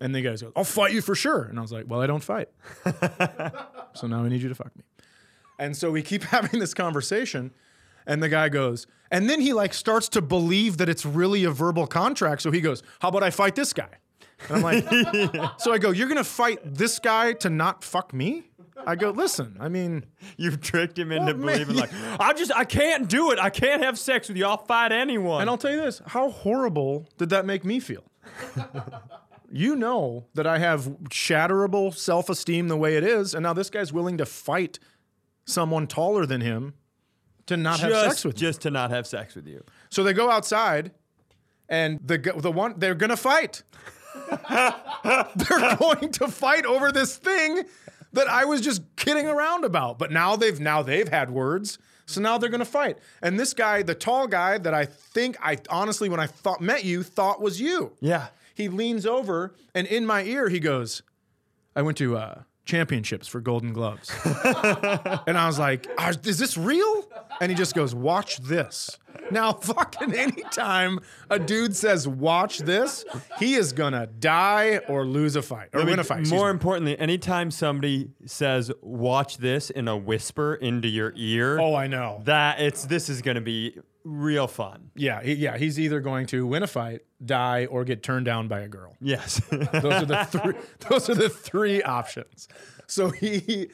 And 0.00 0.14
the 0.14 0.22
guy 0.22 0.30
goes, 0.30 0.44
I'll 0.56 0.64
fight 0.64 0.92
you 0.92 1.00
for 1.00 1.14
sure. 1.14 1.42
And 1.44 1.58
I 1.58 1.62
was 1.62 1.72
like, 1.72 1.84
Well, 1.88 2.00
I 2.00 2.06
don't 2.06 2.22
fight. 2.22 2.48
so 3.94 4.06
now 4.06 4.24
I 4.24 4.28
need 4.28 4.42
you 4.42 4.48
to 4.48 4.54
fuck 4.54 4.74
me. 4.76 4.82
And 5.58 5.76
so 5.76 5.90
we 5.90 6.02
keep 6.02 6.22
having 6.36 6.60
this 6.60 6.74
conversation. 6.74 7.52
And 8.06 8.22
the 8.22 8.28
guy 8.28 8.48
goes, 8.50 8.86
and 9.10 9.30
then 9.30 9.40
he 9.40 9.52
like 9.54 9.72
starts 9.72 10.08
to 10.10 10.20
believe 10.20 10.76
that 10.76 10.88
it's 10.88 11.06
really 11.06 11.44
a 11.44 11.50
verbal 11.50 11.86
contract. 11.86 12.42
So 12.42 12.50
he 12.50 12.60
goes, 12.60 12.82
How 13.00 13.08
about 13.08 13.22
I 13.22 13.30
fight 13.30 13.54
this 13.54 13.72
guy? 13.72 13.88
And 14.48 14.56
I'm 14.56 14.62
like, 14.62 14.84
So 15.60 15.72
I 15.72 15.78
go, 15.78 15.90
You're 15.90 16.08
gonna 16.08 16.22
fight 16.24 16.58
this 16.64 16.98
guy 16.98 17.32
to 17.34 17.48
not 17.48 17.82
fuck 17.82 18.12
me? 18.12 18.50
I 18.86 18.94
go, 18.96 19.08
Listen, 19.10 19.56
I 19.58 19.68
mean, 19.68 20.04
You've 20.36 20.60
tricked 20.60 20.98
him 20.98 21.12
into 21.12 21.32
Well, 21.32 21.36
man, 21.36 21.56
believing 21.64 21.76
like 21.76 21.90
I 22.20 22.34
just 22.34 22.52
I 22.54 22.64
can't 22.64 23.08
do 23.08 23.30
it. 23.30 23.38
I 23.38 23.48
can't 23.48 23.82
have 23.82 23.98
sex 23.98 24.28
with 24.28 24.36
you. 24.36 24.44
I'll 24.44 24.58
fight 24.58 24.92
anyone. 24.92 25.40
and 25.40 25.48
I'll 25.48 25.56
tell 25.56 25.70
you 25.70 25.80
this 25.80 26.02
how 26.08 26.28
horrible 26.30 27.08
did 27.16 27.30
that 27.30 27.46
make 27.46 27.64
me 27.64 27.80
feel? 27.80 28.04
you 29.50 29.76
know 29.76 30.26
that 30.34 30.46
I 30.46 30.58
have 30.58 30.86
shatterable 31.10 31.94
self 31.94 32.28
esteem 32.28 32.68
the 32.68 32.76
way 32.76 32.96
it 32.96 33.04
is. 33.04 33.34
And 33.34 33.42
now 33.44 33.52
this 33.52 33.70
guy's 33.70 33.92
willing 33.92 34.18
to 34.18 34.26
fight 34.26 34.78
someone 35.44 35.86
taller 35.86 36.26
than 36.26 36.40
him 36.40 36.74
to 37.46 37.56
not 37.56 37.80
have 37.80 37.92
sex 37.92 38.24
with 38.24 38.36
me. 38.36 38.40
just 38.40 38.62
to 38.62 38.70
not 38.70 38.90
have 38.90 39.06
sex 39.06 39.34
with 39.34 39.46
you. 39.46 39.62
So 39.90 40.02
they 40.02 40.12
go 40.12 40.30
outside, 40.30 40.92
and 41.68 42.00
the 42.04 42.18
the 42.36 42.50
one 42.50 42.74
they're 42.78 42.94
gonna 42.94 43.16
fight. 43.16 43.62
they're 44.48 45.76
going 45.76 46.10
to 46.12 46.28
fight 46.28 46.64
over 46.64 46.92
this 46.92 47.16
thing 47.16 47.62
that 48.12 48.28
I 48.28 48.44
was 48.44 48.60
just 48.60 48.82
kidding 48.96 49.26
around 49.26 49.64
about. 49.64 49.98
But 49.98 50.12
now 50.12 50.36
they've 50.36 50.58
now 50.58 50.82
they've 50.82 51.08
had 51.08 51.30
words, 51.30 51.78
so 52.06 52.20
now 52.20 52.38
they're 52.38 52.50
gonna 52.50 52.64
fight. 52.64 52.98
And 53.20 53.38
this 53.38 53.52
guy, 53.54 53.82
the 53.82 53.94
tall 53.94 54.26
guy 54.26 54.58
that 54.58 54.72
I 54.72 54.86
think 54.86 55.36
I 55.42 55.58
honestly 55.68 56.08
when 56.08 56.20
I 56.20 56.26
thought 56.26 56.60
met 56.60 56.84
you 56.84 57.02
thought 57.02 57.40
was 57.40 57.60
you. 57.60 57.92
Yeah. 58.00 58.28
He 58.54 58.68
leans 58.68 59.04
over 59.04 59.54
and 59.74 59.86
in 59.86 60.06
my 60.06 60.22
ear 60.22 60.48
he 60.48 60.60
goes, 60.60 61.02
"I 61.74 61.82
went 61.82 61.98
to 61.98 62.16
uh, 62.16 62.42
championships 62.64 63.28
for 63.28 63.40
Golden 63.40 63.72
Gloves," 63.72 64.10
and 64.24 65.38
I 65.38 65.46
was 65.46 65.58
like, 65.58 65.86
"Ah, 65.98 66.12
"Is 66.24 66.38
this 66.38 66.56
real?" 66.56 67.08
And 67.40 67.50
he 67.50 67.56
just 67.56 67.74
goes, 67.74 67.94
"Watch 67.94 68.38
this." 68.38 68.98
Now, 69.30 69.52
fucking 69.62 70.14
anytime 70.14 71.00
a 71.30 71.38
dude 71.38 71.74
says 71.76 72.06
"watch 72.06 72.58
this," 72.58 73.04
he 73.38 73.54
is 73.54 73.72
gonna 73.72 74.06
die 74.06 74.78
or 74.88 75.04
lose 75.04 75.36
a 75.36 75.42
fight 75.42 75.68
or 75.72 75.80
I 75.80 75.82
mean, 75.84 75.92
win 75.92 75.98
a 76.00 76.04
fight. 76.04 76.28
More 76.28 76.50
importantly, 76.50 76.98
anytime 76.98 77.50
somebody 77.50 78.10
says 78.26 78.70
"watch 78.80 79.38
this" 79.38 79.70
in 79.70 79.88
a 79.88 79.96
whisper 79.96 80.54
into 80.54 80.88
your 80.88 81.12
ear, 81.16 81.58
oh, 81.58 81.74
I 81.74 81.86
know. 81.86 82.20
that 82.24 82.60
it's 82.60 82.84
this 82.84 83.08
is 83.08 83.22
to 83.36 83.40
be 83.40 83.78
real 84.04 84.46
fun. 84.46 84.90
Yeah, 84.94 85.22
he, 85.22 85.34
yeah. 85.34 85.56
He's 85.56 85.80
either 85.80 86.00
going 86.00 86.26
to 86.26 86.46
win 86.46 86.62
a 86.62 86.66
fight, 86.66 87.00
die, 87.24 87.66
or 87.66 87.84
get 87.84 88.02
turned 88.02 88.26
down 88.26 88.48
by 88.48 88.60
a 88.60 88.68
girl. 88.68 88.96
Yes. 89.00 89.40
Those 89.50 89.84
are 89.84 90.04
the 90.04 90.24
three. 90.30 90.54
Those 90.88 91.10
are 91.10 91.14
the 91.14 91.28
three 91.28 91.82
options. 91.82 92.48
So 92.86 93.10
he, 93.10 93.68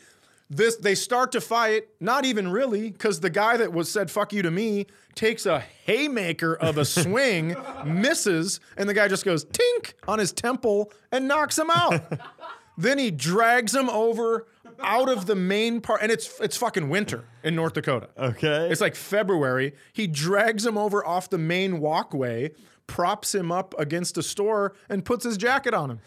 this 0.49 0.77
they 0.77 0.95
start 0.95 1.33
to 1.33 1.41
fight. 1.41 1.85
Not 2.01 2.25
even 2.25 2.51
really, 2.51 2.91
because 2.91 3.21
the 3.21 3.31
guy 3.31 3.57
that 3.57 3.73
was 3.73 3.91
said 3.91 4.11
"fuck 4.11 4.33
you" 4.33 4.43
to 4.43 4.51
me 4.51 4.87
takes 5.15 5.47
a 5.47 5.61
haymaker 5.85 6.55
of 6.55 6.79
a 6.79 6.85
swing, 6.85 7.57
misses, 7.85 8.61
and 8.77 8.89
the 8.89 8.95
guy 8.95 9.09
just 9.09 9.25
goes 9.25 9.45
tink 9.45 9.95
on 10.09 10.19
his 10.19 10.33
temple 10.33 10.93
and 11.13 11.29
knocks 11.29 11.59
him 11.59 11.71
out. 11.71 12.03
then 12.79 12.99
he 12.99 13.11
drags 13.11 13.75
him 13.75 13.91
over 13.91 14.47
out 14.83 15.09
of 15.09 15.27
the 15.27 15.35
main 15.35 15.81
part, 15.81 16.03
and 16.03 16.11
it's 16.11 16.41
it's 16.41 16.57
fucking 16.57 16.89
winter 16.89 17.25
in 17.43 17.55
North 17.55 17.75
Dakota. 17.75 18.09
okay. 18.19 18.69
It's 18.71 18.81
like 18.81 18.95
February. 18.95 19.75
He 19.93 20.07
drags 20.07 20.65
him 20.67 20.77
over 20.77 21.05
off 21.07 21.31
the 21.31 21.39
main 21.39 21.81
walkway, 21.81 22.53
props 22.87 23.35
him 23.35 23.53
up 23.53 23.75
against 23.79 24.19
a 24.19 24.23
store, 24.23 24.75
and 24.89 25.05
puts 25.05 25.25
his 25.25 25.37
jacket 25.37 25.75
on 25.75 25.91
him. 25.91 26.01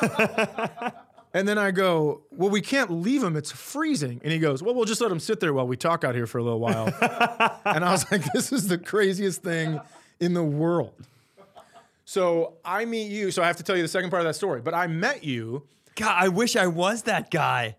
and 1.34 1.46
then 1.48 1.58
I 1.58 1.70
go, 1.70 2.22
Well, 2.30 2.50
we 2.50 2.60
can't 2.60 2.90
leave 2.90 3.22
him. 3.22 3.36
It's 3.36 3.50
freezing. 3.50 4.20
And 4.22 4.32
he 4.32 4.38
goes, 4.38 4.62
Well, 4.62 4.74
we'll 4.74 4.84
just 4.84 5.00
let 5.00 5.10
him 5.10 5.20
sit 5.20 5.40
there 5.40 5.52
while 5.52 5.66
we 5.66 5.76
talk 5.76 6.04
out 6.04 6.14
here 6.14 6.26
for 6.26 6.38
a 6.38 6.42
little 6.42 6.60
while. 6.60 6.86
and 7.64 7.84
I 7.84 7.92
was 7.92 8.10
like, 8.10 8.24
This 8.32 8.52
is 8.52 8.68
the 8.68 8.78
craziest 8.78 9.42
thing 9.42 9.80
in 10.20 10.34
the 10.34 10.44
world. 10.44 10.94
So 12.04 12.54
I 12.64 12.86
meet 12.86 13.10
you. 13.10 13.30
So 13.30 13.42
I 13.42 13.46
have 13.46 13.58
to 13.58 13.62
tell 13.62 13.76
you 13.76 13.82
the 13.82 13.88
second 13.88 14.10
part 14.10 14.20
of 14.20 14.26
that 14.26 14.34
story. 14.34 14.62
But 14.62 14.72
I 14.72 14.86
met 14.86 15.24
you 15.24 15.64
God, 15.98 16.14
I 16.16 16.28
wish 16.28 16.54
I 16.54 16.68
was 16.68 17.02
that 17.02 17.28
guy. 17.28 17.76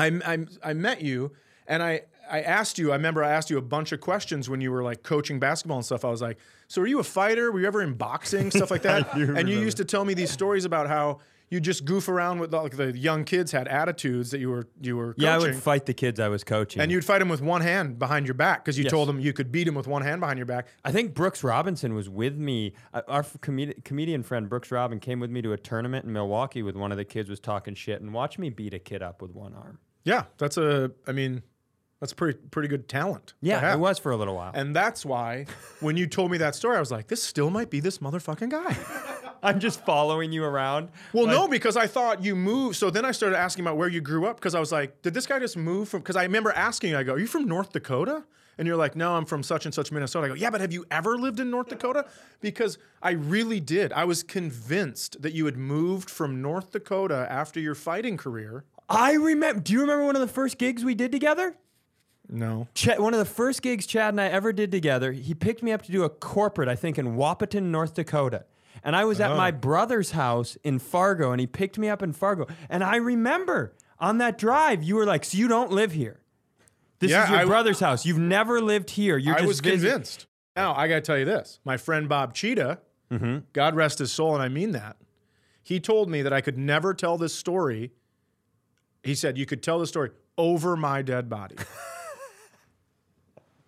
I, 0.00 0.32
I, 0.34 0.46
I 0.70 0.72
met 0.74 1.02
you 1.02 1.32
and 1.66 1.82
I, 1.82 2.02
I 2.30 2.40
asked 2.42 2.78
you, 2.78 2.92
I 2.92 2.96
remember 2.96 3.24
I 3.24 3.30
asked 3.32 3.50
you 3.50 3.58
a 3.58 3.62
bunch 3.62 3.92
of 3.92 4.00
questions 4.00 4.48
when 4.48 4.60
you 4.60 4.70
were 4.70 4.82
like 4.82 5.02
coaching 5.02 5.38
basketball 5.40 5.78
and 5.78 5.84
stuff. 5.86 6.04
I 6.04 6.10
was 6.10 6.22
like, 6.22 6.38
so 6.68 6.80
are 6.82 6.86
you 6.86 7.00
a 7.00 7.04
fighter? 7.04 7.50
Were 7.50 7.60
you 7.60 7.66
ever 7.66 7.82
in 7.82 7.94
boxing? 7.94 8.50
Stuff 8.50 8.70
like 8.70 8.82
that. 8.90 9.14
and 9.14 9.48
you 9.48 9.58
used 9.58 9.76
to 9.78 9.84
tell 9.84 10.04
me 10.04 10.14
these 10.14 10.30
stories 10.30 10.64
about 10.64 10.86
how 10.88 11.18
you 11.48 11.58
just 11.58 11.84
goof 11.84 12.08
around 12.08 12.38
with 12.38 12.54
like 12.54 12.76
the 12.76 12.96
young 12.96 13.24
kids 13.24 13.50
had 13.50 13.66
attitudes 13.66 14.30
that 14.30 14.38
you 14.38 14.48
were, 14.50 14.68
you 14.80 14.96
were 14.96 15.14
coaching. 15.14 15.24
Yeah, 15.24 15.34
I 15.34 15.38
would 15.38 15.56
fight 15.56 15.84
the 15.86 15.92
kids 15.94 16.20
I 16.20 16.28
was 16.28 16.44
coaching. 16.44 16.80
and 16.80 16.92
you'd 16.92 17.04
fight 17.04 17.18
them 17.18 17.28
with 17.28 17.42
one 17.42 17.60
hand 17.60 17.98
behind 17.98 18.24
your 18.28 18.34
back 18.34 18.64
because 18.64 18.78
you 18.78 18.84
Yes. 18.84 18.92
told 18.92 19.08
them 19.08 19.18
you 19.18 19.32
could 19.32 19.50
beat 19.50 19.64
them 19.64 19.74
with 19.74 19.88
one 19.88 20.02
hand 20.02 20.20
behind 20.20 20.38
your 20.38 20.46
back. 20.46 20.68
I 20.84 20.92
think 20.92 21.12
Brooks 21.12 21.42
Robinson 21.42 21.94
was 21.94 22.08
with 22.08 22.36
me. 22.36 22.74
Uh, 22.94 23.02
Our 23.08 23.20
f- 23.20 23.36
comedian 23.40 24.22
friend 24.22 24.48
Brooks 24.48 24.70
Robin 24.70 25.00
came 25.00 25.18
with 25.18 25.30
me 25.30 25.42
to 25.42 25.52
a 25.52 25.56
tournament 25.56 26.04
in 26.04 26.12
Milwaukee 26.12 26.62
with 26.62 26.76
one 26.76 26.92
of 26.92 26.98
the 26.98 27.04
kids 27.04 27.28
was 27.28 27.40
talking 27.40 27.74
shit 27.74 28.00
and 28.00 28.14
watched 28.14 28.38
me 28.38 28.50
beat 28.50 28.72
a 28.72 28.78
kid 28.78 29.02
up 29.02 29.20
with 29.20 29.32
one 29.32 29.52
arm. 29.52 29.80
Yeah, 30.04 30.24
that's 30.38 30.56
a, 30.56 30.90
I 31.06 31.12
mean, 31.12 31.42
that's 32.00 32.12
pretty, 32.14 32.38
pretty 32.50 32.68
good 32.68 32.88
talent. 32.88 33.34
Yeah, 33.42 33.74
it 33.74 33.78
was 33.78 33.98
for 33.98 34.10
a 34.12 34.16
little 34.16 34.34
while. 34.36 34.52
And 34.54 34.74
that's 34.74 35.04
why 35.04 35.46
when 35.80 35.96
you 35.96 36.06
told 36.06 36.30
me 36.30 36.38
that 36.38 36.54
story, 36.54 36.76
I 36.76 36.80
was 36.80 36.90
like, 36.90 37.08
this 37.08 37.22
still 37.22 37.50
might 37.50 37.68
be 37.70 37.80
this 37.80 37.98
motherfucking 37.98 38.50
guy. 38.50 38.76
I'm 39.42 39.58
just 39.60 39.84
following 39.84 40.32
you 40.32 40.44
around. 40.44 40.90
Well, 41.12 41.24
Like, 41.24 41.34
no, 41.34 41.48
because 41.48 41.76
I 41.76 41.86
thought 41.86 42.22
you 42.22 42.36
moved. 42.36 42.76
So 42.76 42.90
then 42.90 43.04
I 43.04 43.12
started 43.12 43.38
asking 43.38 43.64
about 43.64 43.76
where 43.78 43.88
you 43.88 44.00
grew 44.00 44.26
up 44.26 44.36
because 44.36 44.54
I 44.54 44.60
was 44.60 44.70
like, 44.72 45.00
did 45.02 45.14
this 45.14 45.26
guy 45.26 45.38
just 45.38 45.56
move 45.56 45.88
from? 45.88 46.00
Because 46.00 46.16
I 46.16 46.22
remember 46.24 46.52
asking, 46.52 46.90
you, 46.90 46.98
I 46.98 47.02
go, 47.02 47.14
are 47.14 47.18
you 47.18 47.26
from 47.26 47.46
North 47.46 47.72
Dakota? 47.72 48.24
And 48.58 48.66
you're 48.66 48.76
like, 48.76 48.94
no, 48.94 49.12
I'm 49.16 49.24
from 49.24 49.42
such 49.42 49.64
and 49.64 49.72
such 49.74 49.90
Minnesota. 49.90 50.26
I 50.26 50.28
go, 50.28 50.34
yeah, 50.34 50.50
but 50.50 50.60
have 50.60 50.70
you 50.72 50.84
ever 50.90 51.16
lived 51.16 51.40
in 51.40 51.50
North 51.50 51.68
Dakota? 51.68 52.04
Because 52.42 52.76
I 53.02 53.12
really 53.12 53.58
did. 53.60 53.90
I 53.94 54.04
was 54.04 54.22
convinced 54.22 55.22
that 55.22 55.32
you 55.32 55.46
had 55.46 55.56
moved 55.56 56.10
from 56.10 56.42
North 56.42 56.70
Dakota 56.70 57.26
after 57.30 57.58
your 57.58 57.74
fighting 57.74 58.18
career. 58.18 58.64
I 58.90 59.12
remember. 59.12 59.60
Do 59.60 59.72
you 59.72 59.80
remember 59.80 60.04
one 60.04 60.16
of 60.16 60.20
the 60.20 60.28
first 60.28 60.58
gigs 60.58 60.84
we 60.84 60.94
did 60.94 61.12
together? 61.12 61.56
No. 62.28 62.68
Ch- 62.74 62.98
one 62.98 63.14
of 63.14 63.18
the 63.18 63.24
first 63.24 63.62
gigs 63.62 63.86
Chad 63.86 64.14
and 64.14 64.20
I 64.20 64.26
ever 64.26 64.52
did 64.52 64.70
together. 64.70 65.12
He 65.12 65.34
picked 65.34 65.62
me 65.62 65.72
up 65.72 65.82
to 65.82 65.92
do 65.92 66.04
a 66.04 66.08
corporate, 66.08 66.68
I 66.68 66.76
think, 66.76 66.98
in 66.98 67.16
Wahpeton, 67.16 67.64
North 67.64 67.94
Dakota. 67.94 68.44
And 68.84 68.94
I 68.96 69.04
was 69.04 69.20
at 69.20 69.36
my 69.36 69.48
oh. 69.48 69.52
brother's 69.52 70.12
house 70.12 70.56
in 70.64 70.78
Fargo, 70.78 71.32
and 71.32 71.40
he 71.40 71.46
picked 71.46 71.78
me 71.78 71.88
up 71.88 72.02
in 72.02 72.12
Fargo. 72.12 72.46
And 72.68 72.82
I 72.82 72.96
remember 72.96 73.74
on 73.98 74.18
that 74.18 74.38
drive, 74.38 74.82
you 74.82 74.96
were 74.96 75.04
like, 75.04 75.24
"So 75.24 75.38
you 75.38 75.48
don't 75.48 75.72
live 75.72 75.92
here? 75.92 76.20
This 77.00 77.10
Yeah, 77.10 77.24
is 77.24 77.30
your 77.30 77.38
I- 77.40 77.44
brother's 77.44 77.80
house. 77.80 78.06
You've 78.06 78.18
never 78.18 78.60
lived 78.60 78.90
here. 78.90 79.16
You're 79.16 79.34
I 79.34 79.38
just 79.38 79.48
was 79.48 79.60
visit- 79.60 79.88
convinced. 79.88 80.26
Now, 80.56 80.74
I 80.74 80.88
got 80.88 80.96
to 80.96 81.00
tell 81.00 81.18
you 81.18 81.24
this. 81.24 81.60
My 81.64 81.76
friend 81.76 82.08
Bob 82.08 82.34
Cheetah, 82.34 82.80
mm-hmm. 83.10 83.38
God 83.52 83.74
rest 83.74 83.98
his 83.98 84.12
soul, 84.12 84.34
and 84.34 84.42
I 84.42 84.48
mean 84.48 84.72
that, 84.72 84.96
he 85.62 85.80
told 85.80 86.10
me 86.10 86.22
that 86.22 86.32
I 86.32 86.40
could 86.40 86.58
never 86.58 86.92
tell 86.92 87.16
this 87.18 87.34
story. 87.34 87.92
He 89.02 89.14
said, 89.14 89.38
You 89.38 89.46
could 89.46 89.62
tell 89.62 89.78
the 89.78 89.86
story 89.86 90.10
over 90.36 90.76
my 90.76 91.02
dead 91.02 91.28
body. 91.28 91.56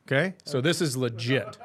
okay? 0.06 0.34
So 0.44 0.60
this 0.60 0.80
is 0.80 0.96
legit. 0.96 1.58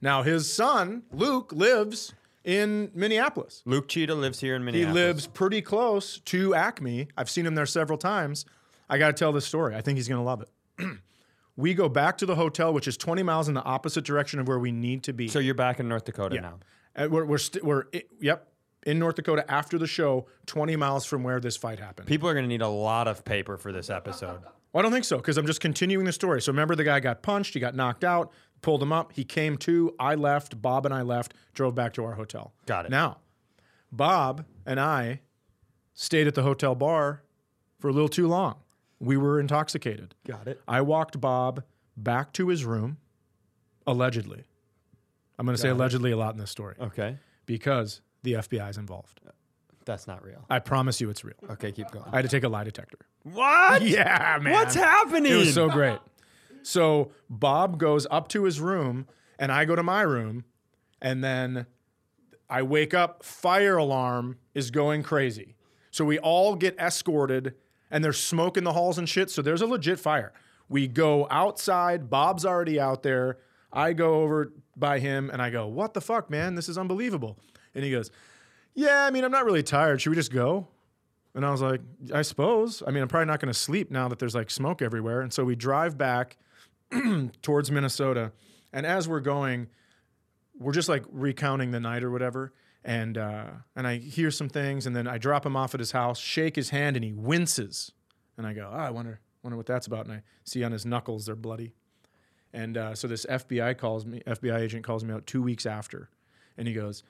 Now, 0.00 0.22
his 0.22 0.52
son, 0.52 1.02
Luke, 1.12 1.52
lives 1.52 2.14
in 2.44 2.90
Minneapolis. 2.94 3.62
Luke 3.66 3.88
Cheetah 3.88 4.14
lives 4.14 4.40
here 4.40 4.56
in 4.56 4.64
Minneapolis. 4.64 4.88
He 4.88 4.94
Minneapolis. 4.94 5.24
lives 5.24 5.34
pretty 5.34 5.62
close 5.62 6.18
to 6.20 6.54
Acme. 6.54 7.08
I've 7.16 7.28
seen 7.28 7.44
him 7.46 7.54
there 7.54 7.66
several 7.66 7.98
times. 7.98 8.46
I 8.88 8.98
got 8.98 9.08
to 9.08 9.12
tell 9.12 9.32
this 9.32 9.46
story. 9.46 9.74
I 9.76 9.82
think 9.82 9.96
he's 9.98 10.08
going 10.08 10.18
to 10.18 10.24
love 10.24 10.42
it. 10.42 10.98
we 11.56 11.74
go 11.74 11.88
back 11.88 12.16
to 12.18 12.26
the 12.26 12.34
hotel, 12.34 12.72
which 12.72 12.88
is 12.88 12.96
20 12.96 13.22
miles 13.22 13.46
in 13.48 13.54
the 13.54 13.62
opposite 13.62 14.04
direction 14.04 14.40
of 14.40 14.48
where 14.48 14.58
we 14.58 14.72
need 14.72 15.02
to 15.04 15.12
be. 15.12 15.28
So 15.28 15.38
you're 15.38 15.54
back 15.54 15.78
in 15.80 15.88
North 15.88 16.04
Dakota 16.06 16.40
now. 16.40 16.58
And 16.96 17.12
we're 17.12 17.24
we're, 17.24 17.38
st- 17.38 17.64
we're 17.64 17.84
i- 17.94 18.02
yep 18.20 18.48
in 18.86 18.98
North 18.98 19.16
Dakota 19.16 19.48
after 19.50 19.78
the 19.78 19.86
show, 19.86 20.26
20 20.46 20.76
miles 20.76 21.04
from 21.04 21.22
where 21.22 21.40
this 21.40 21.56
fight 21.56 21.78
happened. 21.78 22.06
People 22.08 22.28
are 22.28 22.32
going 22.34 22.44
to 22.44 22.48
need 22.48 22.62
a 22.62 22.68
lot 22.68 23.08
of 23.08 23.24
paper 23.24 23.56
for 23.56 23.72
this 23.72 23.90
episode. 23.90 24.40
Well, 24.72 24.78
I 24.78 24.82
don't 24.84 24.92
think 24.92 25.04
so 25.04 25.16
because 25.16 25.36
I'm 25.36 25.46
just 25.46 25.60
continuing 25.60 26.06
the 26.06 26.12
story. 26.12 26.40
So 26.40 26.52
remember, 26.52 26.76
the 26.76 26.84
guy 26.84 27.00
got 27.00 27.22
punched, 27.24 27.54
he 27.54 27.58
got 27.58 27.74
knocked 27.74 28.04
out, 28.04 28.30
pulled 28.62 28.80
him 28.80 28.92
up, 28.92 29.10
he 29.12 29.24
came 29.24 29.56
to. 29.56 29.92
I 29.98 30.14
left, 30.14 30.62
Bob 30.62 30.86
and 30.86 30.94
I 30.94 31.02
left, 31.02 31.34
drove 31.54 31.74
back 31.74 31.92
to 31.94 32.04
our 32.04 32.12
hotel. 32.12 32.52
Got 32.66 32.84
it. 32.84 32.92
Now, 32.92 33.18
Bob 33.90 34.44
and 34.64 34.78
I 34.78 35.22
stayed 35.92 36.28
at 36.28 36.36
the 36.36 36.44
hotel 36.44 36.76
bar 36.76 37.24
for 37.80 37.88
a 37.88 37.92
little 37.92 38.08
too 38.08 38.28
long. 38.28 38.58
We 39.00 39.16
were 39.16 39.40
intoxicated. 39.40 40.14
Got 40.24 40.46
it. 40.46 40.60
I 40.68 40.82
walked 40.82 41.20
Bob 41.20 41.64
back 41.96 42.32
to 42.34 42.46
his 42.46 42.64
room, 42.64 42.98
allegedly. 43.88 44.44
I'm 45.36 45.46
going 45.46 45.56
to 45.56 45.60
say 45.60 45.70
allegedly 45.70 46.12
a 46.12 46.16
lot 46.16 46.34
in 46.34 46.38
this 46.40 46.50
story 46.52 46.76
Okay. 46.80 47.16
because 47.44 48.02
the 48.22 48.34
FBI 48.34 48.70
is 48.70 48.78
involved. 48.78 49.20
That's 49.84 50.06
not 50.06 50.22
real. 50.24 50.44
I 50.50 50.58
promise 50.58 51.00
you 51.00 51.10
it's 51.10 51.24
real. 51.24 51.36
Okay, 51.50 51.72
keep 51.72 51.90
going. 51.90 52.04
I 52.12 52.16
had 52.16 52.22
to 52.22 52.28
take 52.28 52.44
a 52.44 52.48
lie 52.48 52.64
detector. 52.64 52.98
What? 53.22 53.82
Yeah, 53.86 54.38
man. 54.40 54.52
What's 54.52 54.74
happening? 54.74 55.32
It 55.32 55.36
was 55.36 55.54
so 55.54 55.68
great. 55.68 55.98
So 56.62 57.12
Bob 57.28 57.78
goes 57.78 58.06
up 58.10 58.28
to 58.28 58.44
his 58.44 58.60
room, 58.60 59.06
and 59.38 59.50
I 59.50 59.64
go 59.64 59.74
to 59.74 59.82
my 59.82 60.02
room, 60.02 60.44
and 61.00 61.24
then 61.24 61.66
I 62.48 62.62
wake 62.62 62.92
up. 62.94 63.24
Fire 63.24 63.76
alarm 63.78 64.36
is 64.54 64.70
going 64.70 65.02
crazy. 65.02 65.56
So 65.90 66.04
we 66.04 66.18
all 66.18 66.54
get 66.54 66.78
escorted, 66.78 67.54
and 67.90 68.04
there's 68.04 68.18
smoke 68.20 68.56
in 68.56 68.64
the 68.64 68.74
halls 68.74 68.98
and 68.98 69.08
shit. 69.08 69.30
So 69.30 69.40
there's 69.42 69.62
a 69.62 69.66
legit 69.66 69.98
fire. 69.98 70.32
We 70.68 70.86
go 70.86 71.26
outside. 71.30 72.10
Bob's 72.10 72.44
already 72.44 72.78
out 72.78 73.02
there. 73.02 73.38
I 73.72 73.92
go 73.92 74.22
over 74.22 74.52
by 74.76 74.98
him, 74.98 75.30
and 75.30 75.40
I 75.40 75.50
go, 75.50 75.66
"What 75.66 75.94
the 75.94 76.00
fuck, 76.00 76.30
man? 76.30 76.54
This 76.54 76.68
is 76.68 76.76
unbelievable." 76.78 77.38
And 77.74 77.84
he 77.84 77.90
goes, 77.90 78.10
"Yeah, 78.74 79.04
I 79.04 79.10
mean, 79.10 79.24
I'm 79.24 79.32
not 79.32 79.44
really 79.44 79.62
tired. 79.62 80.00
Should 80.00 80.10
we 80.10 80.16
just 80.16 80.32
go?" 80.32 80.68
And 81.34 81.46
I 81.46 81.50
was 81.50 81.62
like, 81.62 81.80
I 82.12 82.22
suppose. 82.22 82.82
I 82.86 82.90
mean, 82.90 83.02
I'm 83.02 83.08
probably 83.08 83.26
not 83.26 83.40
going 83.40 83.52
to 83.52 83.58
sleep 83.58 83.90
now 83.90 84.08
that 84.08 84.18
there's 84.18 84.34
like 84.34 84.50
smoke 84.50 84.82
everywhere. 84.82 85.20
And 85.20 85.32
so 85.32 85.44
we 85.44 85.54
drive 85.54 85.96
back 85.96 86.36
towards 87.42 87.70
Minnesota. 87.70 88.32
And 88.72 88.84
as 88.84 89.08
we're 89.08 89.20
going, 89.20 89.68
we're 90.58 90.72
just 90.72 90.88
like 90.88 91.04
recounting 91.10 91.70
the 91.70 91.80
night 91.80 92.02
or 92.02 92.10
whatever. 92.10 92.52
And 92.84 93.18
uh, 93.18 93.46
and 93.76 93.86
I 93.86 93.98
hear 93.98 94.30
some 94.30 94.48
things, 94.48 94.86
and 94.86 94.96
then 94.96 95.06
I 95.06 95.18
drop 95.18 95.44
him 95.44 95.54
off 95.54 95.74
at 95.74 95.80
his 95.80 95.92
house, 95.92 96.18
shake 96.18 96.56
his 96.56 96.70
hand, 96.70 96.96
and 96.96 97.04
he 97.04 97.12
winces. 97.12 97.92
And 98.38 98.46
I 98.46 98.54
go, 98.54 98.70
oh, 98.72 98.76
I 98.76 98.88
wonder, 98.88 99.20
wonder 99.42 99.58
what 99.58 99.66
that's 99.66 99.86
about. 99.86 100.06
And 100.06 100.14
I 100.14 100.22
see 100.44 100.64
on 100.64 100.72
his 100.72 100.86
knuckles 100.86 101.26
they're 101.26 101.36
bloody. 101.36 101.74
And 102.54 102.78
uh, 102.78 102.94
so 102.94 103.06
this 103.06 103.26
FBI 103.26 103.76
calls 103.76 104.06
me, 104.06 104.22
FBI 104.26 104.60
agent 104.60 104.82
calls 104.82 105.04
me 105.04 105.12
out 105.12 105.26
two 105.26 105.42
weeks 105.42 105.66
after, 105.66 106.08
and 106.56 106.66
he 106.66 106.72
goes, 106.72 107.02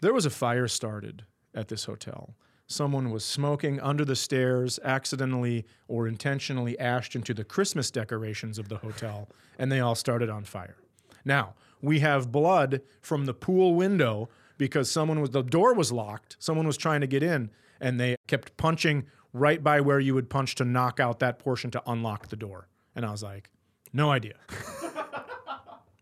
"There 0.00 0.12
was 0.12 0.26
a 0.26 0.30
fire 0.30 0.68
started 0.68 1.24
at 1.54 1.68
this 1.68 1.84
hotel. 1.84 2.34
Someone 2.66 3.10
was 3.10 3.24
smoking 3.24 3.80
under 3.80 4.04
the 4.04 4.14
stairs, 4.16 4.78
accidentally 4.84 5.64
or 5.86 6.06
intentionally 6.06 6.78
ashed 6.78 7.16
into 7.16 7.32
the 7.32 7.44
Christmas 7.44 7.90
decorations 7.90 8.58
of 8.58 8.68
the 8.68 8.76
hotel, 8.76 9.28
and 9.58 9.72
they 9.72 9.80
all 9.80 9.94
started 9.94 10.28
on 10.28 10.44
fire. 10.44 10.76
Now 11.24 11.54
we 11.80 12.00
have 12.00 12.30
blood 12.30 12.82
from 13.00 13.24
the 13.26 13.34
pool 13.34 13.74
window 13.74 14.28
because 14.58 14.90
someone 14.90 15.20
was 15.20 15.30
the 15.30 15.42
door 15.42 15.74
was 15.74 15.92
locked. 15.92 16.36
Someone 16.38 16.66
was 16.66 16.76
trying 16.76 17.00
to 17.00 17.06
get 17.06 17.22
in, 17.22 17.50
and 17.80 17.98
they 17.98 18.16
kept 18.26 18.56
punching 18.56 19.06
right 19.32 19.62
by 19.62 19.80
where 19.80 20.00
you 20.00 20.14
would 20.14 20.28
punch 20.28 20.54
to 20.56 20.64
knock 20.64 21.00
out 21.00 21.20
that 21.20 21.38
portion 21.38 21.70
to 21.70 21.82
unlock 21.86 22.28
the 22.28 22.36
door. 22.36 22.68
And 22.94 23.06
I 23.06 23.10
was 23.10 23.22
like, 23.22 23.50
no 23.92 24.10
idea. 24.10 24.34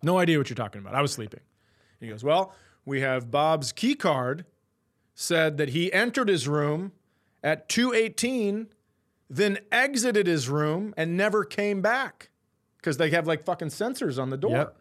No 0.02 0.18
idea 0.18 0.38
what 0.38 0.48
you're 0.48 0.54
talking 0.54 0.80
about. 0.80 0.94
I 0.94 1.02
was 1.02 1.12
sleeping. 1.12 1.40
He 1.98 2.08
goes, 2.08 2.22
Well, 2.22 2.54
we 2.86 3.02
have 3.02 3.30
Bob's 3.30 3.72
key 3.72 3.94
card 3.94 4.46
said 5.14 5.58
that 5.58 5.70
he 5.70 5.92
entered 5.92 6.28
his 6.28 6.46
room 6.46 6.92
at 7.42 7.68
218, 7.68 8.68
then 9.28 9.58
exited 9.70 10.26
his 10.26 10.48
room 10.48 10.94
and 10.96 11.16
never 11.16 11.44
came 11.44 11.82
back 11.82 12.30
because 12.76 12.96
they 12.96 13.10
have 13.10 13.26
like 13.26 13.44
fucking 13.44 13.68
sensors 13.68 14.20
on 14.20 14.30
the 14.30 14.36
door. 14.36 14.52
Yep. 14.52 14.76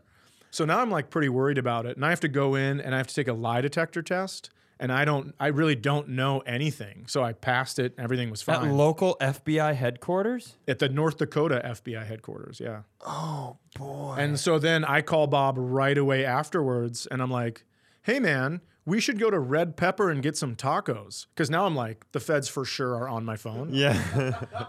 So 0.51 0.63
now 0.63 0.79
I'm 0.79 0.91
like 0.91 1.09
pretty 1.09 1.29
worried 1.29 1.57
about 1.57 1.85
it. 1.85 1.97
And 1.97 2.05
I 2.05 2.11
have 2.11 2.19
to 2.21 2.27
go 2.27 2.55
in 2.55 2.79
and 2.79 2.93
I 2.93 2.97
have 2.97 3.07
to 3.07 3.15
take 3.15 3.27
a 3.27 3.33
lie 3.33 3.61
detector 3.61 4.01
test. 4.01 4.51
And 4.79 4.91
I 4.91 5.05
don't, 5.05 5.33
I 5.39 5.47
really 5.47 5.75
don't 5.75 6.09
know 6.09 6.39
anything. 6.39 7.05
So 7.07 7.23
I 7.23 7.31
passed 7.31 7.79
it. 7.79 7.93
Everything 7.97 8.29
was 8.29 8.41
fine. 8.41 8.67
At 8.67 8.73
local 8.73 9.15
FBI 9.21 9.73
headquarters? 9.73 10.57
At 10.67 10.79
the 10.79 10.89
North 10.89 11.17
Dakota 11.17 11.61
FBI 11.63 12.05
headquarters. 12.05 12.59
Yeah. 12.59 12.81
Oh 13.05 13.57
boy. 13.77 14.15
And 14.17 14.37
so 14.39 14.59
then 14.59 14.83
I 14.83 15.01
call 15.01 15.27
Bob 15.27 15.55
right 15.57 15.97
away 15.97 16.25
afterwards 16.25 17.05
and 17.05 17.21
I'm 17.21 17.31
like, 17.31 17.63
hey 18.05 18.19
man, 18.19 18.61
we 18.85 18.99
should 18.99 19.19
go 19.19 19.31
to 19.31 19.39
Red 19.39 19.75
Pepper 19.75 20.11
and 20.11 20.21
get 20.21 20.37
some 20.37 20.55
tacos. 20.55 21.25
Because 21.33 21.49
now 21.49 21.65
I'm 21.65 21.75
like, 21.75 22.05
the 22.11 22.19
feds 22.19 22.47
for 22.47 22.63
sure 22.63 22.95
are 22.95 23.09
on 23.09 23.25
my 23.25 23.35
phone. 23.35 23.69
Yeah. 23.73 24.45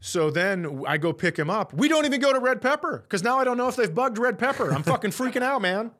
So 0.00 0.30
then 0.30 0.84
I 0.86 0.96
go 0.96 1.12
pick 1.12 1.36
him 1.36 1.50
up. 1.50 1.72
We 1.72 1.88
don't 1.88 2.04
even 2.04 2.20
go 2.20 2.32
to 2.32 2.38
Red 2.38 2.60
Pepper 2.62 2.98
because 2.98 3.24
now 3.24 3.38
I 3.38 3.42
don't 3.42 3.56
know 3.56 3.66
if 3.66 3.74
they've 3.74 3.92
bugged 3.92 4.16
Red 4.16 4.38
Pepper. 4.38 4.72
I'm 4.72 4.84
fucking 4.84 5.10
freaking 5.10 5.42
out, 5.42 5.60
man. 5.60 5.90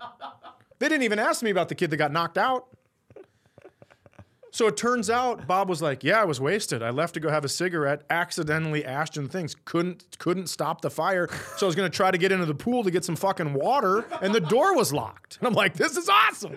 They 0.79 0.89
didn't 0.89 1.03
even 1.03 1.19
ask 1.19 1.43
me 1.43 1.51
about 1.51 1.69
the 1.69 1.75
kid 1.75 1.91
that 1.91 1.97
got 1.97 2.13
knocked 2.13 2.39
out. 2.39 2.67
So 4.51 4.67
it 4.67 4.77
turns 4.77 5.11
out 5.11 5.47
Bob 5.47 5.69
was 5.69 5.83
like, 5.83 6.03
"Yeah, 6.03 6.21
I 6.21 6.25
was 6.25 6.41
wasted. 6.41 6.83
I 6.83 6.91
left 6.91 7.15
to 7.15 7.21
go 7.21 7.29
have 7.29 7.45
a 7.45 7.49
cigarette, 7.49 8.03
accidentally 8.09 8.85
ashed 8.85 9.17
in 9.17 9.29
things. 9.29 9.55
Couldn't 9.65 10.17
couldn't 10.19 10.49
stop 10.49 10.81
the 10.81 10.91
fire. 10.91 11.29
So 11.57 11.67
I 11.67 11.69
was 11.69 11.75
gonna 11.75 11.91
try 11.91 12.11
to 12.11 12.19
get 12.19 12.33
into 12.33 12.47
the 12.47 12.55
pool 12.55 12.83
to 12.85 12.91
get 12.91 13.05
some 13.05 13.17
fucking 13.17 13.53
water, 13.53 14.07
and 14.23 14.35
the 14.35 14.41
door 14.41 14.75
was 14.75 14.93
locked. 14.93 15.39
And 15.39 15.49
I'm 15.49 15.55
like, 15.55 15.75
this 15.75 15.97
is 15.97 16.09
awesome. 16.09 16.57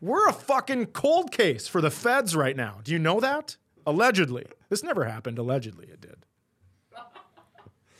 We're 0.00 0.26
a 0.28 0.32
fucking 0.32 0.86
cold 0.86 1.32
case 1.32 1.66
for 1.66 1.80
the 1.80 1.90
feds 1.90 2.34
right 2.34 2.56
now. 2.56 2.80
Do 2.82 2.92
you 2.92 2.98
know 2.98 3.20
that? 3.20 3.56
Allegedly, 3.86 4.46
this 4.68 4.82
never 4.82 5.04
happened. 5.04 5.38
Allegedly, 5.38 5.86
it 5.86 6.00
did. 6.00 6.16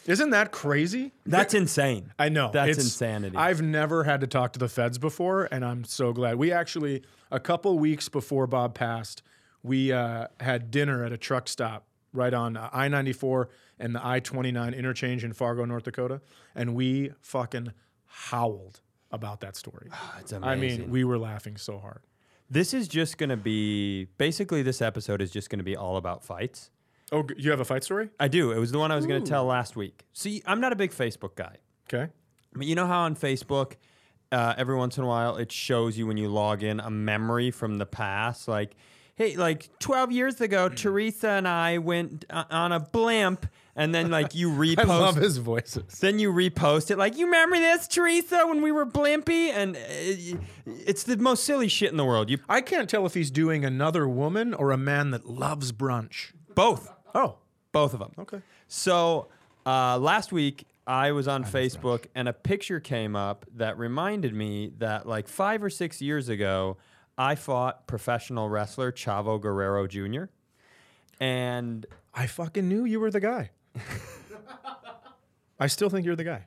Isn't 0.07 0.31
that 0.31 0.53
crazy? 0.53 1.13
That's 1.25 1.55
insane. 1.55 2.13
I 2.19 2.29
know. 2.29 2.51
That's 2.53 2.77
insanity. 2.77 3.37
I've 3.37 3.63
never 3.63 4.05
had 4.05 4.21
to 4.21 4.27
talk 4.27 4.53
to 4.53 4.59
the 4.59 4.69
feds 4.69 4.99
before, 4.99 5.49
and 5.51 5.65
I'm 5.65 5.85
so 5.85 6.13
glad. 6.13 6.37
We 6.37 6.53
actually, 6.53 7.03
a 7.31 7.41
couple 7.41 7.79
weeks 7.79 8.09
before 8.09 8.47
Bob 8.47 8.75
passed, 8.75 9.23
we 9.63 9.93
uh, 9.93 10.29
had 10.41 10.71
dinner 10.71 11.05
at 11.05 11.13
a 11.13 11.17
truck 11.17 11.49
stop 11.49 11.87
right 12.13 12.33
on 12.35 12.57
I 12.57 12.89
94 12.89 13.49
and 13.79 13.95
the 13.95 14.07
I 14.07 14.21
29 14.21 14.73
interchange 14.75 15.25
in 15.25 15.33
Fargo, 15.33 15.65
North 15.65 15.85
Dakota, 15.85 16.21
and 16.55 16.75
we 16.75 17.13
fucking 17.21 17.73
howled 18.07 18.81
about 19.11 19.41
that 19.41 19.57
story. 19.57 19.91
It's 20.21 20.33
I 20.33 20.55
mean, 20.57 20.91
we 20.91 21.05
were 21.05 21.19
laughing 21.19 21.57
so 21.57 21.79
hard. 21.79 22.01
this 22.51 22.75
is 22.75 22.89
just 22.89 23.19
going 23.19 23.31
to 23.31 23.37
be 23.37 24.07
basically 24.19 24.63
this 24.63 24.81
episode 24.83 25.21
is 25.21 25.31
just 25.31 25.51
going 25.51 25.59
to 25.59 25.65
be 25.65 25.77
all 25.77 25.97
about 25.97 26.25
fights. 26.25 26.71
Oh, 27.13 27.25
you 27.37 27.51
have 27.51 27.61
a 27.61 27.65
fight 27.65 27.85
story? 27.85 28.11
I 28.19 28.29
do. 28.29 28.51
It 28.53 28.59
was 28.59 28.73
the 28.73 28.79
one 28.79 28.91
I 28.91 28.97
was 28.97 29.07
going 29.07 29.23
to 29.23 29.29
tell 29.29 29.45
last 29.45 29.77
week. 29.77 30.05
See, 30.13 30.43
I'm 30.47 30.61
not 30.61 30.73
a 30.73 30.77
big 30.77 30.91
Facebook 30.91 31.37
guy. 31.37 31.57
Okay. 31.89 32.11
But 32.55 32.67
you 32.67 32.75
know 32.75 32.87
how 32.87 33.01
on 33.03 33.15
Facebook, 33.15 33.75
uh, 34.35 34.55
every 34.59 34.77
once 34.77 34.99
in 34.99 35.05
a 35.05 35.07
while, 35.07 35.37
it 35.37 35.53
shows 35.53 35.97
you 35.97 36.07
when 36.07 36.17
you 36.17 36.29
log 36.29 36.63
in 36.63 36.81
a 36.81 36.91
memory 36.91 37.51
from 37.51 37.79
the 37.79 37.87
past, 37.87 38.49
like, 38.49 38.75
hey, 39.17 39.37
like 39.37 39.71
12 39.79 40.11
years 40.13 40.41
ago, 40.41 40.69
Teresa 40.69 41.29
and 41.31 41.47
I 41.47 41.79
went 41.79 42.25
uh, 42.29 42.45
on 42.51 42.73
a 42.73 42.81
blimp, 42.81 43.47
and 43.77 43.95
then 43.95 44.11
like 44.11 44.35
you 44.35 44.51
repost. 44.51 44.79
I 44.91 44.99
love 44.99 45.17
his 45.17 45.37
voices. 45.39 45.99
Then 46.01 46.19
you 46.19 46.33
repost 46.33 46.91
it, 46.91 46.99
like, 46.99 47.17
you 47.17 47.27
remember 47.27 47.59
this, 47.59 47.87
Teresa, 47.89 48.45
when 48.47 48.61
we 48.63 48.73
were 48.73 48.87
blimpy? 48.87 49.51
And 49.51 49.77
uh, 49.77 50.39
it's 50.67 51.05
the 51.05 51.17
most 51.17 51.45
silly 51.45 51.69
shit 51.69 51.91
in 51.91 51.97
the 51.97 52.05
world. 52.05 52.29
You 52.31 52.39
I 52.49 52.61
can't 52.61 52.89
tell 52.91 53.07
if 53.07 53.15
he's 53.15 53.31
doing 53.31 53.65
another 53.65 54.09
woman 54.09 54.53
or 54.55 54.71
a 54.73 54.77
man 54.79 55.11
that 55.13 55.27
loves 55.27 55.73
brunch. 55.73 56.33
both, 56.55 56.91
Oh, 57.15 57.37
both 57.73 57.93
of 57.95 58.01
them. 58.01 58.13
okay. 58.19 58.41
So 58.69 59.29
uh, 59.67 59.99
last 59.99 60.33
week 60.33 60.67
I 60.87 61.13
was 61.13 61.27
on 61.29 61.45
Facebook 61.45 62.07
and 62.15 62.29
a 62.29 62.33
picture 62.33 62.81
came 62.81 63.17
up 63.17 63.47
that 63.55 63.79
reminded 63.79 64.35
me 64.35 64.73
that 64.79 65.07
like 65.07 65.29
five 65.29 65.63
or 65.63 65.71
six 65.71 66.03
years 66.03 66.29
ago 66.29 66.77
I 67.17 67.37
fought 67.37 67.87
professional 67.87 68.49
wrestler 68.49 68.93
Chavo 68.93 69.41
Guerrero 69.41 69.87
Jr. 69.87 70.25
And 71.21 71.87
I 72.13 72.27
fucking 72.27 72.69
knew 72.69 72.85
you 72.85 73.01
were 73.01 73.11
the 73.11 73.21
guy. 73.21 73.51
I 75.59 75.69
still 75.69 75.89
think 75.89 76.05
you're 76.05 76.17
the 76.17 76.25
guy. 76.25 76.47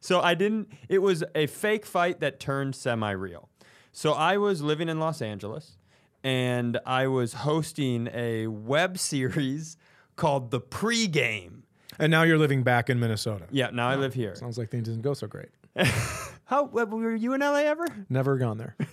so 0.00 0.20
I 0.20 0.34
didn't. 0.34 0.68
It 0.88 0.98
was 0.98 1.24
a 1.34 1.46
fake 1.46 1.86
fight 1.86 2.20
that 2.20 2.38
turned 2.38 2.76
semi-real. 2.76 3.48
So 3.90 4.12
I 4.12 4.36
was 4.36 4.62
living 4.62 4.88
in 4.88 5.00
Los 5.00 5.20
Angeles 5.20 5.78
and 6.22 6.78
I 6.86 7.06
was 7.08 7.32
hosting 7.32 8.08
a 8.12 8.46
web 8.46 8.98
series 8.98 9.76
called 10.16 10.50
The 10.50 10.60
Pre-Game. 10.60 11.61
And 12.02 12.10
now 12.10 12.24
you're 12.24 12.36
living 12.36 12.64
back 12.64 12.90
in 12.90 12.98
Minnesota. 12.98 13.46
Yeah, 13.52 13.70
now 13.72 13.88
I 13.88 13.94
live 13.94 14.12
here. 14.12 14.34
Sounds 14.34 14.58
like 14.58 14.70
things 14.70 14.88
didn't 14.88 15.02
go 15.02 15.14
so 15.14 15.28
great. 15.28 15.50
How 16.46 16.64
uh, 16.64 16.84
were 16.84 17.14
you 17.14 17.32
in 17.32 17.40
LA 17.40 17.58
ever? 17.58 17.86
Never 18.10 18.38
gone 18.38 18.58
there. 18.58 18.74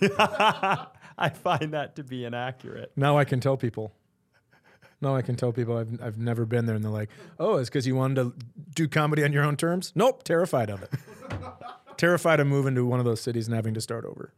I 1.18 1.28
find 1.28 1.72
that 1.74 1.96
to 1.96 2.04
be 2.04 2.24
inaccurate. 2.24 2.92
now 2.94 3.18
I 3.18 3.24
can 3.24 3.40
tell 3.40 3.56
people 3.56 3.92
No, 5.00 5.16
I 5.16 5.22
can 5.22 5.34
tell 5.34 5.50
people 5.50 5.76
I've, 5.76 6.00
I've 6.00 6.18
never 6.18 6.46
been 6.46 6.66
there 6.66 6.76
and 6.76 6.84
they're 6.84 6.92
like, 6.92 7.10
oh, 7.40 7.56
it's 7.56 7.68
because 7.68 7.84
you 7.84 7.96
wanted 7.96 8.14
to 8.14 8.32
do 8.76 8.86
comedy 8.86 9.24
on 9.24 9.32
your 9.32 9.42
own 9.42 9.56
terms? 9.56 9.90
Nope, 9.96 10.22
terrified 10.22 10.70
of 10.70 10.84
it. 10.84 10.90
terrified 11.96 12.38
of 12.38 12.46
moving 12.46 12.76
to 12.76 12.86
one 12.86 13.00
of 13.00 13.04
those 13.04 13.20
cities 13.20 13.48
and 13.48 13.56
having 13.56 13.74
to 13.74 13.80
start 13.80 14.04
over. 14.04 14.32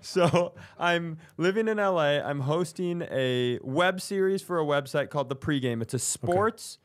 So 0.00 0.54
I'm 0.78 1.18
living 1.36 1.66
in 1.66 1.78
LA. 1.78 2.20
I'm 2.20 2.40
hosting 2.40 3.02
a 3.10 3.58
web 3.60 4.00
series 4.00 4.40
for 4.40 4.60
a 4.60 4.64
website 4.64 5.10
called 5.10 5.28
The 5.28 5.36
Pregame. 5.36 5.82
It's 5.82 5.94
a 5.94 5.98
sports 5.98 6.78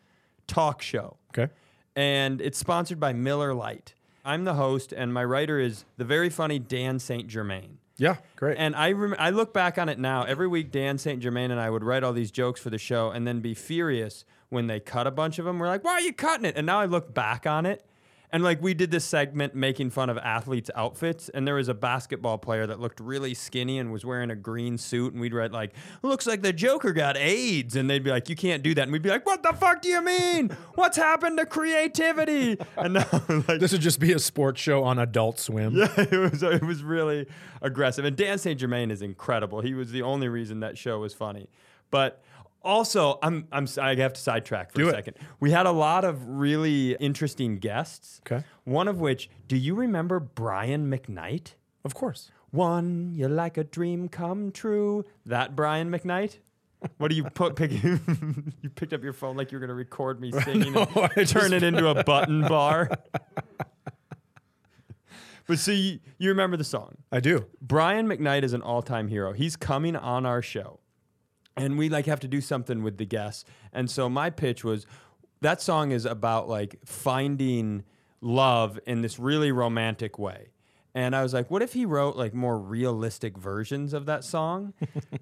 talk 0.48 0.82
show, 0.82 1.18
Okay. 1.38 1.52
and 1.96 2.42
it's 2.42 2.58
sponsored 2.58 3.00
by 3.00 3.14
Miller 3.14 3.54
Lite. 3.54 3.94
I'm 4.26 4.46
the 4.46 4.54
host, 4.54 4.94
and 4.94 5.14
my 5.14 5.24
writer 5.24 5.60
is 5.60 5.86
the 5.98 6.06
very 6.06 6.30
funny 6.30 6.58
Dan 6.60 7.00
St. 7.00 7.28
Germain. 7.28 7.80
Yeah, 7.98 8.16
great. 8.38 8.58
And 8.58 8.76
I 8.76 8.92
rem- 8.94 9.16
I 9.20 9.30
look 9.30 9.54
back 9.54 9.78
on 9.78 9.88
it 9.90 10.00
now. 10.00 10.24
Every 10.24 10.48
week, 10.48 10.72
Dan 10.72 10.98
St. 10.98 11.22
Germain 11.22 11.52
and 11.52 11.60
I 11.60 11.70
would 11.70 11.84
write 11.84 12.04
all 12.04 12.14
these 12.14 12.32
jokes 12.32 12.60
for 12.60 12.70
the 12.70 12.78
show, 12.78 13.12
and 13.12 13.28
then 13.28 13.40
be 13.42 13.54
furious 13.54 14.26
when 14.50 14.68
they 14.68 14.80
cut 14.80 15.06
a 15.08 15.12
bunch 15.12 15.38
of 15.40 15.46
them. 15.46 15.60
We're 15.60 15.68
like, 15.68 15.84
"Why 15.84 15.92
are 15.94 16.02
you 16.02 16.14
cutting 16.14 16.46
it?" 16.46 16.56
And 16.58 16.66
now 16.66 16.80
I 16.80 16.86
look 16.86 17.14
back 17.14 17.46
on 17.46 17.66
it, 17.66 17.86
and 18.34 18.44
like 18.44 18.64
we 18.64 18.74
did 18.74 18.90
this 18.90 19.06
segment 19.06 19.54
making 19.54 19.92
fun 19.92 20.10
of 20.10 20.18
athletes' 20.18 20.72
outfits, 20.76 21.30
and 21.30 21.48
there 21.48 21.54
was 21.54 21.68
a 21.68 21.74
basketball 21.76 22.40
player 22.40 22.66
that 22.66 22.80
looked 22.80 23.00
really 23.00 23.36
skinny 23.36 23.78
and 23.78 23.94
was 23.94 24.04
wearing 24.04 24.32
a 24.32 24.36
green 24.36 24.80
suit, 24.80 25.14
and 25.14 25.22
we'd 25.22 25.36
write 25.36 25.52
like, 25.52 25.72
"Looks 26.02 26.26
like 26.26 26.42
the 26.42 26.52
Joker 26.52 26.94
got 26.94 27.16
AIDS," 27.16 27.76
and 27.76 27.88
they'd 27.88 28.04
be 28.04 28.10
like, 28.10 28.30
"You 28.30 28.36
can't 28.36 28.64
do 28.64 28.74
that," 28.74 28.82
and 28.82 28.92
we'd 28.92 29.04
be 29.04 29.10
like, 29.10 29.28
"What 29.28 29.44
the 29.44 29.54
fuck 29.54 29.84
do 29.84 29.90
you 29.90 30.02
mean? 30.02 30.50
What's 30.74 30.98
happened 30.98 31.38
to 31.38 31.46
creativity?" 31.46 32.58
And 32.76 32.96
now 32.96 33.06
like 33.48 33.60
this 33.60 33.72
would 33.72 33.82
just 33.82 34.00
be 34.00 34.12
a 34.14 34.20
sports 34.20 34.60
show 34.60 34.84
on 34.84 34.98
Adult 34.98 35.40
Swim. 35.40 35.76
yeah, 35.78 35.94
it 35.98 36.32
was 36.32 36.42
it 36.42 36.64
was 36.64 36.82
really 36.84 37.28
aggressive. 37.62 38.04
And 38.04 38.18
Dan 38.18 38.40
St. 38.40 38.60
Germain 38.60 38.90
is 38.90 39.04
incredible. 39.04 39.62
He 39.62 39.76
was 39.76 39.92
the 39.92 40.02
only 40.02 40.28
reason 40.28 40.60
that 40.62 40.76
show 40.76 41.00
was 41.00 41.14
funny. 41.14 41.50
But 41.92 42.24
also, 42.64 43.20
I'm 43.22 43.48
I'm 43.52 43.68
I 43.82 43.96
have 43.96 44.14
to 44.14 44.22
sidetrack 44.22 44.72
for 44.72 44.80
Do 44.80 44.86
a 44.86 44.90
it. 44.90 44.96
second. 44.96 45.18
We 45.40 45.52
had 45.52 45.66
a 45.66 45.72
lot 45.72 46.06
of 46.06 46.26
really 46.28 46.96
interesting 46.96 47.58
guests. 47.58 48.22
Okay. 48.26 48.44
One 48.64 48.88
of 48.88 49.00
which, 49.00 49.30
do 49.48 49.58
you 49.58 49.76
remember 49.76 50.20
Brian 50.20 50.90
McKnight? 50.90 51.56
Of 51.86 51.94
course. 51.94 52.32
One, 52.52 53.12
you're 53.14 53.30
like 53.30 53.58
a 53.58 53.64
dream 53.64 54.08
come 54.10 54.52
true. 54.52 55.04
That 55.26 55.56
Brian 55.56 55.90
McKnight. 55.90 56.38
What 56.98 57.10
do 57.10 57.16
you 57.16 57.24
put? 57.24 57.56
Pick, 57.56 57.72
you 57.84 58.00
picked 58.76 58.94
up 58.94 59.04
your 59.04 59.14
phone 59.14 59.36
like 59.38 59.52
you 59.52 59.56
were 59.58 59.60
going 59.66 59.70
to 59.70 59.74
record 59.76 60.20
me 60.22 60.32
singing 60.44 60.74
No, 60.74 60.82
I 60.96 61.10
and 61.16 61.28
turn 61.28 61.52
just- 61.52 61.54
it 61.54 61.64
into 61.64 61.88
a 61.88 62.04
button 62.04 62.42
bar. 62.48 62.90
but 65.48 65.60
see, 65.60 66.02
you 66.18 66.30
remember 66.30 66.58
the 66.58 66.64
song. 66.64 66.96
I 67.12 67.20
do. 67.20 67.46
Brian 67.62 68.08
McKnight 68.08 68.44
is 68.44 68.54
an 68.54 68.62
all-time 68.62 69.08
hero. 69.08 69.34
He's 69.34 69.56
coming 69.56 69.96
on 69.96 70.26
our 70.26 70.42
show. 70.42 70.80
And 71.56 71.78
we 71.78 71.90
like 71.90 72.06
have 72.08 72.20
to 72.22 72.28
do 72.28 72.42
something 72.42 72.84
with 72.84 72.98
the 72.98 73.06
guests. 73.06 73.46
And 73.72 73.90
so 73.90 74.10
my 74.10 74.30
pitch 74.30 74.64
was 74.64 74.86
that 75.42 75.62
song 75.62 75.92
is 75.92 76.06
about 76.06 76.50
like 76.50 76.80
finding 76.86 77.84
love 78.22 78.80
in 78.88 79.02
this 79.02 79.20
really 79.20 79.52
romantic 79.52 80.18
way. 80.18 80.50
And 80.96 81.16
I 81.16 81.24
was 81.24 81.34
like, 81.34 81.50
what 81.50 81.62
if 81.64 81.74
he 81.74 81.86
wrote 81.86 82.16
like 82.16 82.34
more 82.34 82.58
realistic 82.58 83.38
versions 83.38 83.94
of 83.94 84.06
that 84.06 84.24
song? 84.24 84.74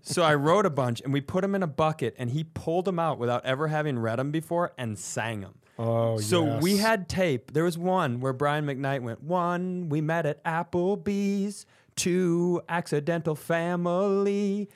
so 0.01 0.21
I 0.21 0.35
wrote 0.35 0.65
a 0.65 0.69
bunch 0.69 1.01
and 1.01 1.13
we 1.13 1.21
put 1.21 1.41
them 1.41 1.55
in 1.55 1.63
a 1.63 1.67
bucket 1.67 2.15
and 2.17 2.29
he 2.29 2.43
pulled 2.43 2.85
them 2.85 2.99
out 2.99 3.19
without 3.19 3.45
ever 3.45 3.67
having 3.67 3.97
read 3.97 4.19
them 4.19 4.31
before 4.31 4.73
and 4.77 4.99
sang 4.99 5.41
them. 5.41 5.55
Oh, 5.79 6.17
So 6.19 6.57
we 6.59 6.77
had 6.77 7.07
tape. 7.07 7.53
There 7.53 7.63
was 7.63 7.77
one 7.77 8.19
where 8.19 8.33
Brian 8.33 8.65
McKnight 8.65 9.01
went, 9.01 9.23
one, 9.23 9.89
we 9.89 10.01
met 10.01 10.25
at 10.25 10.43
Applebee's. 10.43 11.65
Two, 11.95 12.61
accidental 12.69 13.35
family. 13.35 14.69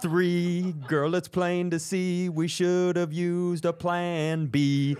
Three, 0.00 0.72
girl, 0.86 1.14
it's 1.14 1.28
plain 1.28 1.70
to 1.70 1.78
see 1.78 2.28
we 2.28 2.48
should 2.48 2.96
have 2.96 3.12
used 3.12 3.64
a 3.64 3.72
plan 3.72 4.46
B. 4.46 4.96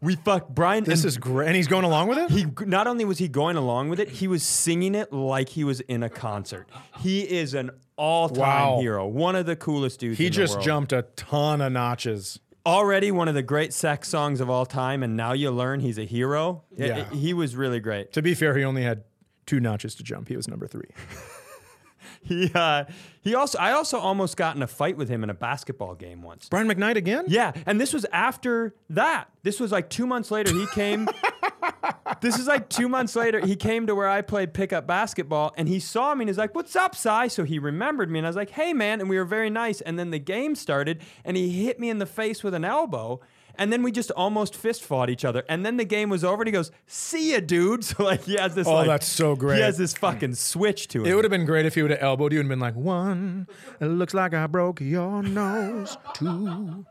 We 0.00 0.14
fucked 0.16 0.54
Brian. 0.54 0.84
This 0.84 1.00
and 1.00 1.08
is 1.08 1.16
great. 1.18 1.46
And 1.48 1.56
he's 1.56 1.66
going 1.68 1.84
along 1.84 2.08
with 2.08 2.18
it? 2.18 2.30
he 2.30 2.46
not 2.66 2.86
only 2.86 3.04
was 3.04 3.18
he 3.18 3.28
going 3.28 3.56
along 3.56 3.88
with 3.88 3.98
it, 3.98 4.08
he 4.10 4.28
was 4.28 4.42
singing 4.42 4.94
it 4.94 5.12
like 5.12 5.48
he 5.48 5.64
was 5.64 5.80
in 5.80 6.02
a 6.02 6.10
concert. 6.10 6.68
He 7.00 7.20
is 7.22 7.54
an 7.54 7.70
all-time 7.96 8.38
Wow. 8.38 8.78
hero, 8.80 9.06
one 9.06 9.34
of 9.36 9.46
the 9.46 9.56
coolest 9.56 10.00
dudes. 10.00 10.18
he 10.18 10.28
just 10.30 10.60
jumped 10.60 10.92
a 10.92 11.02
ton 11.16 11.60
of 11.62 11.72
notches. 11.72 12.38
already 12.66 13.10
one 13.10 13.26
of 13.26 13.34
the 13.34 13.42
great 13.42 13.72
sex 13.72 14.08
songs 14.08 14.40
of 14.40 14.50
all 14.50 14.66
time, 14.66 15.02
and 15.02 15.16
now 15.16 15.32
you 15.32 15.50
learn 15.50 15.80
he's 15.80 15.98
a 15.98 16.04
hero. 16.04 16.62
Yeah. 16.76 17.04
he 17.10 17.32
was 17.32 17.56
really 17.56 17.80
great. 17.80 18.12
To 18.12 18.22
be 18.22 18.34
fair, 18.34 18.56
he 18.56 18.64
only 18.64 18.82
had 18.82 19.02
two 19.46 19.60
notches 19.60 19.94
to 19.96 20.02
jump. 20.02 20.28
He 20.28 20.36
was 20.36 20.48
number 20.48 20.66
three. 20.66 20.88
He 22.22 22.50
uh, 22.54 22.84
he 23.22 23.34
also 23.34 23.58
I 23.58 23.72
also 23.72 23.98
almost 23.98 24.36
got 24.36 24.56
in 24.56 24.62
a 24.62 24.66
fight 24.66 24.96
with 24.96 25.08
him 25.08 25.22
in 25.22 25.30
a 25.30 25.34
basketball 25.34 25.94
game 25.94 26.22
once. 26.22 26.48
Brian 26.48 26.68
McKnight 26.68 26.96
again? 26.96 27.24
Yeah, 27.28 27.52
and 27.66 27.80
this 27.80 27.92
was 27.92 28.04
after 28.12 28.74
that. 28.90 29.28
This 29.42 29.60
was 29.60 29.72
like 29.72 29.90
two 29.90 30.06
months 30.06 30.30
later. 30.30 30.52
He 30.52 30.66
came. 30.66 31.08
this 32.20 32.38
is 32.38 32.46
like 32.46 32.68
two 32.68 32.88
months 32.88 33.14
later. 33.14 33.44
He 33.44 33.54
came 33.56 33.86
to 33.86 33.94
where 33.94 34.08
I 34.08 34.22
played 34.22 34.54
pickup 34.54 34.86
basketball, 34.86 35.54
and 35.56 35.68
he 35.68 35.78
saw 35.78 36.14
me 36.14 36.22
and 36.22 36.28
he's 36.28 36.38
like, 36.38 36.54
"What's 36.54 36.74
up, 36.74 36.94
Cy?" 36.96 37.28
So 37.28 37.44
he 37.44 37.58
remembered 37.58 38.10
me, 38.10 38.18
and 38.18 38.26
I 38.26 38.30
was 38.30 38.36
like, 38.36 38.50
"Hey, 38.50 38.72
man!" 38.72 39.00
And 39.00 39.08
we 39.08 39.18
were 39.18 39.24
very 39.24 39.50
nice. 39.50 39.80
And 39.80 39.98
then 39.98 40.10
the 40.10 40.18
game 40.18 40.54
started, 40.54 41.02
and 41.24 41.36
he 41.36 41.64
hit 41.64 41.78
me 41.78 41.90
in 41.90 41.98
the 41.98 42.06
face 42.06 42.42
with 42.42 42.54
an 42.54 42.64
elbow. 42.64 43.20
And 43.58 43.72
then 43.72 43.82
we 43.82 43.92
just 43.92 44.10
almost 44.12 44.54
fist 44.54 44.82
fought 44.82 45.10
each 45.10 45.24
other. 45.24 45.44
And 45.48 45.64
then 45.64 45.76
the 45.76 45.84
game 45.84 46.08
was 46.10 46.24
over, 46.24 46.42
and 46.42 46.48
he 46.48 46.52
goes, 46.52 46.70
"See 46.86 47.32
ya, 47.32 47.40
dude." 47.40 47.84
So 47.84 48.02
like 48.04 48.24
he 48.24 48.34
has 48.36 48.54
this. 48.54 48.66
Oh, 48.66 48.74
like, 48.74 48.86
that's 48.86 49.06
so 49.06 49.36
great. 49.36 49.56
He 49.56 49.62
has 49.62 49.78
this 49.78 49.94
fucking 49.94 50.34
switch 50.34 50.88
to 50.88 51.00
him. 51.00 51.06
It 51.06 51.14
would 51.14 51.24
have 51.24 51.30
been 51.30 51.46
great 51.46 51.66
if 51.66 51.74
he 51.74 51.82
would 51.82 51.90
have 51.90 52.02
elbowed 52.02 52.32
you 52.32 52.40
and 52.40 52.48
been 52.48 52.58
like, 52.60 52.74
one, 52.74 53.46
it 53.80 53.86
looks 53.86 54.12
like 54.14 54.34
I 54.34 54.46
broke 54.46 54.80
your 54.80 55.22
nose. 55.22 55.96
Two, 56.14 56.84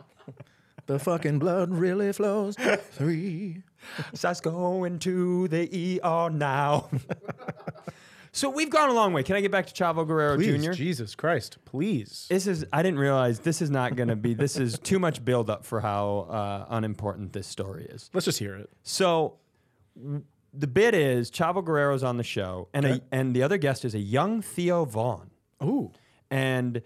the 0.85 0.99
fucking 0.99 1.39
blood 1.39 1.71
really 1.71 2.11
flows. 2.13 2.55
Three. 2.91 3.63
Seth's 4.13 4.41
going 4.41 4.99
to 4.99 5.47
the 5.49 5.99
ER 6.03 6.29
now. 6.29 6.89
so 8.35 8.49
we've 8.49 8.69
gone 8.69 8.89
a 8.89 8.93
long 8.93 9.13
way. 9.13 9.23
Can 9.23 9.35
I 9.35 9.41
get 9.41 9.51
back 9.51 9.65
to 9.67 9.73
Chavo 9.73 10.05
Guerrero 10.05 10.35
Please, 10.35 10.63
Jr.? 10.63 10.71
Jesus 10.73 11.15
Christ, 11.15 11.57
please. 11.65 12.27
This 12.29 12.47
is, 12.47 12.65
I 12.73 12.83
didn't 12.83 12.99
realize 12.99 13.39
this 13.39 13.61
is 13.61 13.69
not 13.69 13.95
going 13.95 14.09
to 14.09 14.15
be, 14.15 14.33
this 14.33 14.57
is 14.57 14.77
too 14.79 14.99
much 14.99 15.23
buildup 15.23 15.65
for 15.65 15.79
how 15.81 16.27
uh, 16.29 16.65
unimportant 16.69 17.33
this 17.33 17.47
story 17.47 17.85
is. 17.85 18.09
Let's 18.13 18.25
just 18.25 18.39
hear 18.39 18.55
it. 18.55 18.69
So 18.83 19.37
the 20.53 20.67
bit 20.67 20.93
is 20.93 21.31
Chavo 21.31 21.63
Guerrero's 21.63 22.03
on 22.03 22.17
the 22.17 22.23
show, 22.23 22.67
and, 22.73 22.85
Okay. 22.85 23.01
a, 23.11 23.15
and 23.15 23.35
the 23.35 23.43
other 23.43 23.57
guest 23.57 23.85
is 23.85 23.95
a 23.95 23.99
young 23.99 24.41
Theo 24.41 24.85
Von. 24.85 25.31
Ooh. 25.63 25.91
and 26.29 26.81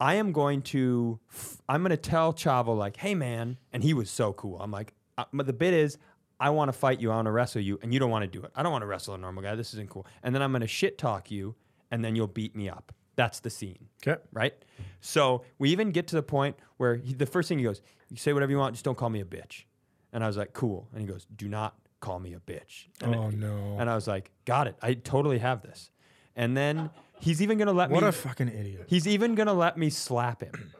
I 0.00 0.14
am 0.14 0.32
going 0.32 0.62
to 0.62 1.18
f- 1.30 1.60
I'm 1.68 1.82
going 1.82 1.90
to 1.90 1.96
tell 1.96 2.32
Chavo 2.34 2.76
like, 2.76 2.96
"Hey 2.98 3.14
man," 3.14 3.56
and 3.72 3.82
he 3.82 3.94
was 3.94 4.10
so 4.10 4.32
cool. 4.32 4.60
I'm 4.60 4.70
like, 4.70 4.92
uh, 5.16 5.24
but 5.32 5.46
the 5.46 5.52
bit 5.54 5.72
is 5.74 5.96
I 6.38 6.50
want 6.50 6.68
to 6.68 6.72
fight 6.72 7.00
you, 7.00 7.10
I 7.10 7.16
want 7.16 7.26
to 7.26 7.32
wrestle 7.32 7.62
you, 7.62 7.78
and 7.82 7.92
you 7.94 7.98
don't 8.00 8.10
want 8.10 8.22
to 8.24 8.38
do 8.38 8.44
it. 8.44 8.50
I 8.54 8.62
don't 8.62 8.72
want 8.72 8.82
to 8.82 8.86
wrestle 8.86 9.14
a 9.14 9.18
normal 9.18 9.42
guy. 9.42 9.54
This 9.54 9.72
isn't 9.74 9.88
cool. 9.88 10.06
And 10.22 10.34
then 10.34 10.42
I'm 10.42 10.52
going 10.52 10.60
to 10.60 10.66
shit 10.66 10.98
talk 10.98 11.30
you, 11.30 11.54
and 11.90 12.04
then 12.04 12.14
you'll 12.16 12.26
beat 12.26 12.54
me 12.54 12.68
up. 12.68 12.92
That's 13.16 13.40
the 13.40 13.48
scene, 13.48 13.88
Okay. 14.06 14.20
right? 14.32 14.52
So 15.00 15.42
we 15.58 15.70
even 15.70 15.90
get 15.90 16.06
to 16.08 16.16
the 16.16 16.22
point 16.22 16.56
where 16.76 16.96
he, 16.96 17.14
the 17.14 17.24
first 17.24 17.48
thing 17.48 17.56
he 17.58 17.64
goes, 17.64 17.80
"You 18.10 18.18
say 18.18 18.34
whatever 18.34 18.52
you 18.52 18.58
want, 18.58 18.74
just 18.74 18.84
don't 18.84 18.98
call 18.98 19.08
me 19.08 19.20
a 19.20 19.24
bitch." 19.24 19.64
And 20.12 20.22
I 20.22 20.26
was 20.26 20.36
like, 20.36 20.52
"Cool." 20.52 20.86
And 20.92 21.00
he 21.00 21.06
goes, 21.06 21.26
"Do 21.34 21.48
not 21.48 21.74
call 22.00 22.18
me 22.18 22.34
a 22.34 22.40
bitch." 22.40 22.88
And 23.02 23.14
Oh, 23.14 23.30
no. 23.30 23.76
And 23.78 23.88
I 23.88 23.94
was 23.94 24.06
like, 24.06 24.30
"Got 24.44 24.66
it. 24.66 24.76
I 24.82 24.92
totally 24.94 25.38
have 25.38 25.62
this." 25.62 25.90
And 26.34 26.54
then 26.54 26.90
he's 27.18 27.40
even 27.40 27.56
going 27.56 27.68
to 27.68 27.72
let 27.72 27.88
What 27.88 28.00
me 28.02 28.06
What 28.06 28.14
a 28.14 28.18
fucking 28.18 28.48
idiot. 28.48 28.84
He's 28.88 29.08
even 29.08 29.34
gonna 29.34 29.54
let 29.54 29.78
me 29.78 29.88
slap 29.88 30.42
him. 30.42 30.72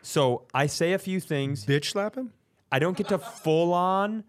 So 0.00 0.46
I 0.54 0.66
say 0.66 0.94
a 0.94 0.98
few 0.98 1.20
things. 1.20 1.66
Bitch 1.66 1.90
slap 1.90 2.14
him? 2.14 2.32
I 2.72 2.78
don't 2.78 2.96
get 2.96 3.08
to 3.08 3.18
full 3.18 3.74
on 3.74 4.24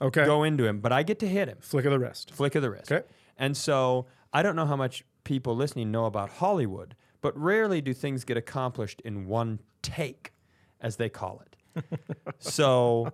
Okay. 0.00 0.24
go 0.24 0.44
into 0.44 0.64
him, 0.66 0.80
but 0.80 0.92
I 0.92 1.02
get 1.02 1.18
to 1.20 1.28
hit 1.28 1.48
him. 1.48 1.58
Flick 1.60 1.84
of 1.84 1.90
the 1.90 1.98
wrist. 1.98 2.32
Flick 2.32 2.54
of 2.54 2.62
the 2.62 2.70
wrist. 2.70 2.92
Okay. 2.92 3.06
And 3.36 3.56
so 3.56 4.06
I 4.32 4.42
don't 4.42 4.56
know 4.56 4.66
how 4.66 4.76
much 4.76 5.04
people 5.24 5.56
listening 5.56 5.90
know 5.90 6.06
about 6.06 6.30
Hollywood, 6.30 6.94
but 7.20 7.36
rarely 7.38 7.80
do 7.80 7.92
things 7.92 8.24
get 8.24 8.36
accomplished 8.36 9.00
in 9.04 9.26
one 9.26 9.58
take, 9.82 10.32
as 10.80 10.96
they 10.96 11.08
call 11.08 11.42
it. 11.44 11.84
so 12.38 13.12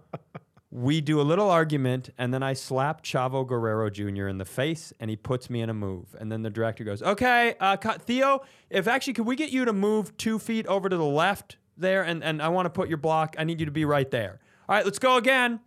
we 0.71 1.01
do 1.01 1.21
a 1.21 1.23
little 1.23 1.51
argument, 1.51 2.11
and 2.19 2.35
then 2.35 2.43
I 2.43 2.53
slap 2.53 3.03
Chavo 3.03 3.47
Guerrero 3.47 3.91
Jr. 3.91 4.27
in 4.29 4.39
the 4.39 4.45
face, 4.45 4.93
and 4.99 5.09
he 5.09 5.17
puts 5.17 5.49
me 5.49 5.61
in 5.61 5.71
a 5.71 5.75
move. 5.75 6.15
And 6.19 6.31
then 6.33 6.43
the 6.43 6.51
director 6.51 6.85
goes, 6.85 7.03
"Okay, 7.03 7.55
uh, 7.61 7.77
cut- 7.77 8.03
Theo, 8.03 8.41
if 8.71 8.87
actually, 8.89 9.13
could 9.15 9.27
we 9.27 9.37
get 9.37 9.51
you 9.51 9.65
to 9.65 9.73
move 9.73 10.17
two 10.17 10.39
feet 10.39 10.67
over 10.67 10.89
to 10.89 10.97
the 10.97 11.05
left 11.05 11.57
there, 11.77 12.03
and 12.03 12.25
and 12.25 12.43
I 12.43 12.49
want 12.49 12.67
to 12.67 12.71
put 12.71 12.89
your 12.89 12.99
block. 12.99 13.37
I 13.39 13.45
need 13.45 13.61
you 13.61 13.67
to 13.67 13.73
be 13.73 13.85
right 13.85 14.11
there. 14.11 14.41
All 14.69 14.77
right, 14.77 14.85
let's 14.85 14.99
go 14.99 15.17
again." 15.17 15.61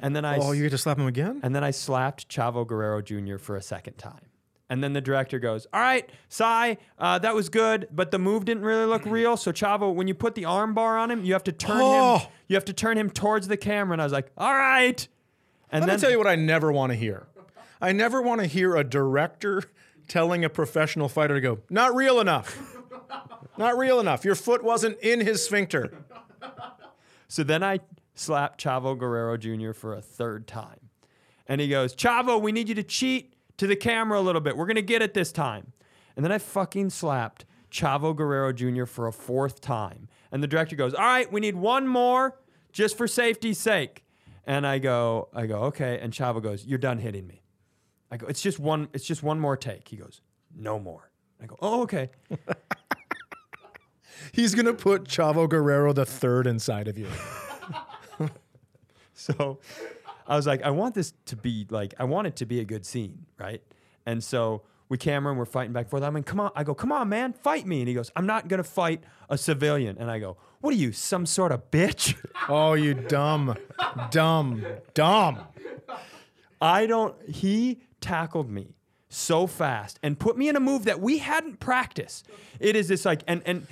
And 0.00 0.16
then 0.16 0.24
I 0.24 0.38
Oh, 0.38 0.52
you 0.52 0.62
get 0.64 0.70
to 0.70 0.78
slap 0.78 0.98
him 0.98 1.06
again? 1.06 1.40
and 1.42 1.54
then 1.54 1.62
I 1.62 1.70
slapped 1.70 2.28
Chavo 2.28 2.66
Guerrero 2.66 3.02
Jr. 3.02 3.36
for 3.38 3.56
a 3.56 3.62
second 3.62 3.94
time. 3.98 4.20
And 4.68 4.84
then 4.84 4.92
the 4.92 5.00
director 5.00 5.38
goes, 5.40 5.66
All 5.72 5.80
right, 5.80 6.08
Cy, 6.28 6.78
uh, 6.98 7.18
that 7.18 7.34
was 7.34 7.48
good, 7.48 7.88
but 7.90 8.10
the 8.12 8.18
move 8.18 8.44
didn't 8.44 8.62
really 8.62 8.84
look 8.86 9.04
real. 9.06 9.36
So 9.36 9.52
Chavo, 9.52 9.92
when 9.94 10.06
you 10.08 10.14
put 10.14 10.34
the 10.34 10.44
arm 10.44 10.74
bar 10.74 10.96
on 10.96 11.10
him, 11.10 11.24
you 11.24 11.32
have 11.32 11.44
to 11.44 11.52
turn 11.52 11.78
him. 11.78 11.82
Oh. 11.82 12.28
You 12.48 12.54
have 12.56 12.64
to 12.66 12.72
turn 12.72 12.96
him 12.96 13.10
towards 13.10 13.48
the 13.48 13.56
camera. 13.56 13.94
And 13.94 14.02
I 14.02 14.04
was 14.04 14.12
like, 14.12 14.30
All 14.38 14.54
right. 14.54 15.06
And 15.72 15.82
Let 15.82 15.86
then 15.86 15.96
me 15.96 16.00
tell 16.00 16.10
you 16.10 16.18
what 16.18 16.26
I 16.26 16.36
never 16.36 16.70
want 16.72 16.90
to 16.90 16.96
hear. 16.96 17.26
I 17.80 17.92
never 17.92 18.20
want 18.20 18.40
to 18.42 18.46
hear 18.46 18.76
a 18.76 18.84
director 18.84 19.62
telling 20.08 20.44
a 20.44 20.50
professional 20.50 21.08
fighter 21.08 21.34
to 21.34 21.40
go, 21.40 21.58
not 21.70 21.94
real 21.94 22.18
enough. 22.20 22.76
not 23.56 23.78
real 23.78 24.00
enough. 24.00 24.24
Your 24.24 24.34
foot 24.34 24.62
wasn't 24.64 24.98
in 25.00 25.20
his 25.20 25.44
sphincter. 25.44 25.92
So 27.28 27.42
then 27.44 27.62
I 27.62 27.78
slapped 28.14 28.62
Chavo 28.62 28.98
Guerrero 28.98 29.36
Jr. 29.36 29.72
for 29.72 29.94
a 29.94 30.02
third 30.02 30.46
time. 30.46 30.90
And 31.46 31.60
he 31.60 31.68
goes, 31.68 31.94
Chavo, 31.94 32.40
we 32.40 32.52
need 32.52 32.68
you 32.68 32.74
to 32.76 32.82
cheat 32.82 33.34
to 33.56 33.66
the 33.66 33.76
camera 33.76 34.18
a 34.18 34.22
little 34.22 34.40
bit. 34.40 34.56
We're 34.56 34.66
going 34.66 34.76
to 34.76 34.82
get 34.82 35.02
it 35.02 35.14
this 35.14 35.32
time. 35.32 35.72
And 36.16 36.24
then 36.24 36.32
I 36.32 36.38
fucking 36.38 36.90
slapped 36.90 37.44
Chavo 37.70 38.14
Guerrero 38.14 38.52
Jr. 38.52 38.84
for 38.84 39.06
a 39.06 39.12
fourth 39.12 39.60
time. 39.60 40.08
And 40.32 40.42
the 40.42 40.46
director 40.46 40.76
goes, 40.76 40.94
All 40.94 41.04
right, 41.04 41.30
we 41.30 41.40
need 41.40 41.56
one 41.56 41.86
more 41.86 42.38
just 42.72 42.96
for 42.96 43.08
safety's 43.08 43.58
sake. 43.58 44.04
And 44.44 44.66
I 44.66 44.78
go, 44.78 45.28
I 45.34 45.46
go, 45.46 45.62
okay. 45.64 45.98
And 46.00 46.12
Chavo 46.12 46.42
goes, 46.42 46.64
You're 46.64 46.78
done 46.78 46.98
hitting 46.98 47.26
me. 47.26 47.42
I 48.10 48.16
go, 48.16 48.26
It's 48.26 48.42
just 48.42 48.58
one, 48.58 48.88
it's 48.92 49.04
just 49.04 49.22
one 49.22 49.40
more 49.40 49.56
take. 49.56 49.88
He 49.88 49.96
goes, 49.96 50.20
No 50.54 50.78
more. 50.78 51.10
I 51.42 51.46
go, 51.46 51.56
Oh, 51.60 51.82
okay. 51.82 52.10
He's 54.32 54.54
gonna 54.54 54.74
put 54.74 55.04
Chavo 55.04 55.48
Guerrero 55.48 55.92
the 55.92 56.06
third 56.06 56.46
inside 56.46 56.88
of 56.88 56.98
you. 56.98 57.08
So 59.30 59.58
I 60.26 60.36
was 60.36 60.46
like, 60.46 60.62
I 60.62 60.70
want 60.70 60.94
this 60.94 61.12
to 61.26 61.36
be 61.36 61.66
like, 61.70 61.94
I 61.98 62.04
want 62.04 62.26
it 62.26 62.36
to 62.36 62.46
be 62.46 62.60
a 62.60 62.64
good 62.64 62.86
scene, 62.86 63.26
right? 63.38 63.62
And 64.06 64.22
so 64.22 64.62
we 64.88 64.96
camera 64.96 65.30
and 65.32 65.38
we're 65.38 65.44
fighting 65.44 65.72
back 65.72 65.84
and 65.84 65.90
forth. 65.90 66.02
I 66.02 66.10
mean, 66.10 66.22
come 66.24 66.40
on. 66.40 66.50
I 66.54 66.64
go, 66.64 66.74
come 66.74 66.92
on, 66.92 67.08
man, 67.08 67.32
fight 67.32 67.66
me. 67.66 67.80
And 67.80 67.88
he 67.88 67.94
goes, 67.94 68.10
I'm 68.16 68.26
not 68.26 68.48
gonna 68.48 68.64
fight 68.64 69.02
a 69.28 69.36
civilian. 69.36 69.98
And 69.98 70.10
I 70.10 70.18
go, 70.18 70.36
what 70.60 70.72
are 70.72 70.76
you, 70.76 70.92
some 70.92 71.26
sort 71.26 71.52
of 71.52 71.70
bitch? 71.70 72.16
Oh, 72.48 72.72
you 72.72 72.94
dumb, 72.94 73.54
dumb, 74.10 74.64
dumb. 74.94 75.38
I 76.60 76.86
don't. 76.86 77.14
He 77.28 77.82
tackled 78.00 78.50
me 78.50 78.74
so 79.08 79.46
fast 79.46 80.00
and 80.02 80.18
put 80.18 80.36
me 80.36 80.48
in 80.48 80.56
a 80.56 80.60
move 80.60 80.86
that 80.86 81.00
we 81.00 81.18
hadn't 81.18 81.60
practiced. 81.60 82.26
It 82.58 82.74
is 82.74 82.88
this 82.88 83.04
like 83.04 83.22
and 83.28 83.42
and. 83.44 83.66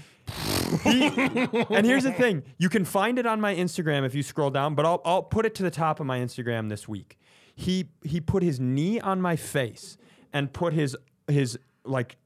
He, 0.83 1.07
and 1.07 1.87
here's 1.87 2.05
the 2.05 2.13
thing: 2.13 2.43
you 2.59 2.69
can 2.69 2.85
find 2.85 3.19
it 3.19 3.27
on 3.27 3.41
my 3.41 3.55
Instagram 3.55 4.05
if 4.05 4.15
you 4.15 4.23
scroll 4.23 4.51
down, 4.51 4.75
but 4.75 4.85
I'll 4.85 5.01
I'll 5.05 5.23
put 5.23 5.47
it 5.47 5.55
to 5.57 5.63
the 5.63 5.71
top 5.71 6.01
of 6.01 6.07
my 6.07 6.19
Instagram 6.19 6.69
this 6.69 6.87
week. 6.87 7.19
He 7.55 7.91
he 8.05 8.21
put 8.21 8.43
his 8.43 8.61
knee 8.61 9.01
on 9.01 9.21
my 9.21 9.37
face 9.37 9.97
and 10.33 10.53
put 10.53 10.73
his 10.73 10.97
his 11.27 11.59
like 11.85 12.17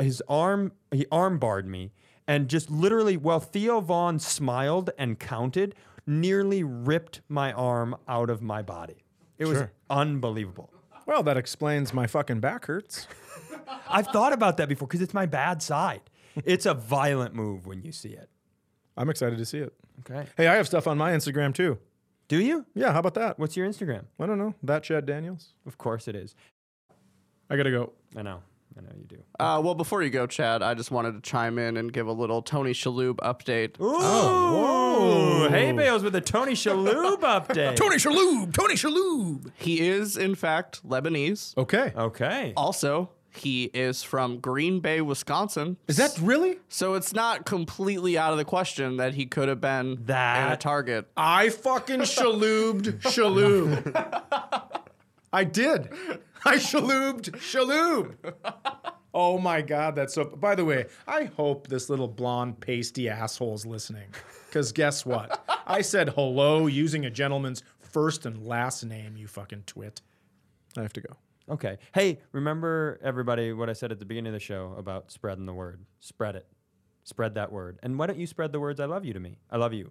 his 0.00 0.22
arm 0.28 0.72
he 0.90 1.06
arm 1.10 1.38
barred 1.38 1.66
me 1.66 1.92
and 2.26 2.48
just 2.48 2.70
literally 2.70 3.16
while 3.16 3.40
Theo 3.40 3.80
Von 3.80 4.18
smiled 4.18 4.90
and 4.98 5.18
counted, 5.18 5.74
nearly 6.06 6.62
ripped 6.62 7.20
my 7.28 7.52
arm 7.52 7.96
out 8.08 8.30
of 8.30 8.42
my 8.42 8.62
body. 8.62 9.04
It 9.38 9.46
was 9.46 9.64
unbelievable. 9.90 10.72
Well, 11.06 11.22
that 11.24 11.36
explains 11.36 11.92
my 11.92 12.06
fucking 12.06 12.40
back 12.40 12.66
hurts. 12.66 13.08
I've 13.88 14.06
thought 14.08 14.32
about 14.32 14.56
that 14.58 14.68
before 14.68 14.86
because 14.86 15.00
it's 15.00 15.14
my 15.14 15.26
bad 15.26 15.62
side. 15.62 16.02
It's 16.44 16.66
a 16.66 16.74
violent 16.74 17.34
move 17.34 17.66
when 17.66 17.82
you 17.82 17.92
see 17.92 18.10
it. 18.10 18.28
I'm 18.96 19.08
excited 19.10 19.38
to 19.38 19.44
see 19.44 19.58
it. 19.58 19.72
Okay. 20.00 20.26
Hey, 20.36 20.46
I 20.48 20.54
have 20.56 20.66
stuff 20.66 20.86
on 20.86 20.98
my 20.98 21.12
Instagram 21.12 21.54
too. 21.54 21.78
Do 22.28 22.40
you? 22.40 22.64
Yeah, 22.74 22.92
how 22.92 23.00
about 23.00 23.14
that? 23.14 23.38
What's 23.38 23.56
your 23.56 23.68
Instagram? 23.68 24.04
I 24.18 24.26
don't 24.26 24.38
know. 24.38 24.54
That 24.62 24.82
Chad 24.82 25.06
Daniels. 25.06 25.54
Of 25.66 25.78
course 25.78 26.08
it 26.08 26.16
is. 26.16 26.34
I 27.50 27.56
gotta 27.56 27.70
go. 27.70 27.92
I 28.16 28.22
know. 28.22 28.42
I 28.76 28.80
know 28.80 28.88
you 28.96 29.04
do. 29.04 29.22
Uh, 29.38 29.60
well, 29.62 29.74
before 29.74 30.02
you 30.02 30.08
go, 30.10 30.26
Chad, 30.26 30.62
I 30.62 30.72
just 30.74 30.90
wanted 30.90 31.12
to 31.12 31.20
chime 31.20 31.58
in 31.58 31.76
and 31.76 31.92
give 31.92 32.06
a 32.06 32.12
little 32.12 32.40
Tony 32.40 32.72
Shalhoub 32.72 33.16
update. 33.16 33.78
Ooh. 33.80 33.92
whoa. 33.98 35.48
Hey, 35.50 35.72
Bales 35.72 36.02
with 36.02 36.14
a 36.14 36.20
Tony 36.20 36.52
Shalhoub 36.52 37.20
update. 37.20 37.76
Tony 37.76 37.96
Shalhoub. 37.96 38.54
Tony 38.54 38.74
Shalhoub. 38.74 39.50
He 39.56 39.86
is, 39.86 40.16
in 40.16 40.34
fact, 40.34 40.86
Lebanese. 40.88 41.56
Okay. 41.58 41.92
Okay. 41.94 42.52
Also, 42.56 43.10
he 43.34 43.64
is 43.72 44.02
from 44.02 44.38
Green 44.40 44.80
Bay, 44.80 45.00
Wisconsin. 45.00 45.76
Is 45.88 45.96
that 45.96 46.18
really? 46.20 46.58
So 46.68 46.94
it's 46.94 47.12
not 47.12 47.46
completely 47.46 48.16
out 48.18 48.32
of 48.32 48.38
the 48.38 48.44
question 48.44 48.98
that 48.98 49.14
he 49.14 49.26
could 49.26 49.48
have 49.48 49.60
been 49.60 49.98
That- 50.06 50.46
at 50.48 50.52
a 50.52 50.56
target. 50.56 51.06
I 51.16 51.48
fucking 51.48 52.00
shaloobed 52.00 53.00
Shaloob. 53.02 54.82
I 55.32 55.44
did. 55.44 55.88
I 56.44 56.56
shaloobed 56.56 57.30
Shaloob. 57.38 58.14
Oh 59.14 59.38
my 59.38 59.60
God, 59.62 59.94
that's 59.96 60.14
so. 60.14 60.24
By 60.24 60.54
the 60.54 60.64
way, 60.64 60.86
I 61.06 61.24
hope 61.24 61.68
this 61.68 61.90
little 61.90 62.08
blonde 62.08 62.60
pasty 62.60 63.08
asshole's 63.08 63.64
listening. 63.66 64.08
Because 64.48 64.72
guess 64.72 65.04
what? 65.06 65.44
I 65.66 65.82
said 65.82 66.10
hello 66.10 66.66
using 66.66 67.04
a 67.04 67.10
gentleman's 67.10 67.62
first 67.80 68.24
and 68.26 68.46
last 68.46 68.84
name, 68.84 69.16
you 69.16 69.26
fucking 69.26 69.64
twit. 69.66 70.00
I 70.76 70.82
have 70.82 70.92
to 70.94 71.00
go. 71.02 71.14
Okay. 71.52 71.76
Hey, 71.94 72.18
remember 72.32 72.98
everybody 73.04 73.52
what 73.52 73.68
I 73.68 73.74
said 73.74 73.92
at 73.92 73.98
the 73.98 74.06
beginning 74.06 74.28
of 74.28 74.32
the 74.32 74.40
show 74.40 74.74
about 74.78 75.12
spreading 75.12 75.44
the 75.44 75.52
word? 75.52 75.84
Spread 76.00 76.34
it. 76.34 76.46
Spread 77.04 77.34
that 77.34 77.52
word. 77.52 77.78
And 77.82 77.98
why 77.98 78.06
don't 78.06 78.18
you 78.18 78.26
spread 78.26 78.52
the 78.52 78.60
words 78.60 78.80
I 78.80 78.86
love 78.86 79.04
you 79.04 79.12
to 79.12 79.20
me? 79.20 79.36
I 79.50 79.58
love 79.58 79.74
you. 79.74 79.90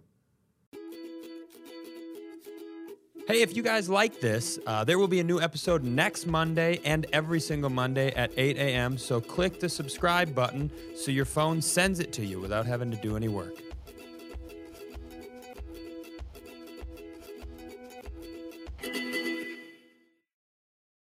Hey, 3.27 3.43
if 3.43 3.55
you 3.55 3.61
guys 3.61 3.89
like 3.89 4.19
this, 4.19 4.57
uh, 4.65 4.83
there 4.83 4.97
will 4.97 5.07
be 5.07 5.19
a 5.19 5.23
new 5.23 5.39
episode 5.39 5.83
next 5.83 6.25
Monday 6.25 6.79
and 6.83 7.05
every 7.13 7.39
single 7.39 7.69
Monday 7.69 8.11
at 8.15 8.31
8 8.35 8.57
a.m. 8.57 8.97
So 8.97 9.21
click 9.21 9.59
the 9.59 9.69
subscribe 9.69 10.33
button 10.33 10.71
so 10.95 11.11
your 11.11 11.25
phone 11.25 11.61
sends 11.61 11.99
it 11.99 12.11
to 12.13 12.25
you 12.25 12.39
without 12.39 12.65
having 12.65 12.89
to 12.89 12.97
do 12.97 13.15
any 13.15 13.27
work. 13.27 13.70